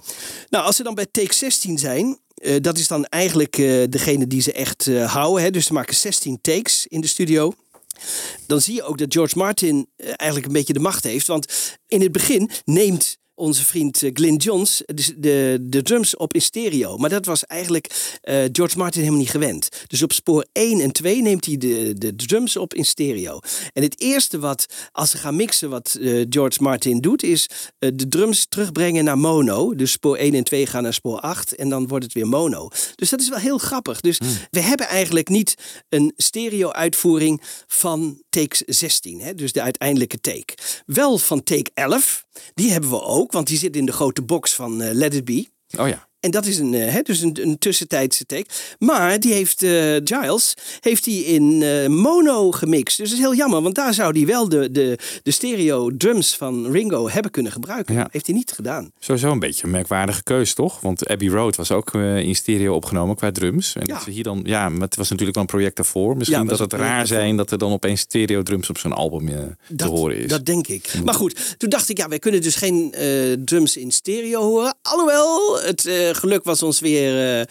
Nou, 0.49 0.65
als 0.65 0.75
ze 0.75 0.83
dan 0.83 0.95
bij 0.95 1.07
take 1.11 1.33
16 1.33 1.77
zijn... 1.77 2.19
eh, 2.41 2.55
dat 2.61 2.77
is 2.77 2.87
dan 2.87 3.05
eigenlijk 3.05 3.57
eh, 3.57 3.83
degene 3.89 4.27
die 4.27 4.41
ze 4.41 4.51
echt 4.51 4.87
eh, 4.87 5.13
houden. 5.13 5.43
Hè? 5.43 5.51
Dus 5.51 5.65
ze 5.65 5.73
maken 5.73 5.95
16 5.95 6.41
takes 6.41 6.87
in 6.87 7.01
de 7.01 7.07
studio. 7.07 7.53
Dan 8.47 8.61
zie 8.61 8.75
je 8.75 8.83
ook 8.83 8.97
dat 8.97 9.13
George 9.13 9.37
Martin 9.37 9.87
eigenlijk 9.97 10.45
een 10.45 10.53
beetje 10.53 10.73
de 10.73 10.79
macht 10.79 11.03
heeft. 11.03 11.27
Want 11.27 11.77
in 11.87 12.01
het 12.01 12.11
begin 12.11 12.49
neemt 12.65 13.17
onze 13.41 13.65
vriend 13.65 14.03
eh, 14.03 14.09
Glyn 14.13 14.35
Johns 14.35 14.83
de, 14.85 15.19
de, 15.19 15.57
de 15.61 15.81
drums 15.81 16.15
op 16.15 16.33
in 16.33 16.41
stereo. 16.41 16.97
Maar 16.97 17.09
dat 17.09 17.25
was 17.25 17.45
eigenlijk 17.45 18.17
eh, 18.21 18.43
George 18.51 18.77
Martin 18.77 18.99
helemaal 18.99 19.21
niet 19.21 19.29
gewend. 19.29 19.69
Dus 19.87 20.01
op 20.01 20.13
spoor 20.13 20.45
1 20.51 20.79
en 20.79 20.91
2 20.91 21.21
neemt 21.21 21.45
hij 21.45 21.57
de, 21.57 21.93
de 21.97 22.15
drums 22.15 22.57
op 22.57 22.73
in 22.73 22.85
stereo. 22.85 23.39
En 23.73 23.83
het 23.83 24.01
eerste 24.01 24.39
wat, 24.39 24.65
als 24.91 25.09
ze 25.09 25.17
gaan 25.17 25.35
mixen, 25.35 25.69
wat 25.69 25.97
eh, 26.01 26.25
George 26.29 26.63
Martin 26.63 26.99
doet, 26.99 27.23
is 27.23 27.49
de 27.79 28.07
drums 28.07 28.45
terugbrengen 28.49 29.03
naar 29.03 29.17
mono. 29.17 29.75
Dus 29.75 29.91
spoor 29.91 30.17
1 30.17 30.33
en 30.33 30.43
2 30.43 30.65
gaan 30.65 30.83
naar 30.83 30.93
spoor 30.93 31.19
8 31.19 31.55
en 31.55 31.69
dan 31.69 31.87
wordt 31.87 32.03
het 32.03 32.13
weer 32.13 32.27
mono. 32.27 32.69
Dus 32.95 33.09
dat 33.09 33.21
is 33.21 33.29
wel 33.29 33.39
heel 33.39 33.57
grappig. 33.57 34.01
Dus 34.01 34.19
we 34.49 34.59
hebben 34.59 34.87
eigenlijk 34.87 35.29
niet 35.29 35.55
een 35.89 36.13
stereo-uitvoering 36.17 37.41
van 37.67 38.21
take 38.29 38.63
16, 38.65 39.21
hè? 39.21 39.35
dus 39.35 39.51
de 39.51 39.61
uiteindelijke 39.61 40.19
take. 40.19 40.53
Wel 40.85 41.17
van 41.17 41.43
take 41.43 41.71
11, 41.73 42.25
die 42.53 42.71
hebben 42.71 42.89
we 42.89 43.01
ook, 43.01 43.31
want 43.31 43.47
die 43.47 43.57
zit 43.57 43.75
in 43.75 43.85
de 43.85 43.91
grote 43.91 44.21
box 44.21 44.55
van 44.55 44.81
eh, 44.81 44.93
Let 44.93 45.13
It 45.13 45.25
Be. 45.25 45.47
Oh 45.77 45.87
ja. 45.87 46.09
En 46.21 46.31
dat 46.31 46.45
is 46.45 46.57
een, 46.57 46.73
eh, 46.73 46.93
hè, 46.93 47.01
dus 47.01 47.21
een, 47.21 47.37
een 47.41 47.57
tussentijdse 47.57 48.25
take. 48.25 48.45
Maar 48.79 49.19
die 49.19 49.33
heeft 49.33 49.63
eh, 49.63 49.71
Giles 50.03 50.53
heeft 50.79 51.03
die 51.03 51.25
in 51.25 51.61
eh, 51.61 51.87
mono 51.87 52.51
gemixt. 52.51 52.97
Dus 52.97 53.09
dat 53.09 53.17
is 53.17 53.23
heel 53.23 53.35
jammer, 53.35 53.61
want 53.61 53.75
daar 53.75 53.93
zou 53.93 54.17
hij 54.17 54.27
wel 54.27 54.49
de, 54.49 54.71
de, 54.71 54.97
de 55.23 55.31
stereo 55.31 55.89
drums 55.97 56.35
van 56.35 56.71
Ringo 56.71 57.09
hebben 57.09 57.31
kunnen 57.31 57.51
gebruiken. 57.51 58.07
Heeft 58.11 58.25
hij 58.25 58.35
niet 58.35 58.51
gedaan. 58.51 58.91
Sowieso 58.99 59.31
een 59.31 59.39
beetje 59.39 59.63
een 59.63 59.71
merkwaardige 59.71 60.23
keus, 60.23 60.53
toch? 60.53 60.79
Want 60.81 61.07
Abbey 61.07 61.27
Road 61.27 61.55
was 61.55 61.71
ook 61.71 61.93
in 61.93 62.35
stereo 62.35 62.75
opgenomen 62.75 63.15
qua 63.15 63.31
drums. 63.31 63.75
En 63.75 63.87
Ja. 63.87 63.93
dat 63.93 64.03
hier 64.03 64.23
dan, 64.23 64.41
ja, 64.43 64.69
maar 64.69 64.81
het 64.81 64.95
was 64.95 65.09
natuurlijk 65.09 65.35
wel 65.35 65.43
een 65.43 65.55
project 65.55 65.75
daarvoor. 65.75 66.17
Misschien 66.17 66.41
Ja, 66.43 66.47
dat 66.49 66.59
het 66.59 66.73
raar 66.73 67.07
zijn 67.07 67.37
dat 67.37 67.51
er 67.51 67.57
dan 67.57 67.71
opeens 67.71 67.99
stereo 67.99 68.43
drums 68.43 68.69
op 68.69 68.77
zo'n 68.77 68.93
album 68.93 69.55
te 69.75 69.85
horen 69.85 70.17
is. 70.17 70.27
Dat 70.27 70.45
denk 70.45 70.67
ik. 70.67 70.93
Maar 71.03 71.13
goed, 71.13 71.55
toen 71.57 71.69
dacht 71.69 71.89
ik, 71.89 71.97
ja, 71.97 72.07
wij 72.07 72.19
kunnen 72.19 72.41
dus 72.41 72.55
geen 72.55 72.95
drums 73.45 73.77
in 73.77 73.91
stereo 73.91 74.41
horen. 74.41 74.75
Alhoewel, 74.81 75.59
het 75.61 76.09
geluk 76.15 76.43
was 76.43 76.63
ons 76.63 76.79
weer 76.79 77.39
eh, 77.39 77.45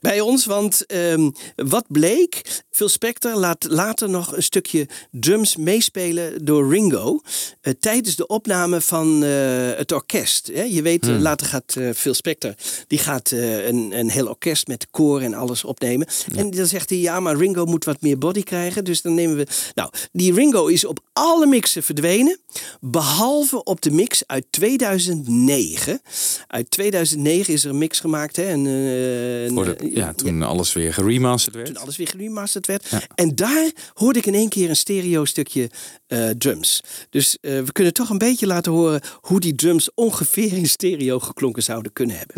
bij 0.00 0.20
ons. 0.20 0.46
Want 0.46 0.86
ehm, 0.86 1.30
wat 1.56 1.84
bleek, 1.88 2.62
Phil 2.72 2.88
Spector 2.88 3.34
laat 3.34 3.66
later 3.68 4.10
nog 4.10 4.36
een 4.36 4.42
stukje 4.42 4.88
drums 5.10 5.56
meespelen 5.56 6.44
door 6.44 6.70
Ringo. 6.72 7.20
eh, 7.60 7.72
tijdens 7.80 8.16
de 8.16 8.26
opname 8.26 8.80
van 8.80 9.22
eh, 9.24 9.30
het 9.76 9.92
orkest. 9.92 10.50
Hè? 10.52 10.62
Je 10.62 10.82
weet, 10.82 11.04
Hmm. 11.04 11.18
later 11.18 11.46
gaat 11.46 11.76
eh, 11.76 11.90
Phil 11.94 12.14
Spector, 12.14 12.54
die 12.86 12.98
gaat 12.98 13.30
een, 13.30 13.98
een 13.98 14.10
heel 14.10 14.26
orkest 14.28 14.66
met 14.66 14.86
koor 14.90 15.20
en 15.20 15.34
alles 15.34 15.64
opnemen. 15.64 16.06
En 16.36 16.50
dan 16.50 16.66
zegt 16.66 16.90
hij, 16.90 16.98
ja, 16.98 17.20
maar 17.20 17.36
Ringo 17.36 17.64
moet 17.64 17.84
wat 17.84 18.00
meer 18.00 18.18
body 18.18 18.42
krijgen. 18.42 18.84
Dus 18.84 19.02
dan 19.02 19.14
nemen 19.14 19.36
we... 19.36 19.46
Nou, 19.74 19.90
die 20.12 20.34
Ringo 20.34 20.66
is 20.66 20.84
op 20.84 21.00
alle 21.12 21.46
mixen 21.46 21.82
verdwenen. 21.82 22.38
Behalve 22.80 23.64
op 23.64 23.80
de 23.80 23.90
mix 23.90 24.22
uit 24.26 24.44
2009. 24.50 26.00
Uit 26.46 26.70
2009 26.70 27.52
is 27.54 27.64
er 27.64 27.70
een 27.70 27.78
mix 27.78 28.00
gemaakt. 28.00 28.36
Hè? 28.36 28.42
En, 28.44 28.64
een- 28.64 29.52
Voor 29.54 29.64
de- 29.64 29.90
ja, 29.94 30.12
toen 30.12 30.42
alles 30.42 30.72
weer 30.72 30.92
geremasterd 30.94 31.54
werd. 31.54 31.66
toen 31.66 31.76
alles 31.76 31.96
weer 31.96 32.08
geremasterd 32.08 32.61
werd. 32.66 32.88
En 33.14 33.34
daar 33.34 33.70
hoorde 33.92 34.18
ik 34.18 34.26
in 34.26 34.34
één 34.34 34.48
keer 34.48 34.68
een 34.68 34.76
stereo 34.76 35.24
stukje 35.24 35.70
eh, 36.06 36.28
drums. 36.28 36.82
Dus 37.10 37.38
eh, 37.40 37.60
we 37.60 37.72
kunnen 37.72 37.92
toch 37.92 38.10
een 38.10 38.18
beetje 38.18 38.46
laten 38.46 38.72
horen 38.72 39.00
hoe 39.20 39.40
die 39.40 39.54
drums 39.54 39.94
ongeveer 39.94 40.52
in 40.52 40.66
stereo 40.66 41.18
geklonken 41.18 41.62
zouden 41.62 41.92
kunnen 41.92 42.18
hebben. 42.18 42.36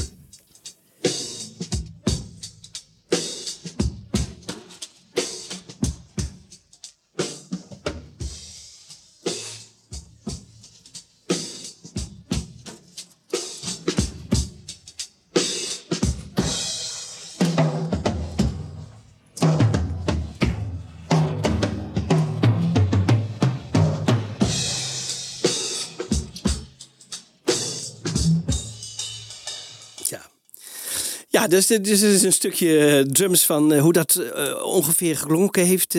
Ja, 31.45 31.51
dus 31.51 31.67
dit 31.67 31.85
dit 31.85 32.03
is 32.03 32.23
een 32.23 32.33
stukje 32.33 32.79
eh, 32.79 33.01
drums 33.01 33.47
van 33.47 33.73
eh, 33.73 33.81
hoe 33.81 33.93
dat 33.93 34.15
eh, 34.15 34.65
ongeveer 34.65 35.17
geklonken 35.17 35.65
heeft 35.65 35.95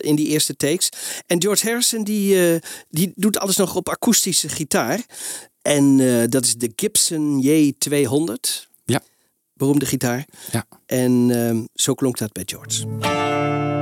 in 0.00 0.14
die 0.14 0.26
eerste 0.26 0.56
takes. 0.56 0.88
En 1.26 1.42
George 1.42 1.66
Harrison 1.66 2.04
die, 2.04 2.60
die 2.88 3.12
doet 3.14 3.38
alles 3.38 3.56
nog 3.56 3.76
op 3.76 3.88
akoestische 3.88 4.48
gitaar. 4.48 5.00
En 5.62 5.96
dat 6.30 6.44
is 6.44 6.54
de 6.54 6.72
Gibson 6.76 7.44
J200. 7.44 8.68
Ja. 8.84 9.02
Beroemde 9.54 9.86
gitaar. 9.86 10.24
Ja. 10.52 10.64
En 10.86 11.30
ehm, 11.30 11.64
zo 11.74 11.94
klonk 11.94 12.18
dat 12.18 12.32
bij 12.32 12.44
George. 12.46 13.79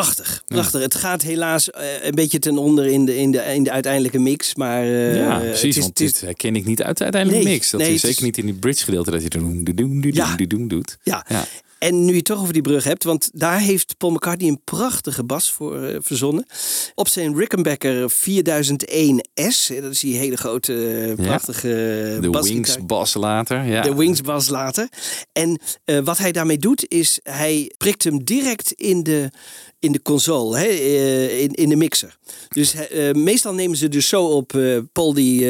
Prachtig, 0.00 0.42
prachtig. 0.46 0.80
Het 0.82 0.94
gaat 0.94 1.22
helaas 1.22 1.70
eh, 1.70 1.86
een 2.02 2.14
beetje 2.14 2.38
ten 2.38 2.58
onder 2.58 2.86
in 2.86 3.04
de, 3.04 3.16
in 3.16 3.30
de, 3.30 3.38
in 3.54 3.62
de 3.62 3.70
uiteindelijke 3.70 4.18
mix. 4.18 4.54
Maar 4.54 4.82
eh, 4.82 5.16
ja, 5.16 5.34
het 5.40 5.48
precies. 5.48 5.76
is- 5.76 5.82
want 5.82 5.98
het 5.98 6.00
is- 6.00 6.12
dit 6.12 6.20
herken 6.20 6.56
ik 6.56 6.64
niet 6.64 6.82
uit 6.82 6.96
de 6.98 7.02
uiteindelijke 7.02 7.46
Nee, 7.46 7.54
mix. 7.54 7.70
Dat 7.70 7.80
nee, 7.80 7.92
is 7.94 8.00
zeker 8.00 8.22
niet 8.24 8.38
in 8.38 8.44
die 8.46 8.54
bridge 8.54 8.84
gedeelte 8.84 9.10
dat 9.10 9.22
je 9.22 9.28
doen, 9.28 9.64
doen, 9.64 10.00
doen, 10.00 10.12
Ja. 10.12 10.36
doen, 10.36 10.68
doet. 10.68 10.96
Ja. 11.02 11.24
Ja. 11.28 11.44
En 11.78 12.04
nu 12.04 12.10
je 12.10 12.16
het 12.16 12.24
toch 12.24 12.40
over 12.40 12.52
die 12.52 12.62
brug 12.62 12.84
hebt, 12.84 13.04
want 13.04 13.30
daar 13.32 13.60
heeft 13.60 13.94
Paul 13.98 14.12
McCartney 14.12 14.48
een 14.48 14.60
prachtige 14.64 15.24
bas 15.24 15.50
voor 15.50 15.82
eh, 15.82 15.96
verzonnen. 16.00 16.46
Op 16.94 17.08
zijn 17.08 17.36
Rickenbacker 17.36 18.10
4001S, 18.10 19.66
hè, 19.68 19.80
dat 19.80 19.90
is 19.92 20.00
die 20.00 20.16
hele 20.16 20.36
grote, 20.36 21.12
prachtige 21.16 21.68
De 22.20 22.30
basgitaar. 22.30 22.42
Wings 22.62 22.86
bas 22.86 23.14
later. 23.14 23.64
Ja. 23.64 23.82
De 23.82 23.94
Wings 23.94 24.20
bas 24.20 24.48
later. 24.48 24.88
En 25.32 25.60
wat 26.04 26.18
hij 26.18 26.32
daarmee 26.32 26.58
doet, 26.58 26.84
is 26.88 27.18
hij 27.22 27.72
prikt 27.76 28.04
hem 28.04 28.24
direct 28.24 28.72
in 28.72 29.02
de, 29.02 29.30
in 29.84 29.92
de 29.92 30.02
console, 30.02 30.58
hè, 30.58 30.64
eh, 30.66 31.40
in, 31.40 31.52
in 31.52 31.68
de 31.68 31.76
mixer. 31.76 32.18
Dus 32.48 32.74
eh, 32.74 33.12
meestal 33.12 33.54
nemen 33.54 33.76
ze 33.76 33.88
dus 33.88 34.08
zo 34.08 34.24
op. 34.26 34.54
eh, 34.54 34.78
Paul 34.92 35.14
die 35.14 35.40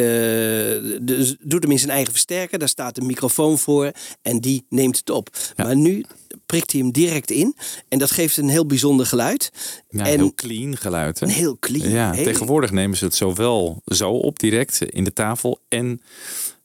dus 1.00 1.36
doet 1.40 1.62
hem 1.62 1.72
in 1.72 1.78
zijn 1.78 1.90
eigen 1.90 2.12
versterker. 2.12 2.58
Daar 2.58 2.68
staat 2.68 2.98
een 2.98 3.06
microfoon 3.06 3.58
voor 3.58 3.92
en 4.22 4.40
die 4.40 4.64
neemt 4.68 4.96
het 4.96 5.10
op. 5.10 5.28
Maar 5.56 5.76
nu 5.76 6.04
prikt 6.46 6.72
hij 6.72 6.80
hem 6.80 6.90
direct 6.92 7.30
in. 7.30 7.56
En 7.88 7.98
dat 7.98 8.10
geeft 8.10 8.36
een 8.36 8.48
heel 8.48 8.66
bijzonder 8.66 9.06
geluid. 9.06 9.50
Ja, 9.90 10.06
en 10.06 10.18
heel 10.18 10.34
clean 10.34 10.76
geluid. 10.76 11.20
Hè? 11.20 11.26
Een 11.26 11.32
heel 11.32 11.56
clean, 11.60 11.90
Ja, 11.90 12.12
heel- 12.12 12.24
tegenwoordig 12.24 12.70
nemen 12.70 12.96
ze 12.96 13.04
het 13.04 13.14
zowel 13.14 13.82
zo 13.86 14.10
op 14.10 14.38
direct 14.38 14.82
in 14.82 15.04
de 15.04 15.12
tafel 15.12 15.58
en 15.68 16.00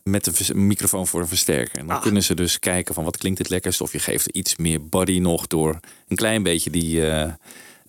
met 0.09 0.49
een 0.49 0.67
microfoon 0.67 1.07
voor 1.07 1.21
een 1.21 1.27
versterker. 1.27 1.79
En 1.79 1.87
dan 1.87 1.95
Ah. 1.95 2.01
kunnen 2.01 2.23
ze 2.23 2.35
dus 2.35 2.59
kijken 2.59 2.93
van 2.93 3.03
wat 3.03 3.17
klinkt 3.17 3.37
het 3.39 3.49
lekkerst. 3.49 3.81
Of 3.81 3.91
je 3.91 3.99
geeft 3.99 4.25
er 4.25 4.33
iets 4.33 4.55
meer 4.55 4.85
body 4.87 5.19
nog 5.19 5.47
door 5.47 5.79
een 6.07 6.15
klein 6.17 6.43
beetje 6.43 6.69
die 6.69 7.05
eh 7.07 7.31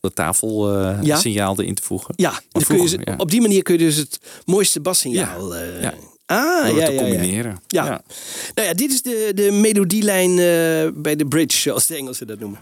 dat 0.01 0.15
tafelsignaal 0.15 1.05
Ja. 1.05 1.17
signaal 1.17 1.61
erin 1.61 1.75
te 1.75 1.83
voegen. 1.83 2.15
ja, 2.17 2.41
kun 2.67 2.83
je, 2.89 2.99
ja. 3.05 3.15
op 3.17 3.31
die 3.31 3.41
manier 3.41 3.63
kun 3.63 3.79
je 3.79 3.85
dus 3.85 3.97
het 3.97 4.21
mooiste 4.45 4.81
bassignaal... 4.81 5.55
eh, 5.57 5.83
Ja. 5.83 5.95
Ah, 6.27 6.67
Door 6.67 6.79
ja, 6.79 6.87
te 6.87 6.93
ja, 6.93 6.99
combineren. 7.03 7.59
Ja. 7.67 7.85
Ja. 7.85 8.03
Nou 8.55 8.69
ja, 8.69 8.75
dit 8.75 8.93
is 8.93 9.03
de, 9.03 9.33
de 9.35 9.51
melodielijn 9.53 10.31
eh, 10.31 11.03
bij 11.03 11.17
de 11.17 11.27
bridge, 11.29 11.59
zoals 11.59 11.87
de 11.87 11.97
Engelsen 11.97 12.27
dat 12.27 12.39
noemen. 12.39 12.59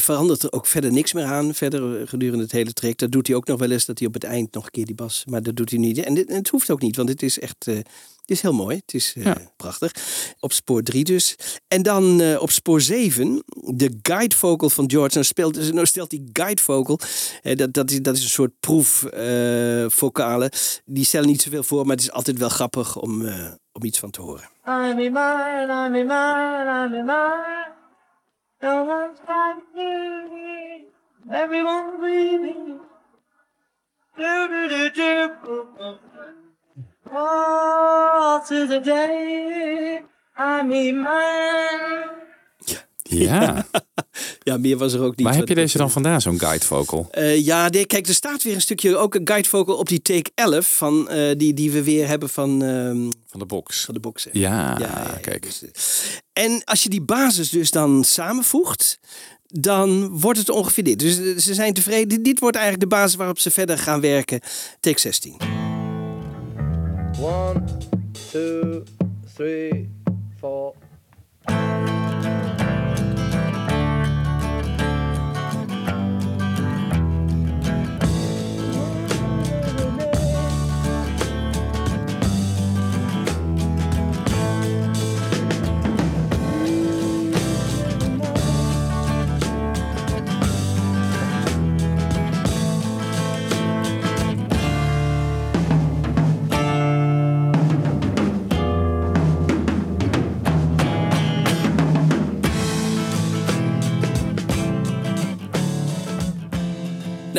Hij 0.00 0.08
verandert 0.08 0.42
er 0.42 0.52
ook 0.52 0.66
verder 0.66 0.92
niks 0.92 1.12
meer 1.12 1.24
aan, 1.24 1.54
verder 1.54 2.00
eh, 2.00 2.08
gedurende 2.08 2.42
het 2.42 2.52
hele 2.52 2.72
traject. 2.72 2.98
Dat 2.98 3.12
doet 3.12 3.26
hij 3.26 3.36
ook 3.36 3.46
nog 3.46 3.58
wel 3.58 3.70
eens, 3.70 3.84
dat 3.84 3.98
hij 3.98 4.08
op 4.08 4.14
het 4.14 4.24
eind 4.24 4.54
nog 4.54 4.64
een 4.64 4.70
keer 4.70 4.86
die 4.86 4.94
bas... 4.94 5.24
Maar 5.28 5.42
dat 5.42 5.56
doet 5.56 5.70
hij 5.70 5.78
niet. 5.78 5.98
En, 5.98 6.14
dit, 6.14 6.28
en 6.28 6.34
het 6.34 6.48
hoeft 6.48 6.70
ook 6.70 6.80
niet, 6.80 6.96
want 6.96 7.08
het 7.08 7.22
is 7.22 7.38
echt... 7.38 7.66
eh, 7.66 7.78
het 8.30 8.38
is 8.38 8.42
heel 8.42 8.52
mooi, 8.52 8.76
het 8.76 8.94
is 8.94 9.14
eh, 9.16 9.32
prachtig. 9.56 9.92
Op 10.40 10.52
spoor 10.52 10.82
3 10.82 11.04
dus. 11.04 11.36
En 11.68 11.82
dan 11.82 12.20
eh, 12.20 12.42
op 12.42 12.50
spoor 12.50 12.80
7, 12.80 13.42
de 13.54 13.98
guide 14.02 14.36
vocal 14.36 14.70
van 14.70 14.90
George. 14.90 15.14
Nou, 15.14 15.26
speelt, 15.26 15.54
dus- 15.54 15.72
nou 15.72 15.86
stelt 15.86 16.10
die 16.10 16.28
guide 16.32 16.62
vocal, 16.62 16.98
eh, 17.42 17.56
dat, 17.56 17.72
dat, 17.72 17.90
is, 17.90 18.00
dat 18.00 18.16
is 18.16 18.22
een 18.22 18.28
soort 18.28 18.52
proefvocalen. 18.60 20.50
die 20.84 21.04
stellen 21.04 21.28
niet 21.28 21.42
zoveel 21.42 21.62
voor, 21.62 21.86
maar 21.86 21.96
het 21.96 22.04
is 22.04 22.12
altijd 22.12 22.38
wel 22.38 22.48
grappig 22.48 22.96
om, 22.96 23.26
eh, 23.26 23.52
om 23.72 23.84
iets 23.84 23.98
van 23.98 24.10
te 24.10 24.20
horen. 24.20 24.48
I'm 24.66 24.98
No 28.62 28.84
one's 28.84 29.18
like 29.26 29.74
me. 29.74 30.84
Everyone's 31.32 31.98
breathing. 31.98 32.80
Do 34.18 34.48
do 34.48 34.68
do 34.68 34.90
do. 34.90 35.98
All 37.12 38.40
to 38.40 38.66
the 38.66 38.80
day. 38.80 40.02
I'm 40.36 40.72
in 40.72 40.98
mine. 40.98 42.10
Ja. 43.08 43.64
Ja, 44.50 44.56
meer 44.56 44.76
was 44.76 44.92
er 44.92 45.00
ook 45.02 45.16
niet. 45.16 45.26
Waar 45.26 45.36
heb 45.36 45.48
je 45.48 45.54
deze 45.54 45.78
dan 45.78 45.90
vandaan, 45.90 46.20
zo'n 46.20 46.38
guide 46.38 46.64
vocal? 46.64 47.08
Eh, 47.10 47.44
ja, 47.44 47.68
nee, 47.68 47.86
kijk, 47.86 48.06
er 48.06 48.14
staat 48.14 48.42
weer 48.42 48.54
een 48.54 48.60
stukje, 48.60 48.96
ook 48.96 49.14
een 49.14 49.28
guide 49.28 49.48
vocal 49.48 49.76
op 49.76 49.88
die 49.88 50.02
take 50.02 50.30
11 50.34 50.76
van, 50.76 51.08
eh, 51.08 51.36
die, 51.36 51.54
die 51.54 51.70
we 51.70 51.82
weer 51.82 52.06
hebben 52.08 52.28
van, 52.28 52.62
ehm, 52.62 53.10
Van 53.26 53.40
de 53.40 53.46
box. 53.46 53.84
van 53.84 53.94
de 53.94 54.00
box. 54.00 54.24
hè. 54.24 54.30
Ja, 54.32 54.76
Ja, 54.78 55.18
kijk. 55.20 55.48
En 56.32 56.64
als 56.64 56.82
je 56.82 56.88
die 56.88 57.02
basis 57.02 57.50
dus 57.50 57.70
dan 57.70 58.04
samenvoegt, 58.04 58.98
dan 59.46 60.08
wordt 60.20 60.38
het 60.38 60.48
ongeveer 60.48 60.84
dit. 60.84 60.98
Dus 60.98 61.18
eh, 61.18 61.36
ze 61.38 61.54
zijn 61.54 61.74
tevreden. 61.74 62.08
Dit, 62.08 62.24
dit 62.24 62.38
wordt 62.38 62.56
eigenlijk 62.56 62.90
de 62.90 62.96
basis 62.96 63.14
waarop 63.16 63.38
ze 63.38 63.50
verder 63.50 63.78
gaan 63.78 64.00
werken. 64.00 64.40
Take 64.80 65.00
16. 65.00 65.36
One, 67.20 67.64
two, 68.32 68.82
three, 69.34 69.90
four. 70.38 70.74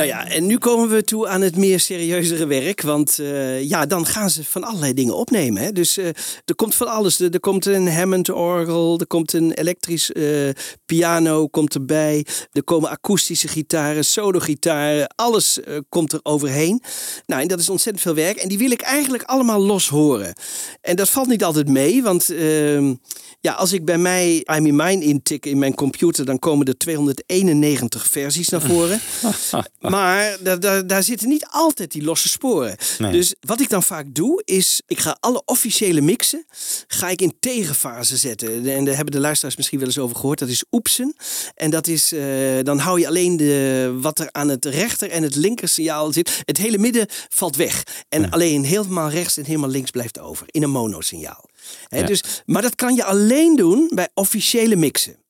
Nou 0.02 0.14
ja, 0.14 0.28
en 0.28 0.46
nu 0.46 0.58
komen 0.58 0.90
we 0.90 1.04
toe 1.04 1.28
aan 1.28 1.42
het 1.42 1.56
meer 1.56 1.80
serieuzere 1.80 2.46
werk. 2.46 2.82
Want 2.82 3.20
eh, 3.20 3.64
ja, 3.64 3.86
dan 3.86 4.06
gaan 4.06 4.30
ze 4.30 4.44
van 4.44 4.64
allerlei 4.64 4.94
dingen 4.94 5.16
opnemen. 5.16 5.62
Hè? 5.62 5.72
Dus 5.72 5.98
eh, 5.98 6.08
er 6.46 6.56
komt 6.56 6.76
van 6.76 6.88
alles. 6.88 7.20
Er, 7.20 7.40
komt 7.40 7.66
een 7.66 7.92
Hammond-orgel, 7.92 9.00
er 9.00 9.08
komt 9.08 9.34
een 9.34 9.52
elektrisch 9.52 10.12
eh, 10.12 10.50
piano 10.86 11.48
komt 11.48 11.74
erbij. 11.74 12.26
Er 12.52 12.64
komen 12.64 12.90
akoestische 12.90 13.48
gitaren, 13.48 14.06
solo-gitaren. 14.06 15.08
Alles 15.16 15.60
komt 15.90 16.14
er 16.14 16.20
overheen. 16.24 16.82
Nou, 17.26 17.42
en 17.42 17.48
dat 17.48 17.60
is 17.60 17.70
ontzettend 17.70 18.04
veel 18.04 18.16
werk. 18.16 18.38
En 18.38 18.48
die 18.48 18.58
wil 18.58 18.72
ik 18.72 18.82
eigenlijk 18.82 19.24
allemaal 19.24 19.62
los 19.62 19.88
horen. 19.88 20.34
En 20.82 20.96
dat 20.96 21.10
valt 21.10 21.28
niet 21.28 21.44
altijd 21.44 21.68
mee, 21.68 22.04
want... 22.04 22.30
ehm, 22.30 22.94
ja, 23.42 23.54
als 23.54 23.74
ik 23.74 23.86
bij 23.86 23.98
mij 23.98 24.46
I'm 24.56 24.66
in 24.66 24.76
Mine 24.76 25.06
intik 25.06 25.46
in 25.46 25.58
mijn 25.58 25.76
computer, 25.76 26.26
dan 26.26 26.40
komen 26.40 26.68
er 26.68 26.78
291 26.78 28.08
versies 28.08 28.50
naar 28.50 28.62
voren. 28.62 29.00
maar 29.92 30.38
daar, 30.86 31.04
zitten 31.04 31.28
niet 31.28 31.48
altijd 31.50 31.92
die 31.92 32.04
losse 32.04 32.30
sporen. 32.30 32.76
Nee. 32.98 33.12
Dus 33.12 33.36
wat 33.40 33.60
ik 33.60 33.70
dan 33.70 33.84
vaak 33.84 34.06
doe, 34.10 34.42
is 34.46 34.82
ik 34.88 35.00
ga 35.00 35.18
alle 35.20 35.42
officiële 35.46 36.02
mixen 36.02 36.46
ga 36.88 37.10
ik 37.10 37.22
in 37.22 37.34
tegenfase 37.40 38.18
zetten. 38.18 38.68
En 38.68 38.86
daar 38.86 38.96
hebben 38.96 39.14
de 39.14 39.20
luisteraars 39.20 39.56
misschien 39.56 39.80
wel 39.80 39.88
eens 39.88 40.00
over 40.00 40.16
gehoord. 40.16 40.40
Dat 40.40 40.50
is 40.50 40.64
oepsen. 40.72 41.16
En 41.56 41.70
dat 41.70 41.88
is, 41.88 42.12
eh, 42.12 42.24
dan 42.64 42.78
hou 42.78 43.00
je 43.00 43.08
alleen 43.08 43.38
de, 43.38 43.98
wat 44.02 44.20
er 44.20 44.30
aan 44.32 44.50
het 44.50 44.66
rechter 44.66 45.10
en 45.10 45.24
het 45.24 45.36
linker 45.36 45.68
signaal 45.68 46.14
zit. 46.14 46.42
Het 46.46 46.58
hele 46.58 46.78
midden 46.78 47.06
valt 47.30 47.56
weg. 47.56 47.84
En 48.10 48.30
alleen 48.30 48.64
helemaal 48.64 49.10
rechts 49.10 49.38
en 49.38 49.46
helemaal 49.46 49.70
links 49.70 49.92
blijft 49.92 50.20
over. 50.20 50.46
In 50.50 50.64
een 50.64 50.70
monosignaal. 50.70 51.50
Ja. 51.90 52.04
dus, 52.04 52.24
maar 52.46 52.62
dat 52.62 52.76
kan 52.76 52.96
je 52.96 53.04
alleen 53.04 53.56
doen 53.56 53.92
bij 53.94 54.10
officiële 54.14 54.76
mixen. 54.76 55.21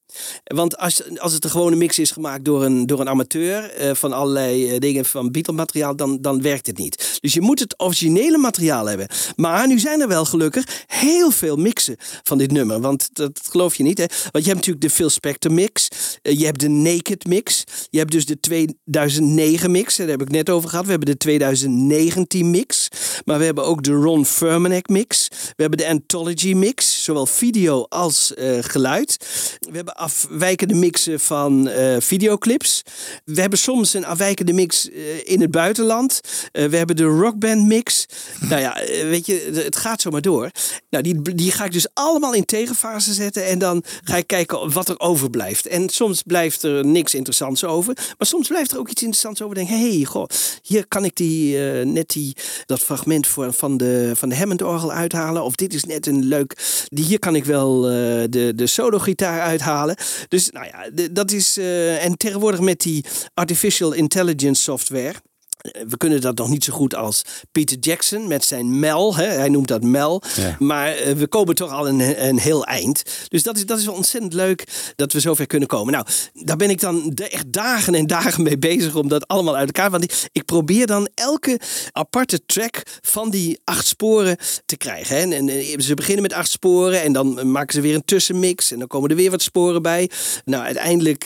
Want 0.43 0.77
als, 0.77 1.17
als 1.17 1.33
het 1.33 1.43
een 1.43 1.49
gewone 1.49 1.75
mix 1.75 1.99
is 1.99 2.11
gemaakt 2.11 2.45
door 2.45 2.63
een, 2.63 2.85
door 2.85 2.99
een 2.99 3.09
amateur 3.09 3.71
eh, 3.71 3.95
van 3.95 4.13
allerlei 4.13 4.69
eh, 4.69 4.79
dingen 4.79 5.05
van 5.05 5.31
Beatle-materiaal, 5.31 5.95
dan, 5.95 6.17
dan 6.21 6.41
werkt 6.41 6.67
het 6.67 6.77
niet. 6.77 7.17
Dus 7.21 7.33
je 7.33 7.41
moet 7.41 7.59
het 7.59 7.79
originele 7.79 8.37
materiaal 8.37 8.85
hebben. 8.85 9.07
Maar 9.35 9.67
nu 9.67 9.79
zijn 9.79 10.01
er 10.01 10.07
wel 10.07 10.25
gelukkig 10.25 10.85
heel 10.87 11.31
veel 11.31 11.55
mixen 11.55 11.95
van 12.23 12.37
dit 12.37 12.51
nummer. 12.51 12.81
Want 12.81 13.09
dat 13.13 13.39
geloof 13.49 13.75
je 13.75 13.83
niet. 13.83 13.97
Hè? 13.97 14.05
Want 14.31 14.43
je 14.43 14.51
hebt 14.51 14.55
natuurlijk 14.55 14.81
de 14.81 14.89
Phil 14.89 15.09
Spector 15.09 15.51
mix. 15.51 15.87
eh, 16.21 16.39
je 16.39 16.45
hebt 16.45 16.59
de 16.59 16.69
Naked 16.69 17.25
mix. 17.25 17.63
Je 17.89 17.97
hebt 17.97 18.11
dus 18.11 18.25
de 18.25 18.39
2009 18.39 19.71
mix. 19.71 19.95
Daar 19.95 20.07
heb 20.07 20.21
ik 20.21 20.29
net 20.29 20.49
over 20.49 20.69
gehad. 20.69 20.85
We 20.85 20.91
hebben 20.91 21.09
de 21.09 21.17
2019 21.17 22.49
mix. 22.49 22.87
Maar 23.25 23.37
we 23.37 23.45
hebben 23.45 23.65
ook 23.65 23.83
de 23.83 23.91
Ron 23.91 24.25
Furmanek 24.25 24.87
mix. 24.87 25.27
We 25.29 25.61
hebben 25.61 25.77
de 25.77 25.87
Anthology 25.87 26.53
mix. 26.53 27.03
Zowel 27.03 27.25
video 27.25 27.85
als 27.89 28.31
geluid. 28.61 29.17
We 29.59 29.75
hebben 29.75 29.95
afwijkende 30.11 30.73
mixen 30.73 31.19
van 31.19 31.67
eh, 31.67 31.95
videoclips. 31.99 32.81
We 33.25 33.41
hebben 33.41 33.59
soms 33.59 33.93
een 33.93 34.05
afwijkende 34.05 34.53
mix 34.53 34.89
eh, 34.89 35.01
in 35.23 35.41
het 35.41 35.51
buitenland. 35.51 36.21
Eh, 36.51 36.65
we 36.65 36.77
hebben 36.77 36.95
de 36.95 37.03
rockband 37.03 37.65
mix. 37.65 38.05
nou 38.39 38.61
ja, 38.61 38.77
weet 38.87 39.25
je, 39.25 39.51
het 39.53 39.75
gaat 39.75 40.01
zo 40.01 40.09
maar 40.09 40.21
door. 40.21 40.51
Nou, 40.89 41.03
die, 41.03 41.35
die 41.35 41.51
ga 41.51 41.65
ik 41.65 41.71
dus 41.71 41.87
allemaal 41.93 42.33
in 42.33 42.45
tegenfase 42.45 43.13
zetten. 43.13 43.45
En 43.45 43.59
dan 43.59 43.83
ga 44.03 44.15
ik 44.15 44.27
kijken 44.27 44.71
wat 44.71 44.89
er 44.89 44.99
overblijft. 44.99 45.67
En 45.67 45.89
soms 45.89 46.21
blijft 46.21 46.63
er 46.63 46.85
niks 46.85 47.13
interessants 47.13 47.63
over. 47.63 47.93
Maar 47.95 48.27
soms 48.27 48.47
blijft 48.47 48.71
er 48.71 48.79
ook 48.79 48.89
iets 48.89 49.01
interessants 49.01 49.41
over. 49.41 49.55
Denk, 49.55 49.69
hé, 49.69 49.95
hey, 49.95 50.05
goh, 50.05 50.25
hier 50.61 50.87
kan 50.87 51.05
ik 51.05 51.15
die, 51.15 51.57
net 51.85 52.09
die, 52.09 52.35
dat 52.65 52.79
fragment 52.79 53.27
voor, 53.27 53.53
van 53.53 53.77
de, 53.77 54.11
van 54.15 54.29
de 54.29 54.35
Hammond-orgel 54.35 54.91
uithalen. 54.91 55.43
Of 55.43 55.55
dit 55.55 55.73
is 55.73 55.83
net 55.83 56.07
een 56.07 56.23
leuk... 56.23 56.57
Die, 56.87 57.05
hier 57.05 57.19
kan 57.19 57.35
ik 57.35 57.45
wel 57.45 57.81
de, 57.81 58.51
de 58.55 58.67
solo-gitaar 58.67 59.41
uithalen. 59.41 59.90
Dus 60.27 60.49
nou 60.49 60.65
ja, 60.65 61.07
dat 61.11 61.31
is... 61.31 61.57
eh, 61.57 62.05
en 62.05 62.17
tegenwoordig 62.17 62.59
met 62.59 62.79
die 62.79 63.05
artificial 63.33 63.91
intelligence 63.91 64.61
software... 64.61 65.15
eh, 65.61 65.81
We 65.87 65.97
kunnen 65.97 66.21
dat 66.21 66.37
nog 66.37 66.49
niet 66.49 66.63
zo 66.63 66.73
goed 66.73 66.95
als 66.95 67.21
Peter 67.51 67.77
Jackson 67.79 68.27
met 68.27 68.45
zijn 68.45 68.79
Mel. 68.79 69.15
Hè? 69.15 69.25
Hij 69.25 69.49
noemt 69.49 69.67
dat 69.67 69.83
Mel. 69.83 70.21
Ja. 70.35 70.55
Maar 70.59 70.95
eh, 70.95 71.13
we 71.13 71.27
komen 71.27 71.55
toch 71.55 71.71
al 71.71 71.87
een, 71.87 72.27
een 72.27 72.39
heel 72.39 72.65
eind. 72.65 73.03
Dus 73.27 73.43
dat 73.43 73.57
is, 73.57 73.65
dat 73.65 73.79
is 73.79 73.85
wel 73.85 73.93
ontzettend 73.93 74.33
leuk 74.33 74.91
dat 74.95 75.13
we 75.13 75.19
zover 75.19 75.47
kunnen 75.47 75.67
komen. 75.67 75.93
Nou, 75.93 76.05
daar 76.33 76.57
ben 76.57 76.69
ik 76.69 76.79
dan 76.79 77.13
echt 77.13 77.53
dagen 77.53 77.95
en 77.95 78.07
dagen 78.07 78.43
mee 78.43 78.57
bezig 78.57 78.95
om 78.95 79.07
dat 79.07 79.27
allemaal 79.27 79.55
uit 79.55 79.67
elkaar. 79.67 79.91
Want 79.91 80.29
ik, 80.31 80.45
probeer 80.45 80.87
dan 80.87 81.09
elke 81.13 81.59
aparte 81.91 82.45
track 82.45 82.81
van 83.01 83.29
die 83.29 83.59
acht 83.63 83.87
sporen 83.87 84.37
te 84.65 84.77
krijgen. 84.77 85.15
Hè? 85.15 85.21
En, 85.21 85.33
en, 85.33 85.49
eh, 85.49 85.79
ze 85.79 85.93
beginnen 85.93 86.21
met 86.21 86.33
acht 86.33 86.49
sporen 86.49 87.01
en 87.01 87.13
dan 87.13 87.51
maken 87.51 87.73
ze 87.73 87.81
weer 87.81 87.95
een 87.95 88.05
tussenmix. 88.05 88.71
En 88.71 88.79
dan 88.79 88.87
komen 88.87 89.09
er 89.09 89.15
weer 89.15 89.31
wat 89.31 89.41
sporen 89.41 89.81
bij. 89.81 90.09
Nou, 90.45 90.63
uiteindelijk 90.63 91.23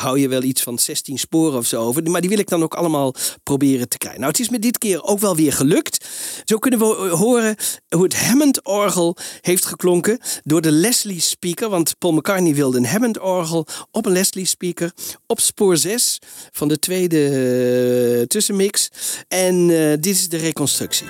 hou 0.00 0.18
je 0.18 0.28
wel 0.28 0.42
iets 0.42 0.62
van 0.62 0.78
16 0.78 1.18
sporen 1.18 1.58
of 1.58 1.66
zo 1.66 1.82
over. 1.82 2.10
Maar 2.10 2.20
die 2.20 2.30
wil 2.30 2.38
ik 2.38 2.48
dan 2.48 2.62
ook 2.62 2.74
allemaal 2.74 2.91
proberen 3.42 3.88
te 3.88 3.98
krijgen. 3.98 4.20
Nou, 4.20 4.32
het 4.32 4.40
is 4.40 4.48
me 4.48 4.58
dit 4.58 4.78
keer 4.78 5.02
ook 5.02 5.18
wel 5.18 5.36
weer 5.36 5.52
gelukt. 5.52 6.06
Zo 6.44 6.58
kunnen 6.58 6.78
we 6.78 6.84
eh, 6.84 7.12
horen 7.12 7.56
hoe 7.88 8.02
het 8.02 8.26
Hammond-orgel 8.26 9.16
heeft 9.40 9.64
geklonken 9.64 10.18
door 10.42 10.60
de 10.60 10.72
Leslie-speaker. 10.72 11.68
Want 11.68 11.98
Paul 11.98 12.12
McCartney 12.12 12.54
wilde 12.54 12.78
een 12.78 12.86
Hammond-orgel 12.86 13.66
op 13.90 14.06
een 14.06 14.12
Leslie-speaker 14.12 14.92
op 15.26 15.40
spoor 15.40 15.76
6 15.76 16.18
van 16.50 16.68
de 16.68 16.78
tweede 16.78 17.28
eh, 18.20 18.26
tussenmix. 18.26 18.88
En 19.28 19.70
eh, 19.70 19.90
dit 20.00 20.06
is 20.06 20.28
de 20.28 20.36
reconstructie. 20.36 21.06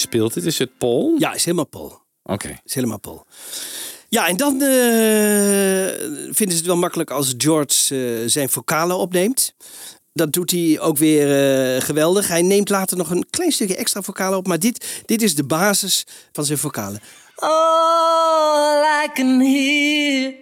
Speelt 0.00 0.34
dit? 0.34 0.44
Is 0.44 0.58
het 0.58 0.78
Paul? 0.78 1.14
Ja, 1.18 1.32
is 1.32 1.44
helemaal 1.44 1.66
Paul. 1.66 2.00
Oké. 2.22 2.60
Is 2.64 2.74
helemaal 2.74 3.00
Paul. 3.00 3.26
Ja, 4.08 4.28
en 4.28 4.36
dan 4.36 4.52
eh, 4.52 5.88
vinden 6.30 6.50
ze 6.50 6.56
het 6.56 6.66
wel 6.66 6.76
makkelijk 6.76 7.10
als 7.10 7.34
George 7.38 7.94
eh, 7.94 8.28
zijn 8.28 8.48
vocalen 8.48 8.96
opneemt. 8.96 9.54
Dat 10.12 10.32
doet 10.32 10.50
hij 10.50 10.80
ook 10.80 10.98
weer 10.98 11.28
eh, 11.74 11.82
geweldig. 11.82 12.28
Hij 12.28 12.42
neemt 12.42 12.68
later 12.68 12.96
nog 12.96 13.10
een 13.10 13.26
klein 13.30 13.52
stukje 13.52 13.76
extra 13.76 14.02
vocalen 14.02 14.38
op. 14.38 14.46
Maar 14.46 14.58
dit, 14.58 15.02
dit 15.06 15.22
is 15.22 15.34
de 15.34 15.44
basis 15.44 16.06
van 16.32 16.44
zijn 16.44 16.58
vocalen. 16.58 17.00
All 17.36 19.04
I 19.04 19.08
can 19.14 19.40
hear, 19.40 20.34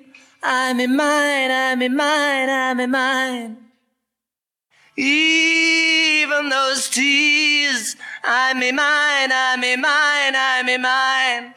I'm 0.43 0.81
in 0.81 0.91
mine, 0.91 1.73
I'm 1.73 1.83
in 1.83 1.95
mine, 1.95 2.71
I'm 2.71 2.81
in 2.81 2.91
mine. 2.91 3.57
Even 4.95 6.49
those 6.49 6.89
tears, 6.91 7.97
I'm 8.31 8.63
in 8.63 8.75
mine, 8.75 9.31
I'm 9.33 9.63
in 9.65 9.81
mine, 9.81 10.35
I'm 10.37 10.69
in 10.69 10.81
mine. 10.83 11.55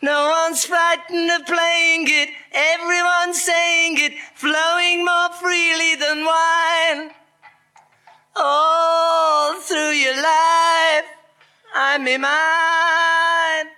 No 0.00 0.28
one's 0.28 0.64
frightened 0.64 1.30
of 1.30 1.44
playing 1.44 2.08
it, 2.08 2.28
everyone's 2.50 3.42
saying 3.44 3.98
it, 3.98 4.12
flowing 4.34 5.04
more 5.04 5.30
freely 5.40 5.94
than 5.98 6.24
wine. 6.24 7.10
All 8.34 9.60
through 9.60 9.94
your 10.04 10.14
life, 10.16 11.06
I'm 11.74 12.06
in 12.06 12.20
mine. 12.20 13.68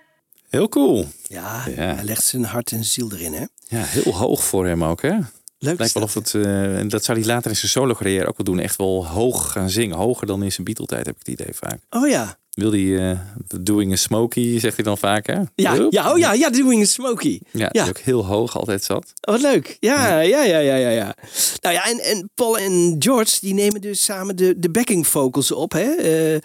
Heel 0.49 0.69
cool. 0.69 1.07
Ja, 1.23 1.63
Ja. 1.75 1.95
hij 1.95 2.03
legt 2.03 2.23
zijn 2.23 2.43
hart 2.45 2.71
en 2.71 2.83
ziel 2.83 3.11
erin, 3.13 3.33
hè? 3.33 3.45
Ja, 3.67 3.83
heel 3.83 4.13
hoog 4.13 4.43
voor 4.43 4.65
hem 4.65 4.83
ook, 4.83 5.01
hè? 5.01 5.19
Leuk. 5.63 5.77
Lijkt 5.77 5.93
wel 5.93 6.03
of 6.03 6.13
het, 6.13 6.33
eh, 6.33 6.77
en 6.77 6.87
dat 6.87 7.03
zou 7.03 7.17
hij 7.17 7.27
later 7.27 7.49
in 7.49 7.57
zijn 7.57 7.71
solo 7.71 7.93
carrière 7.93 8.27
ook 8.27 8.37
wel 8.37 8.45
doen. 8.45 8.59
Echt 8.59 8.75
wel 8.75 9.07
hoog 9.07 9.51
gaan 9.51 9.69
zingen. 9.69 9.97
Hoger 9.97 10.27
dan 10.27 10.43
in 10.43 10.51
zijn 10.51 10.65
Beatle-tijd, 10.65 11.05
heb 11.05 11.15
ik 11.19 11.25
het 11.25 11.39
idee 11.39 11.53
vaak. 11.53 11.79
Oh 11.89 12.07
ja. 12.07 12.37
Wil 12.53 12.71
hij 12.71 13.09
eh, 13.09 13.19
doing 13.61 13.91
a 13.91 13.95
smoky, 13.95 14.59
zegt 14.59 14.75
hij 14.75 14.85
dan 14.85 14.97
vaak, 14.97 15.27
hè? 15.27 15.33
Ja, 15.55 15.87
ja, 15.89 16.11
oh 16.11 16.17
ja, 16.17 16.33
ja, 16.33 16.49
doing 16.49 16.81
a 16.81 16.85
smoky. 16.85 17.39
Ja, 17.51 17.69
die 17.69 17.81
ook 17.81 17.97
heel 17.97 18.25
hoog 18.25 18.57
altijd 18.57 18.83
zat. 18.83 19.13
Oh, 19.21 19.33
wat 19.33 19.41
leuk. 19.41 19.77
Ja, 19.79 20.19
ja, 20.19 20.43
ja, 20.43 20.57
ja, 20.57 20.75
ja. 20.75 20.89
ja. 20.89 21.15
Nou 21.61 21.75
ja, 21.75 21.85
en, 21.85 21.99
en 21.99 22.29
Paul 22.35 22.57
en 22.57 22.95
George 22.99 23.37
die 23.39 23.53
nemen 23.53 23.81
dus 23.81 24.03
samen 24.03 24.35
de, 24.35 24.53
de 24.57 24.69
backing 24.69 25.07
vocals 25.07 25.51
op, 25.51 25.71
hè? 25.71 25.91
Eh 25.91 26.39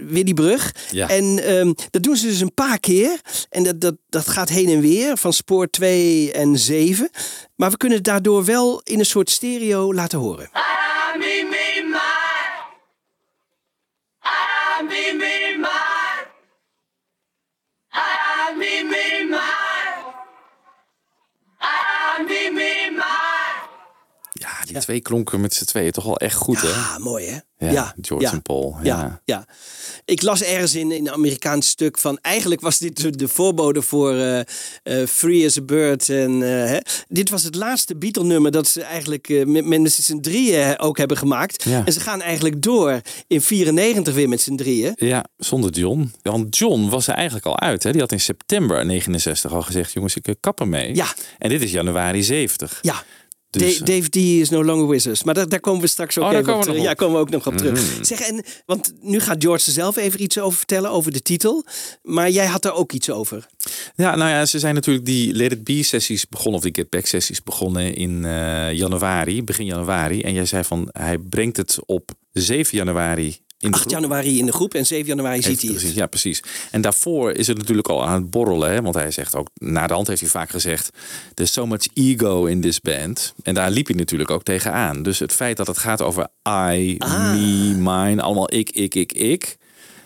Willy 0.00 0.34
Brug. 0.34 0.74
Ja. 0.90 1.08
En 1.08 1.44
ehm, 1.44 1.72
dat 1.90 2.02
doen 2.02 2.16
ze 2.16 2.26
dus 2.26 2.40
een 2.40 2.54
paar 2.54 2.80
keer. 2.80 3.20
En 3.48 3.62
dat, 3.62 3.80
dat, 3.80 3.96
dat 4.08 4.28
gaat 4.28 4.48
heen 4.48 4.68
en 4.68 4.80
weer 4.80 5.16
van 5.16 5.32
spoor 5.32 5.70
2 5.70 6.32
en 6.32 6.58
7. 6.58 7.10
Maar 7.56 7.70
we 7.70 7.76
kunnen 7.76 7.98
het 7.98 8.06
daardoor 8.06 8.44
wel 8.44 8.80
in 8.84 8.98
een 8.98 9.06
soort 9.06 9.30
stereo 9.30 9.94
laten 9.94 10.18
horen. 10.18 10.50
Me, 22.26 22.50
me, 22.50 22.90
mine. 22.90 23.21
Ja, 24.72 24.78
die 24.78 24.86
twee 24.86 25.00
klonken 25.00 25.40
met 25.40 25.54
z'n 25.54 25.64
tweeën 25.64 25.92
toch 25.92 26.04
wel 26.04 26.16
echt 26.16 26.36
goed, 26.36 26.60
hè? 26.60 26.68
Ah, 26.68 26.98
mooi 26.98 27.26
hè? 27.26 27.38
Ja, 27.70 27.94
George 28.00 28.26
en 28.26 28.42
Paul. 28.42 28.76
Ja. 28.82 29.00
Ja, 29.00 29.20
ja. 29.24 29.46
Ik 30.04 30.22
las 30.22 30.42
ergens 30.42 30.74
in, 30.74 30.92
in 30.92 31.06
een 31.06 31.12
Amerikaans 31.12 31.68
stuk 31.68 31.98
van... 31.98 32.18
eigenlijk 32.20 32.60
was 32.60 32.78
dit 32.78 33.02
de, 33.02 33.10
de 33.10 33.28
voorbode 33.28 33.82
voor 33.82 34.14
eh, 34.14 34.38
eh, 34.38 34.46
Free 35.08 35.46
as 35.46 35.58
a 35.58 35.62
Bird. 35.62 36.08
En, 36.08 36.42
eh, 36.42 36.48
hè. 36.48 36.78
Dit 37.08 37.30
was 37.30 37.42
het 37.42 37.54
laatste 37.54 37.96
Beatle-nummer 37.96 38.50
dat 38.50 38.68
ze 38.68 38.82
eigenlijk 38.82 39.46
met, 39.46 39.66
met 39.66 39.92
z'n 39.92 40.20
drieën 40.20 40.78
ook 40.78 40.98
hebben 40.98 41.16
gemaakt. 41.16 41.64
Ja. 41.64 41.82
En 41.84 41.92
ze 41.92 42.00
gaan 42.00 42.20
eigenlijk 42.20 42.62
door 42.62 43.00
in 43.26 43.42
94 43.42 44.14
weer 44.14 44.28
met 44.28 44.40
z'n 44.40 44.56
drieën. 44.56 44.92
Ja, 44.96 45.24
zonder 45.36 45.70
John. 45.70 46.12
Want 46.22 46.56
John 46.56 46.88
was 46.88 47.06
er 47.06 47.14
eigenlijk 47.14 47.46
al 47.46 47.60
uit. 47.60 47.82
Hè? 47.82 47.92
Die 47.92 48.00
had 48.00 48.12
in 48.12 48.20
september 48.20 48.86
69 48.86 49.52
al 49.52 49.62
gezegd: 49.62 49.92
jongens, 49.92 50.16
ik 50.16 50.34
kap 50.40 50.60
ermee. 50.60 50.94
Ja. 50.94 51.06
En 51.38 51.48
dit 51.48 51.62
is 51.62 51.70
januari 51.70 52.22
70. 52.22 52.78
Ja. 52.82 53.02
Dus, 53.58 53.78
Da- 53.78 53.84
Dave 53.84 54.08
D 54.08 54.16
is 54.16 54.50
no 54.50 54.64
longer 54.64 54.88
with 54.88 55.04
us. 55.06 55.22
Maar 55.22 55.34
daar, 55.34 55.48
daar 55.48 55.60
komen 55.60 55.80
we 55.80 55.86
straks 55.86 56.18
ook 56.18 56.24
Oh, 56.24 56.32
even 56.38 56.54
op 56.54 56.60
terug. 56.62 56.76
nog 56.76 56.84
Ja, 56.84 56.90
op. 56.90 56.96
komen 56.96 57.14
we 57.14 57.20
ook 57.20 57.30
nog 57.30 57.46
op 57.46 57.56
terug. 57.56 57.94
Mhm. 57.94 58.04
Zeg, 58.04 58.20
en, 58.20 58.44
want 58.66 58.92
nu 59.00 59.20
gaat 59.20 59.42
George 59.42 59.66
er 59.66 59.72
zelf 59.72 59.96
even 59.96 60.22
iets 60.22 60.38
over 60.38 60.58
vertellen, 60.58 60.90
over 60.90 61.12
de 61.12 61.20
titel. 61.22 61.64
Maar 62.02 62.30
jij 62.30 62.46
had 62.46 62.62
daar 62.62 62.74
ook 62.74 62.92
iets 62.92 63.10
over. 63.10 63.46
Ja, 63.96 64.16
nou 64.16 64.30
ja, 64.30 64.46
ze 64.46 64.58
zijn 64.58 64.74
natuurlijk 64.74 65.06
die 65.06 65.34
Let 65.34 65.52
It 65.52 65.64
Be 65.64 65.82
sessies 65.82 66.28
begonnen, 66.28 66.54
of 66.54 66.62
die 66.62 66.74
Get 66.74 66.90
Back 66.90 67.06
sessies 67.06 67.42
begonnen 67.42 67.94
in 67.94 68.24
eh, 68.24 68.72
januari, 68.72 69.42
begin 69.44 69.66
januari. 69.66 70.20
En 70.22 70.32
jij 70.32 70.44
zei 70.46 70.64
van, 70.64 70.88
hij 70.92 71.18
brengt 71.18 71.56
het 71.56 71.78
op 71.86 72.10
7 72.32 72.76
januari 72.76 73.38
8 73.70 73.80
groep. 73.80 73.92
januari 73.92 74.38
in 74.38 74.46
de 74.46 74.52
groep 74.52 74.74
en 74.74 74.86
7 74.86 75.06
januari 75.06 75.42
ziet 75.42 75.62
hij 75.62 75.72
het. 75.72 75.94
Ja, 75.94 76.06
precies. 76.06 76.42
En 76.70 76.80
daarvoor 76.80 77.32
is 77.32 77.46
het 77.46 77.58
natuurlijk 77.58 77.88
al 77.88 78.04
aan 78.06 78.14
het 78.22 78.30
borrelen. 78.30 78.70
Hè? 78.72 78.82
Want 78.82 78.94
hij 78.94 79.10
zegt 79.10 79.34
ook, 79.36 79.48
na 79.54 79.86
de 79.86 79.94
hand 79.94 80.06
heeft 80.06 80.20
hij 80.20 80.30
vaak 80.30 80.50
gezegd... 80.50 80.90
There's 81.34 81.52
so 81.52 81.66
much 81.66 81.86
ego 81.94 82.44
in 82.44 82.60
this 82.60 82.80
band. 82.80 83.34
En 83.42 83.54
daar 83.54 83.70
liep 83.70 83.86
hij 83.86 83.96
natuurlijk 83.96 84.30
ook 84.30 84.42
tegenaan. 84.42 85.02
Dus 85.02 85.18
het 85.18 85.32
feit 85.32 85.56
dat 85.56 85.66
het 85.66 85.78
gaat 85.78 86.02
over 86.02 86.22
I, 86.72 86.94
Ah. 86.98 87.32
me, 87.32 87.74
mine... 87.76 88.22
allemaal 88.22 88.54
ik, 88.54 88.70
ik, 88.70 88.94
ik, 88.94 89.12
ik... 89.12 89.56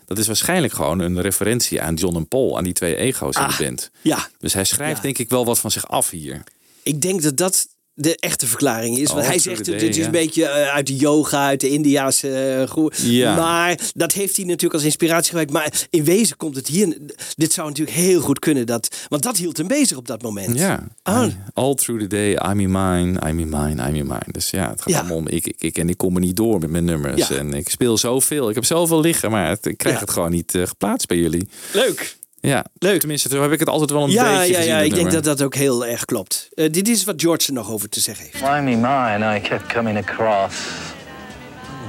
Dat 0.04 0.18
is 0.18 0.26
waarschijnlijk 0.26 0.72
gewoon 0.72 0.98
een 1.00 1.20
referentie 1.20 1.82
aan 1.82 1.94
John 1.94 2.16
en 2.16 2.28
Paul. 2.28 2.56
Aan 2.58 2.64
die 2.64 2.72
twee 2.72 2.96
ego's 2.96 3.36
in 3.36 3.46
de 3.48 3.54
band. 3.64 3.90
Ja, 4.00 4.28
Dus 4.38 4.52
hij 4.54 4.64
schrijft 4.64 4.96
Ja. 4.96 5.02
denk 5.02 5.18
ik 5.18 5.28
wel 5.28 5.44
wat 5.44 5.58
van 5.58 5.70
zich 5.70 5.88
af 5.88 6.10
hier. 6.10 6.42
ik 6.82 7.00
denk 7.02 7.22
dat 7.22 7.36
dat 7.36 7.66
de 7.98 8.16
echte 8.16 8.46
verklaring 8.46 8.98
is. 8.98 9.08
Want 9.08 9.20
Oh, 9.20 9.26
hij 9.26 9.38
zegt, 9.38 9.66
het 9.66 9.82
is 9.82 9.96
een 9.96 10.02
ja. 10.02 10.10
beetje 10.10 10.44
eh, 10.44 10.74
uit 10.74 10.86
de 10.86 10.96
yoga, 10.96 11.46
uit 11.46 11.60
de 11.60 11.68
Indiaanse 11.68 12.56
uh, 12.60 12.66
groe- 12.68 12.90
Ja. 13.02 13.36
Maar 13.36 13.78
dat 13.94 14.12
heeft 14.12 14.36
hij 14.36 14.44
natuurlijk 14.44 14.74
als 14.74 14.82
inspiratie 14.84 15.26
gebruikt. 15.28 15.52
Maar 15.52 15.86
in 15.90 16.04
wezen 16.04 16.36
komt 16.36 16.56
het 16.56 16.66
hier... 16.68 16.96
Dit 17.34 17.52
zou 17.52 17.68
natuurlijk 17.68 17.96
heel 17.96 18.20
goed 18.20 18.38
kunnen. 18.38 18.66
Dat, 18.66 18.96
want 19.08 19.22
dat 19.22 19.36
hield 19.36 19.56
hem 19.56 19.66
bezig 19.68 19.96
op 19.96 20.06
dat 20.06 20.22
moment. 20.22 20.58
Ja. 20.58 20.88
I- 21.08 21.36
All 21.54 21.74
through 21.74 22.02
the 22.02 22.08
day, 22.08 22.30
I'm 22.50 22.60
in 22.60 22.70
mine, 22.70 23.20
I'm 23.28 23.38
in 23.38 23.48
mine, 23.48 23.88
I'm 23.88 23.94
in 23.94 24.06
mine. 24.06 24.26
Dus 24.30 24.50
ja, 24.50 24.70
het 24.70 24.82
gaat 24.82 24.92
Ja. 24.92 24.98
allemaal 24.98 25.16
om 25.16 25.28
ik, 25.28 25.46
ik, 25.46 25.56
ik. 25.58 25.78
En 25.78 25.88
ik 25.88 25.96
kom 25.96 26.14
er 26.14 26.20
niet 26.20 26.36
door 26.36 26.58
met 26.60 26.70
mijn 26.70 26.84
nummers. 26.84 27.30
En 27.30 27.52
ik 27.54 27.68
speel 27.68 27.98
zoveel. 27.98 28.48
Ik 28.48 28.54
heb 28.54 28.64
zoveel 28.64 29.00
liggen, 29.00 29.30
maar 29.30 29.48
het, 29.48 29.66
ik 29.66 29.76
krijg 29.78 30.00
het 30.00 30.10
gewoon 30.10 30.30
niet 30.30 30.54
eh, 30.54 30.62
geplaatst 30.66 31.08
bij 31.08 31.16
jullie. 31.18 31.48
Leuk. 31.72 32.16
Ja, 32.46 32.64
Leuk. 32.78 32.98
Tenminste, 32.98 33.28
zo 33.28 33.42
heb 33.42 33.52
ik 33.52 33.58
het 33.58 33.68
altijd 33.68 33.90
wel 33.90 34.02
een 34.04 34.10
Ja, 34.10 34.22
beetje 34.38 34.52
ja, 34.52 34.58
gezien. 34.58 34.72
ja, 34.74 34.78
ik 34.78 34.94
denk 34.94 35.10
dat 35.10 35.24
dat 35.24 35.42
ook 35.42 35.54
heel 35.54 35.86
erg 35.86 36.04
klopt. 36.04 36.48
Eh, 36.54 36.72
dit 36.72 36.88
is 36.88 37.04
wat 37.04 37.14
George 37.20 37.46
er 37.46 37.52
nog 37.52 37.70
over 37.70 37.88
te 37.88 38.00
zeggen 38.00 38.24
heeft. 38.24 38.40
Why 38.40 38.60
me 38.62 38.70
mine, 38.76 39.36
I 39.36 39.40
kept 39.40 39.72
coming 39.72 39.98
across 40.08 40.54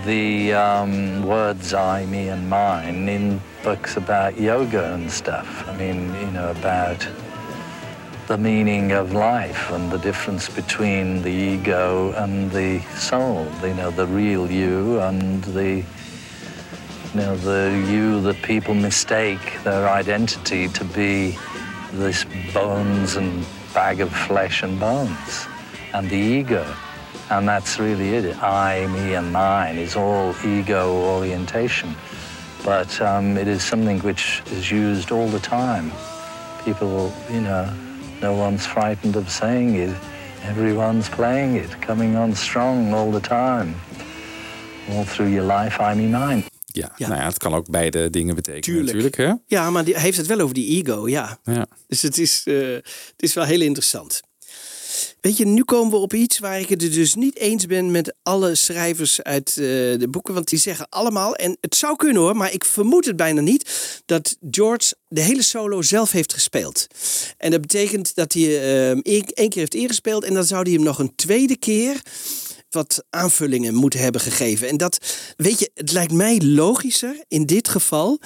the 0.05 0.51
um, 0.82 1.22
words 1.22 1.72
I, 1.74 2.05
me, 2.10 2.32
and 2.32 2.49
mine 2.49 3.12
in 3.12 3.41
books 3.64 3.95
about 3.97 4.38
yoga 4.39 4.91
and 4.93 5.12
stuff. 5.12 5.47
I 5.74 5.78
mean, 5.84 5.95
you 6.22 6.32
know, 6.32 6.49
about 6.64 7.08
the 8.26 8.38
meaning 8.38 8.93
of 8.97 9.12
life 9.12 9.74
and 9.74 9.91
the 9.91 9.99
difference 9.99 10.49
between 10.55 11.22
the 11.22 11.30
ego 11.30 12.14
and 12.16 12.51
the 12.51 12.80
soul. 12.99 13.45
You 13.62 13.74
know, 13.74 13.91
the 13.95 14.05
real 14.05 14.49
you 14.51 14.99
and 15.01 15.43
the 15.43 15.84
you 17.14 17.22
know 17.22 17.36
the 17.38 17.91
you 17.91 18.22
that 18.22 18.41
people 18.43 18.74
mistake 18.74 19.64
their 19.64 19.88
identity 19.88 20.68
to 20.68 20.84
be 20.84 21.38
this 21.93 22.26
bones 22.53 23.16
and 23.16 23.45
bag 23.74 24.01
of 24.01 24.12
flesh 24.12 24.64
and 24.64 24.80
bones 24.80 25.45
and 25.93 26.10
the 26.10 26.16
ego. 26.16 26.66
And 27.30 27.47
that's 27.47 27.80
really 27.80 28.10
it. 28.16 28.41
I 28.41 28.88
me 28.88 29.16
and 29.16 29.32
mine 29.32 29.78
is 29.78 29.95
all 29.95 30.36
ego 30.45 30.95
orientation. 31.16 31.95
But 32.64 32.99
um, 33.01 33.38
it 33.38 33.47
is 33.47 33.64
something 33.64 33.99
which 33.99 34.41
is 34.47 34.70
used 34.72 35.12
all 35.12 35.28
the 35.28 35.39
time. 35.39 35.91
People 36.66 37.14
you 37.30 37.41
know 37.41 37.74
no 38.22 38.34
one's 38.34 38.66
frightened 38.66 39.16
of 39.16 39.30
saying 39.30 39.76
it. 39.76 39.95
Everyone's 40.43 41.10
playing 41.10 41.55
it 41.55 41.70
coming 41.82 42.16
on 42.16 42.34
strong 42.34 42.93
all 42.93 43.12
the 43.12 43.22
time. 43.22 43.76
All 44.91 45.03
through 45.03 45.28
your 45.28 45.43
life 45.43 45.82
i 45.82 45.93
me 45.93 46.08
mine 46.08 46.43
Ja, 46.78 47.08
nou 47.08 47.20
ja, 47.22 47.26
het 47.26 47.38
kan 47.38 47.54
ook 47.54 47.70
beide 47.70 48.10
dingen 48.10 48.36
betekenen 48.36 48.62
Tuurlijk. 48.62 48.86
natuurlijk. 48.86 49.16
Hè? 49.16 49.34
Ja, 49.56 49.70
maar 49.70 49.84
die, 49.86 50.00
heeft 50.00 50.18
het 50.18 50.28
wel 50.28 50.40
over 50.40 50.56
die 50.56 50.84
ego, 50.84 51.08
ja. 51.08 51.40
Ja. 51.44 51.68
Dus 51.88 52.02
het 52.02 52.18
is, 52.18 52.42
eh, 52.46 52.56
het 52.72 53.14
is 53.18 53.34
wel 53.34 53.44
heel 53.44 53.62
interessant. 53.62 54.22
Weet 55.22 55.38
je, 55.38 55.46
nu 55.46 55.64
komen 55.64 55.92
we 55.92 55.98
op 55.98 56.14
iets 56.14 56.40
waar 56.40 56.60
ik 56.60 56.70
het 56.70 56.84
er 56.84 56.92
dus 56.92 57.16
niet 57.16 57.38
eens 57.38 57.66
ben 57.66 57.92
met 57.92 58.16
alle 58.24 58.56
schrijvers 58.56 59.22
uit 59.24 59.50
eh, 59.50 59.64
de 60.00 60.08
boeken. 60.10 60.34
Want 60.34 60.50
die 60.50 60.60
zeggen 60.60 60.90
allemaal, 60.90 61.36
en 61.36 61.58
het 61.62 61.76
zou 61.76 61.96
kunnen 61.96 62.22
hoor, 62.22 62.36
maar 62.36 62.54
ik 62.54 62.66
vermoed 62.66 63.06
het 63.06 63.16
bijna 63.16 63.42
niet, 63.42 64.02
dat 64.06 64.38
George 64.52 64.96
de 65.08 65.22
hele 65.22 65.42
solo 65.42 65.82
zelf 65.82 66.12
heeft 66.12 66.34
gespeeld. 66.34 66.88
En 67.38 67.52
dat 67.52 67.62
betekent 67.62 68.16
dat 68.16 68.34
hij 68.34 68.44
eh, 68.44 68.90
één 68.90 69.26
keer 69.34 69.50
heeft 69.52 69.76
ingespeeld 69.76 70.24
en 70.24 70.34
dan 70.34 70.46
zou 70.46 70.62
hij 70.64 70.72
hem 70.72 70.84
nog 70.84 71.00
een 71.00 71.16
tweede 71.16 71.58
keer 71.58 72.02
wat 72.70 73.03
aanvullingen 73.09 73.74
moeten 73.74 73.99
hebben 73.99 74.22
gegeven. 74.22 74.68
En 74.68 74.78
dat, 74.78 75.05
weet 75.38 75.59
je, 75.59 75.72
het 75.74 75.91
lijkt 75.91 76.13
mij 76.13 76.41
logischer 76.41 77.24
in 77.28 77.45
dit 77.45 77.68
geval 77.68 78.20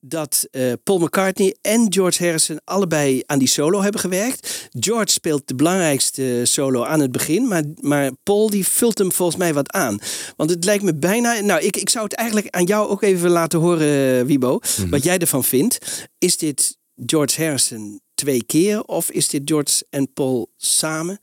dat 0.00 0.46
eh, 0.50 0.72
Paul 0.84 0.98
McCartney 0.98 1.56
en 1.60 1.92
George 1.92 2.24
Harrison 2.24 2.60
allebei 2.64 3.22
aan 3.26 3.38
die 3.38 3.48
solo 3.48 3.82
hebben 3.82 4.00
gewerkt. 4.00 4.68
George 4.78 5.10
speelt 5.10 5.48
de 5.48 5.54
belangrijkste 5.54 6.40
solo 6.44 6.84
aan 6.84 7.00
het 7.00 7.12
begin, 7.12 7.48
maar, 7.48 7.62
maar 7.80 8.10
Paul 8.22 8.50
die 8.50 8.66
vult 8.66 8.98
hem 8.98 9.12
volgens 9.12 9.38
mij 9.38 9.54
wat 9.54 9.72
aan. 9.72 9.98
Want 10.36 10.50
het 10.50 10.64
lijkt 10.64 10.84
me 10.84 10.94
bijna. 10.94 11.40
Nou, 11.40 11.60
ik, 11.60 11.76
ik 11.76 11.88
zou 11.88 12.04
het 12.04 12.14
eigenlijk 12.14 12.48
aan 12.54 12.64
jou 12.64 12.88
ook 12.88 13.02
even 13.02 13.30
laten 13.30 13.58
horen, 13.58 14.18
eh, 14.18 14.26
Wibo, 14.26 14.60
wat 14.90 15.04
jij 15.04 15.18
ervan 15.18 15.44
vindt. 15.44 16.08
Is 16.18 16.36
dit 16.36 16.78
George 17.06 17.42
Harrison 17.42 18.00
twee 18.14 18.44
keer 18.44 18.82
of 18.82 19.10
is 19.10 19.28
dit 19.28 19.42
George 19.44 19.86
en 19.90 20.12
Paul 20.12 20.52
samen? 20.56 21.20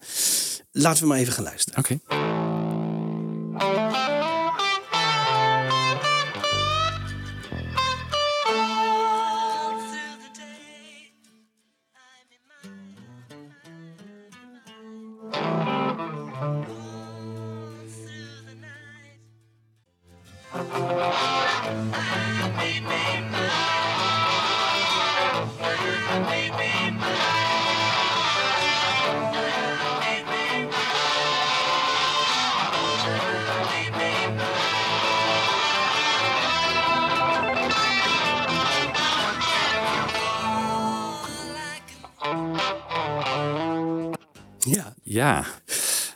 Laten 0.71 1.01
we 1.01 1.07
maar 1.07 1.17
even 1.17 1.33
gaan 1.33 1.43
luisteren. 1.43 1.79
Oké. 1.79 2.36
Ja. 45.17 45.45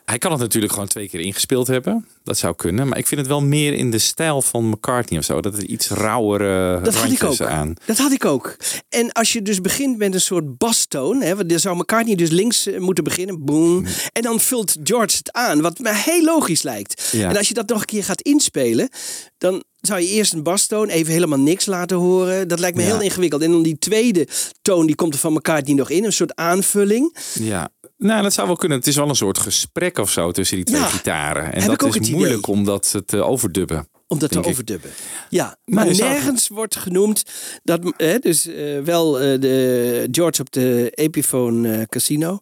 Hij 0.06 0.18
kan 0.20 0.32
het 0.32 0.40
natuurlijk 0.40 0.74
gewoon 0.74 0.88
twee 0.88 1.10
keer 1.10 1.20
ingespeeld 1.20 1.68
hebben. 1.68 2.08
Dat 2.24 2.38
zou 2.38 2.56
kunnen. 2.56 2.88
Maar 2.88 2.98
ik 2.98 3.08
vind 3.08 3.20
het 3.20 3.30
wel 3.30 3.42
meer 3.42 3.74
in 3.74 3.92
de 3.92 3.98
stijl 4.00 4.42
van 4.42 4.70
McCartney 4.70 5.20
of 5.20 5.26
zo. 5.26 5.42
Dat 5.42 5.58
er 5.58 5.66
iets 5.66 5.90
rauwere 5.90 6.82
Dat 6.84 6.94
had 6.96 7.12
ik 7.12 7.24
ook. 7.24 7.42
aan. 7.42 7.74
Dat 7.86 7.98
had 7.98 8.12
ik 8.12 8.26
ook. 8.26 8.56
En 8.90 9.12
als 9.12 9.34
je 9.34 9.42
dus 9.42 9.62
begint 9.62 9.98
met 9.98 10.14
een 10.14 10.22
soort 10.22 10.58
bastoon, 10.58 11.22
hè, 11.22 11.46
dan 11.46 11.60
zou 11.60 11.76
McCartney 11.78 12.16
dus 12.16 12.30
links 12.30 12.68
eh, 12.68 12.80
moeten 12.80 13.04
beginnen, 13.04 13.46
boom, 13.46 13.86
en 14.12 14.22
dan 14.22 14.40
vult 14.40 14.76
George 14.84 15.18
het 15.18 15.32
aan, 15.32 15.62
wat 15.62 15.80
mij 15.80 16.02
heel 16.06 16.24
logisch 16.24 16.62
lijkt. 16.62 17.10
Ja. 17.12 17.30
En 17.30 17.38
als 17.38 17.48
je 17.48 17.54
dat 17.54 17.70
nog 17.70 17.80
een 17.80 17.86
keer 17.86 18.04
gaat 18.04 18.22
inspelen, 18.22 18.90
dan 19.38 19.64
zou 19.82 20.00
je 20.02 20.08
eerst 20.08 20.34
een 20.34 20.44
bastoon 20.44 20.88
even 20.88 21.14
helemaal 21.14 21.40
niks 21.40 21.66
laten 21.66 21.98
horen. 21.98 22.48
Dat 22.48 22.60
lijkt 22.60 22.78
me 22.78 22.84
Ja. 22.84 22.90
heel 22.90 23.02
ingewikkeld. 23.02 23.42
En 23.42 23.52
dan 23.52 23.64
die 23.64 23.78
tweede 23.80 24.28
toon, 24.62 24.86
die 24.86 24.96
komt 24.96 25.14
er 25.14 25.20
van 25.20 25.34
McCartney 25.34 25.76
nog 25.76 25.90
in, 25.90 26.04
een 26.04 26.14
soort 26.14 26.36
aanvulling. 26.36 27.16
Ja. 27.34 27.70
Nou, 28.02 28.22
dat 28.24 28.34
zou 28.34 28.48
wel 28.48 28.56
kunnen. 28.56 28.78
Het 28.78 28.88
is 28.88 28.96
wel 28.96 29.10
een 29.10 29.16
soort 29.16 29.38
gesprek 29.38 29.98
of 29.98 30.12
zo 30.12 30.32
tussen 30.32 30.56
die 30.56 30.66
twee 30.66 30.80
Ja. 30.82 30.88
gitaren. 30.88 31.54
En 31.54 31.68
dat 31.68 31.96
is 31.96 32.10
moeilijk 32.10 32.40
idee. 32.42 32.56
om 32.56 32.66
dat 32.66 33.02
te 33.06 33.24
overdubben. 33.24 33.88
Om 34.08 34.20
dat 34.20 34.32
te 34.32 34.44
overdubben. 34.46 34.92
Ja, 35.30 35.58
maar 35.66 35.96
zou- 35.96 36.10
nergens 36.10 36.48
wordt 36.48 36.76
genoemd 36.76 37.24
dat, 37.64 37.94
hè, 37.98 38.20
dus 38.20 38.48
eh, 38.48 38.80
wel 38.80 39.20
eh, 39.20 39.40
de 39.40 40.08
George 40.12 40.42
op 40.42 40.52
de 40.52 40.90
Epiphone 40.94 41.78
eh, 41.78 41.84
Casino. 41.86 42.40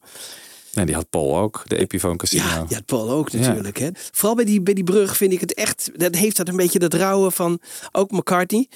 Nee, 0.74 0.86
die 0.86 0.96
had 0.96 1.10
Paul 1.10 1.38
ook, 1.38 1.64
de 1.68 1.78
Epiphone 1.78 2.16
Casino. 2.16 2.44
Ja, 2.44 2.66
ja, 2.70 2.80
Paul 2.86 3.10
ook 3.10 3.30
Ja. 3.30 3.40
natuurlijk. 3.40 3.78
Hè. 3.80 3.90
Vooral 3.94 4.36
bij 4.36 4.46
die, 4.46 4.62
bij 4.62 4.74
die 4.74 4.84
brug 4.84 5.18
vind 5.18 5.34
ik 5.34 5.40
het 5.40 5.54
echt. 5.54 5.92
Dat 5.96 6.16
heeft 6.16 6.38
dat 6.38 6.48
een 6.48 6.56
beetje 6.56 6.80
dat 6.80 6.94
rauwe 6.94 7.32
van 7.32 7.60
ook 7.92 8.12
McCartney. 8.12 8.68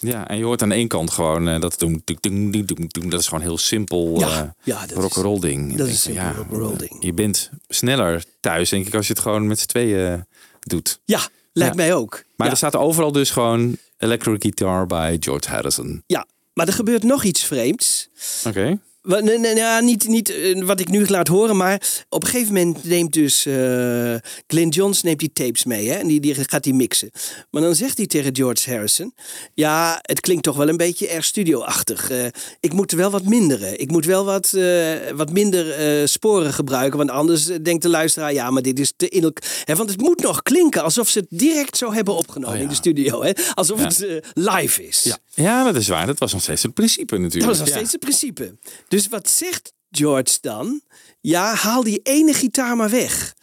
Ja, 0.00 0.28
en 0.28 0.36
je 0.38 0.44
hoort 0.44 0.62
aan 0.62 0.72
één 0.72 0.88
kant 0.88 1.10
gewoon 1.10 1.48
eh, 1.48 1.60
dat 1.60 1.78
doem. 1.78 2.02
Dat 3.08 3.20
is 3.20 3.28
gewoon 3.28 3.42
heel 3.42 3.58
simpel 3.58 4.18
Ja, 4.20 4.28
eh 4.42 4.48
ja, 4.62 4.84
is- 4.84 4.92
rock'n'roll 4.92 5.40
ding. 5.40 5.76
dat 5.76 5.88
is 5.88 6.02
simpel 6.02 6.32
rock'n'roll 6.36 6.76
ding. 6.76 6.96
Je 7.00 7.12
bent 7.12 7.50
sneller 7.68 8.24
thuis, 8.40 8.68
denk 8.68 8.86
ik, 8.86 8.94
als 8.94 9.06
je 9.06 9.12
het 9.12 9.22
gewoon 9.22 9.46
met 9.46 9.58
z'n 9.58 9.66
tweeën 9.66 10.12
eh, 10.12 10.20
doet. 10.60 11.00
Ja, 11.04 11.20
lijkt 11.52 11.76
Ja. 11.76 11.82
mij 11.82 11.94
ook. 11.94 12.22
Maar 12.36 12.46
ja. 12.46 12.52
er 12.52 12.58
staat 12.58 12.76
overal 12.76 13.12
dus 13.12 13.30
gewoon 13.30 13.76
electric 13.98 14.42
guitar 14.42 14.86
bij 14.86 15.16
George 15.20 15.48
Harrison. 15.50 16.02
ja, 16.06 16.26
maar 16.52 16.66
er 16.66 16.72
gebeurt 16.72 17.02
nog 17.02 17.24
iets 17.24 17.44
vreemds. 17.44 18.08
Oké. 18.46 18.78
Nee, 19.02 19.38
nee, 19.38 19.54
ja, 19.54 19.80
niet, 19.80 20.08
niet 20.08 20.28
eh, 20.30 20.62
wat 20.62 20.80
ik 20.80 20.88
nu 20.88 21.06
laat 21.06 21.28
horen, 21.28 21.56
maar 21.56 22.04
op 22.08 22.22
een 22.22 22.28
gegeven 22.28 22.54
moment 22.54 22.84
neemt 22.84 23.12
dus 23.12 23.46
eh 23.46 24.14
Glenn 24.46 24.68
Johns 24.68 25.02
neemt 25.02 25.18
die 25.18 25.32
tapes 25.32 25.64
mee 25.64 25.88
hè, 25.88 25.94
en 25.94 26.06
die, 26.06 26.20
die 26.20 26.34
gaat 26.34 26.62
die 26.64 26.74
mixen. 26.74 27.10
Maar 27.50 27.62
dan 27.62 27.74
zegt 27.74 27.96
hij 27.96 28.06
tegen 28.06 28.36
George 28.36 28.70
Harrison: 28.70 29.14
Ja, 29.54 29.98
het 30.02 30.20
klinkt 30.20 30.42
toch 30.42 30.56
wel 30.56 30.68
een 30.68 30.76
beetje 30.76 31.08
erg 31.08 31.24
studioachtig. 31.24 32.10
Eh, 32.10 32.24
ik 32.60 32.72
moet 32.72 32.90
er 32.90 32.96
wel 32.96 33.10
wat 33.10 33.24
minderen. 33.24 33.80
Ik 33.80 33.90
moet 33.90 34.04
wel 34.04 34.24
wat, 34.24 34.50
wat 35.14 35.32
minder 35.32 36.08
sporen 36.08 36.52
gebruiken, 36.52 36.98
want 36.98 37.10
anders 37.10 37.44
denkt 37.62 37.82
de 37.82 37.88
luisteraar: 37.88 38.32
Ja, 38.32 38.50
maar 38.50 38.62
dit 38.62 38.78
is 38.78 38.92
te 38.96 39.08
in 39.08 39.22
elk- 39.22 39.42
hè, 39.64 39.74
Want 39.76 39.90
het 39.90 40.00
moet 40.00 40.20
nog 40.22 40.42
klinken 40.42 40.82
alsof 40.82 41.08
ze 41.08 41.18
het 41.18 41.28
direct 41.30 41.76
zo 41.76 41.92
hebben 41.92 42.14
opgenomen 42.16 42.58
in 42.60 42.68
de 42.68 42.74
studio, 42.74 43.22
hè? 43.22 43.30
alsof 43.54 43.78
Ja. 43.78 43.84
het 43.86 44.24
live 44.34 44.86
is. 44.86 45.02
Ja. 45.02 45.18
Ja, 45.40 45.64
dat 45.64 45.76
is 45.76 45.88
waar. 45.88 46.06
Dat 46.06 46.18
was 46.18 46.32
nog 46.32 46.42
steeds 46.42 46.62
het 46.62 46.74
principe 46.74 47.18
natuurlijk. 47.18 47.40
Dat 47.46 47.48
was 47.50 47.58
nog 47.58 47.68
Ja. 47.68 47.74
steeds 47.74 47.92
het 47.92 48.00
principe. 48.00 48.58
Dus 48.88 49.08
wat 49.08 49.28
zegt 49.28 49.72
George 49.90 50.38
dan? 50.40 50.80
Ja, 51.20 51.54
haal 51.54 51.82
die 51.82 52.00
ene 52.02 52.32
gitaar 52.34 52.76
maar 52.76 52.90
weg. 52.90 53.34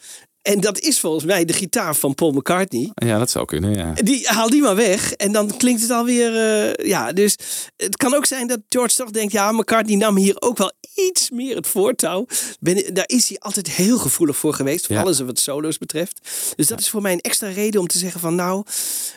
En 0.48 0.60
dat 0.60 0.78
is 0.80 1.00
volgens 1.00 1.24
mij 1.24 1.44
de 1.44 1.52
gitaar 1.52 1.96
van 1.96 2.14
Paul 2.14 2.32
McCartney. 2.32 2.90
Ja, 2.94 3.18
dat 3.18 3.30
zou 3.30 3.44
kunnen, 3.44 3.74
ja. 3.74 3.92
Die 3.92 4.26
haal 4.26 4.50
die 4.50 4.62
maar 4.62 4.76
weg 4.76 5.12
en 5.12 5.32
dan 5.32 5.56
klinkt 5.56 5.80
het 5.82 5.90
alweer. 5.90 6.36
eh 6.36 6.86
ja, 6.86 7.12
dus 7.12 7.36
het 7.76 7.96
kan 7.96 8.14
ook 8.14 8.26
zijn 8.26 8.46
dat 8.46 8.58
George 8.68 8.96
toch 8.96 9.10
denkt: 9.10 9.32
ja, 9.32 9.52
McCartney 9.52 9.96
nam 9.96 10.16
hier 10.16 10.36
ook 10.40 10.58
wel 10.58 10.72
iets 10.94 11.30
meer 11.30 11.56
het 11.56 11.66
voortouw. 11.66 12.26
Ben, 12.60 12.94
daar 12.94 13.04
is 13.08 13.28
hij 13.28 13.38
altijd 13.38 13.70
heel 13.70 13.98
gevoelig 13.98 14.36
voor 14.36 14.54
geweest, 14.54 14.86
voor 14.86 14.94
Ja. 14.94 15.02
alles 15.02 15.20
wat 15.20 15.38
solo's 15.38 15.78
betreft. 15.78 16.20
Dus 16.56 16.66
dat 16.66 16.80
is 16.80 16.90
voor 16.90 17.02
mij 17.02 17.12
een 17.12 17.20
extra 17.20 17.48
reden 17.48 17.80
om 17.80 17.86
te 17.86 17.98
zeggen: 17.98 18.20
van 18.20 18.34
nou, 18.34 18.64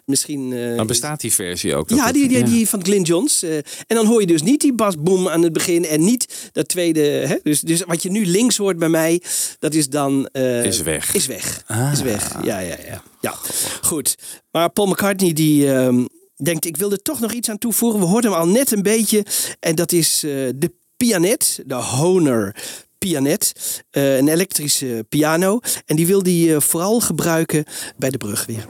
misschien. 0.05 0.53
eh, 0.53 0.75
Dan 0.75 0.87
bestaat 0.87 1.21
die 1.21 1.33
versie 1.33 1.75
ook. 1.75 1.89
ja, 1.89 2.11
die, 2.11 2.27
die, 2.27 2.37
ja. 2.37 2.45
die 2.45 2.67
van 2.69 2.83
Glyn 2.83 3.01
Johns. 3.01 3.43
eh, 3.43 3.55
en 3.57 3.63
dan 3.87 4.05
hoor 4.05 4.21
je 4.21 4.27
dus 4.27 4.41
niet 4.41 4.61
die 4.61 4.73
basboom 4.73 5.27
aan 5.29 5.41
het 5.43 5.53
begin 5.53 5.85
en 5.85 6.03
niet 6.03 6.49
dat 6.51 6.67
tweede. 6.67 7.01
Hè? 7.01 7.35
Dus, 7.43 7.59
dus 7.61 7.81
wat 7.83 8.03
je 8.03 8.09
nu 8.11 8.25
links 8.25 8.57
hoort 8.57 8.77
bij 8.79 8.89
mij, 8.89 9.21
dat 9.59 9.73
is 9.73 9.89
dan. 9.89 10.27
Is 10.33 10.81
weg. 10.81 11.13
Is 11.13 11.20
weg. 11.25 11.63
Ah. 11.67 11.91
Is 11.91 12.01
weg. 12.01 12.43
Ja, 12.43 12.59
ja, 12.59 12.75
ja. 12.87 13.01
ja. 13.21 13.33
Goed. 13.81 14.15
Maar 14.51 14.69
Paul 14.69 14.87
McCartney 14.87 15.33
die. 15.33 15.73
ehm, 15.73 16.05
Denkt, 16.43 16.65
ik 16.65 16.77
wil 16.77 16.91
er 16.91 17.01
toch 17.01 17.19
nog 17.19 17.31
iets 17.33 17.49
aan 17.49 17.57
toevoegen. 17.57 17.99
We 17.99 18.05
hoorden 18.05 18.31
hem 18.31 18.39
al 18.39 18.47
net 18.47 18.71
een 18.71 18.81
beetje. 18.81 19.25
En 19.59 19.75
dat 19.75 19.91
is 19.91 20.23
eh, 20.23 20.31
de 20.55 20.71
pianet, 20.97 21.59
de 21.65 21.73
Honor 21.75 22.55
pianet. 22.97 23.53
eh, 23.89 24.17
een 24.17 24.27
elektrische 24.27 25.05
piano. 25.09 25.59
En 25.85 25.95
die 25.95 26.07
wil 26.07 26.23
die 26.23 26.55
eh, 26.55 26.61
vooral 26.61 26.99
gebruiken 26.99 27.63
bij 27.97 28.09
de 28.09 28.17
brug 28.17 28.45
weer. 28.45 28.65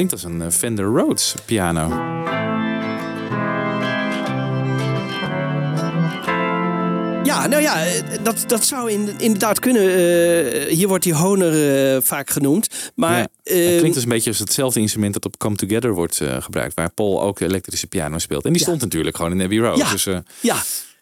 Klinkt 0.00 0.12
als 0.24 0.32
een 0.32 0.42
eh, 0.42 0.50
Fender 0.50 0.84
Rhodes 0.84 1.34
piano. 1.44 1.88
Ja, 7.24 7.46
nou 7.46 7.62
ja, 7.62 7.86
eh, 7.86 8.02
dat, 8.22 8.44
dat 8.46 8.64
zou 8.64 8.90
in, 8.90 9.14
inderdaad 9.18 9.58
kunnen. 9.58 9.82
Eh, 9.82 10.72
hier 10.74 10.88
wordt 10.88 11.04
die 11.04 11.14
Honor 11.14 11.52
eh, 11.94 12.02
vaak 12.02 12.30
genoemd. 12.30 12.92
Maar 12.94 13.18
Ja. 13.18 13.28
Het 13.42 13.78
klinkt 13.78 13.94
dus 13.94 14.02
een 14.02 14.08
beetje 14.08 14.30
als 14.30 14.38
hetzelfde 14.38 14.80
instrument 14.80 15.14
dat 15.14 15.24
op 15.24 15.38
Come 15.38 15.56
Together 15.56 15.94
wordt 15.94 16.20
gebruikt. 16.38 16.74
Waar 16.74 16.90
Paul 16.90 17.22
ook 17.22 17.40
elektrische 17.40 17.86
piano 17.86 18.18
speelt. 18.18 18.44
En 18.44 18.52
die 18.52 18.62
stond 18.62 18.80
natuurlijk 18.80 19.16
gewoon 19.16 19.32
in 19.32 19.40
Abbey 19.40 19.58
Road. 19.58 19.76
Ja. 19.76 19.90
Dus, 19.90 20.08
ja, 20.40 20.56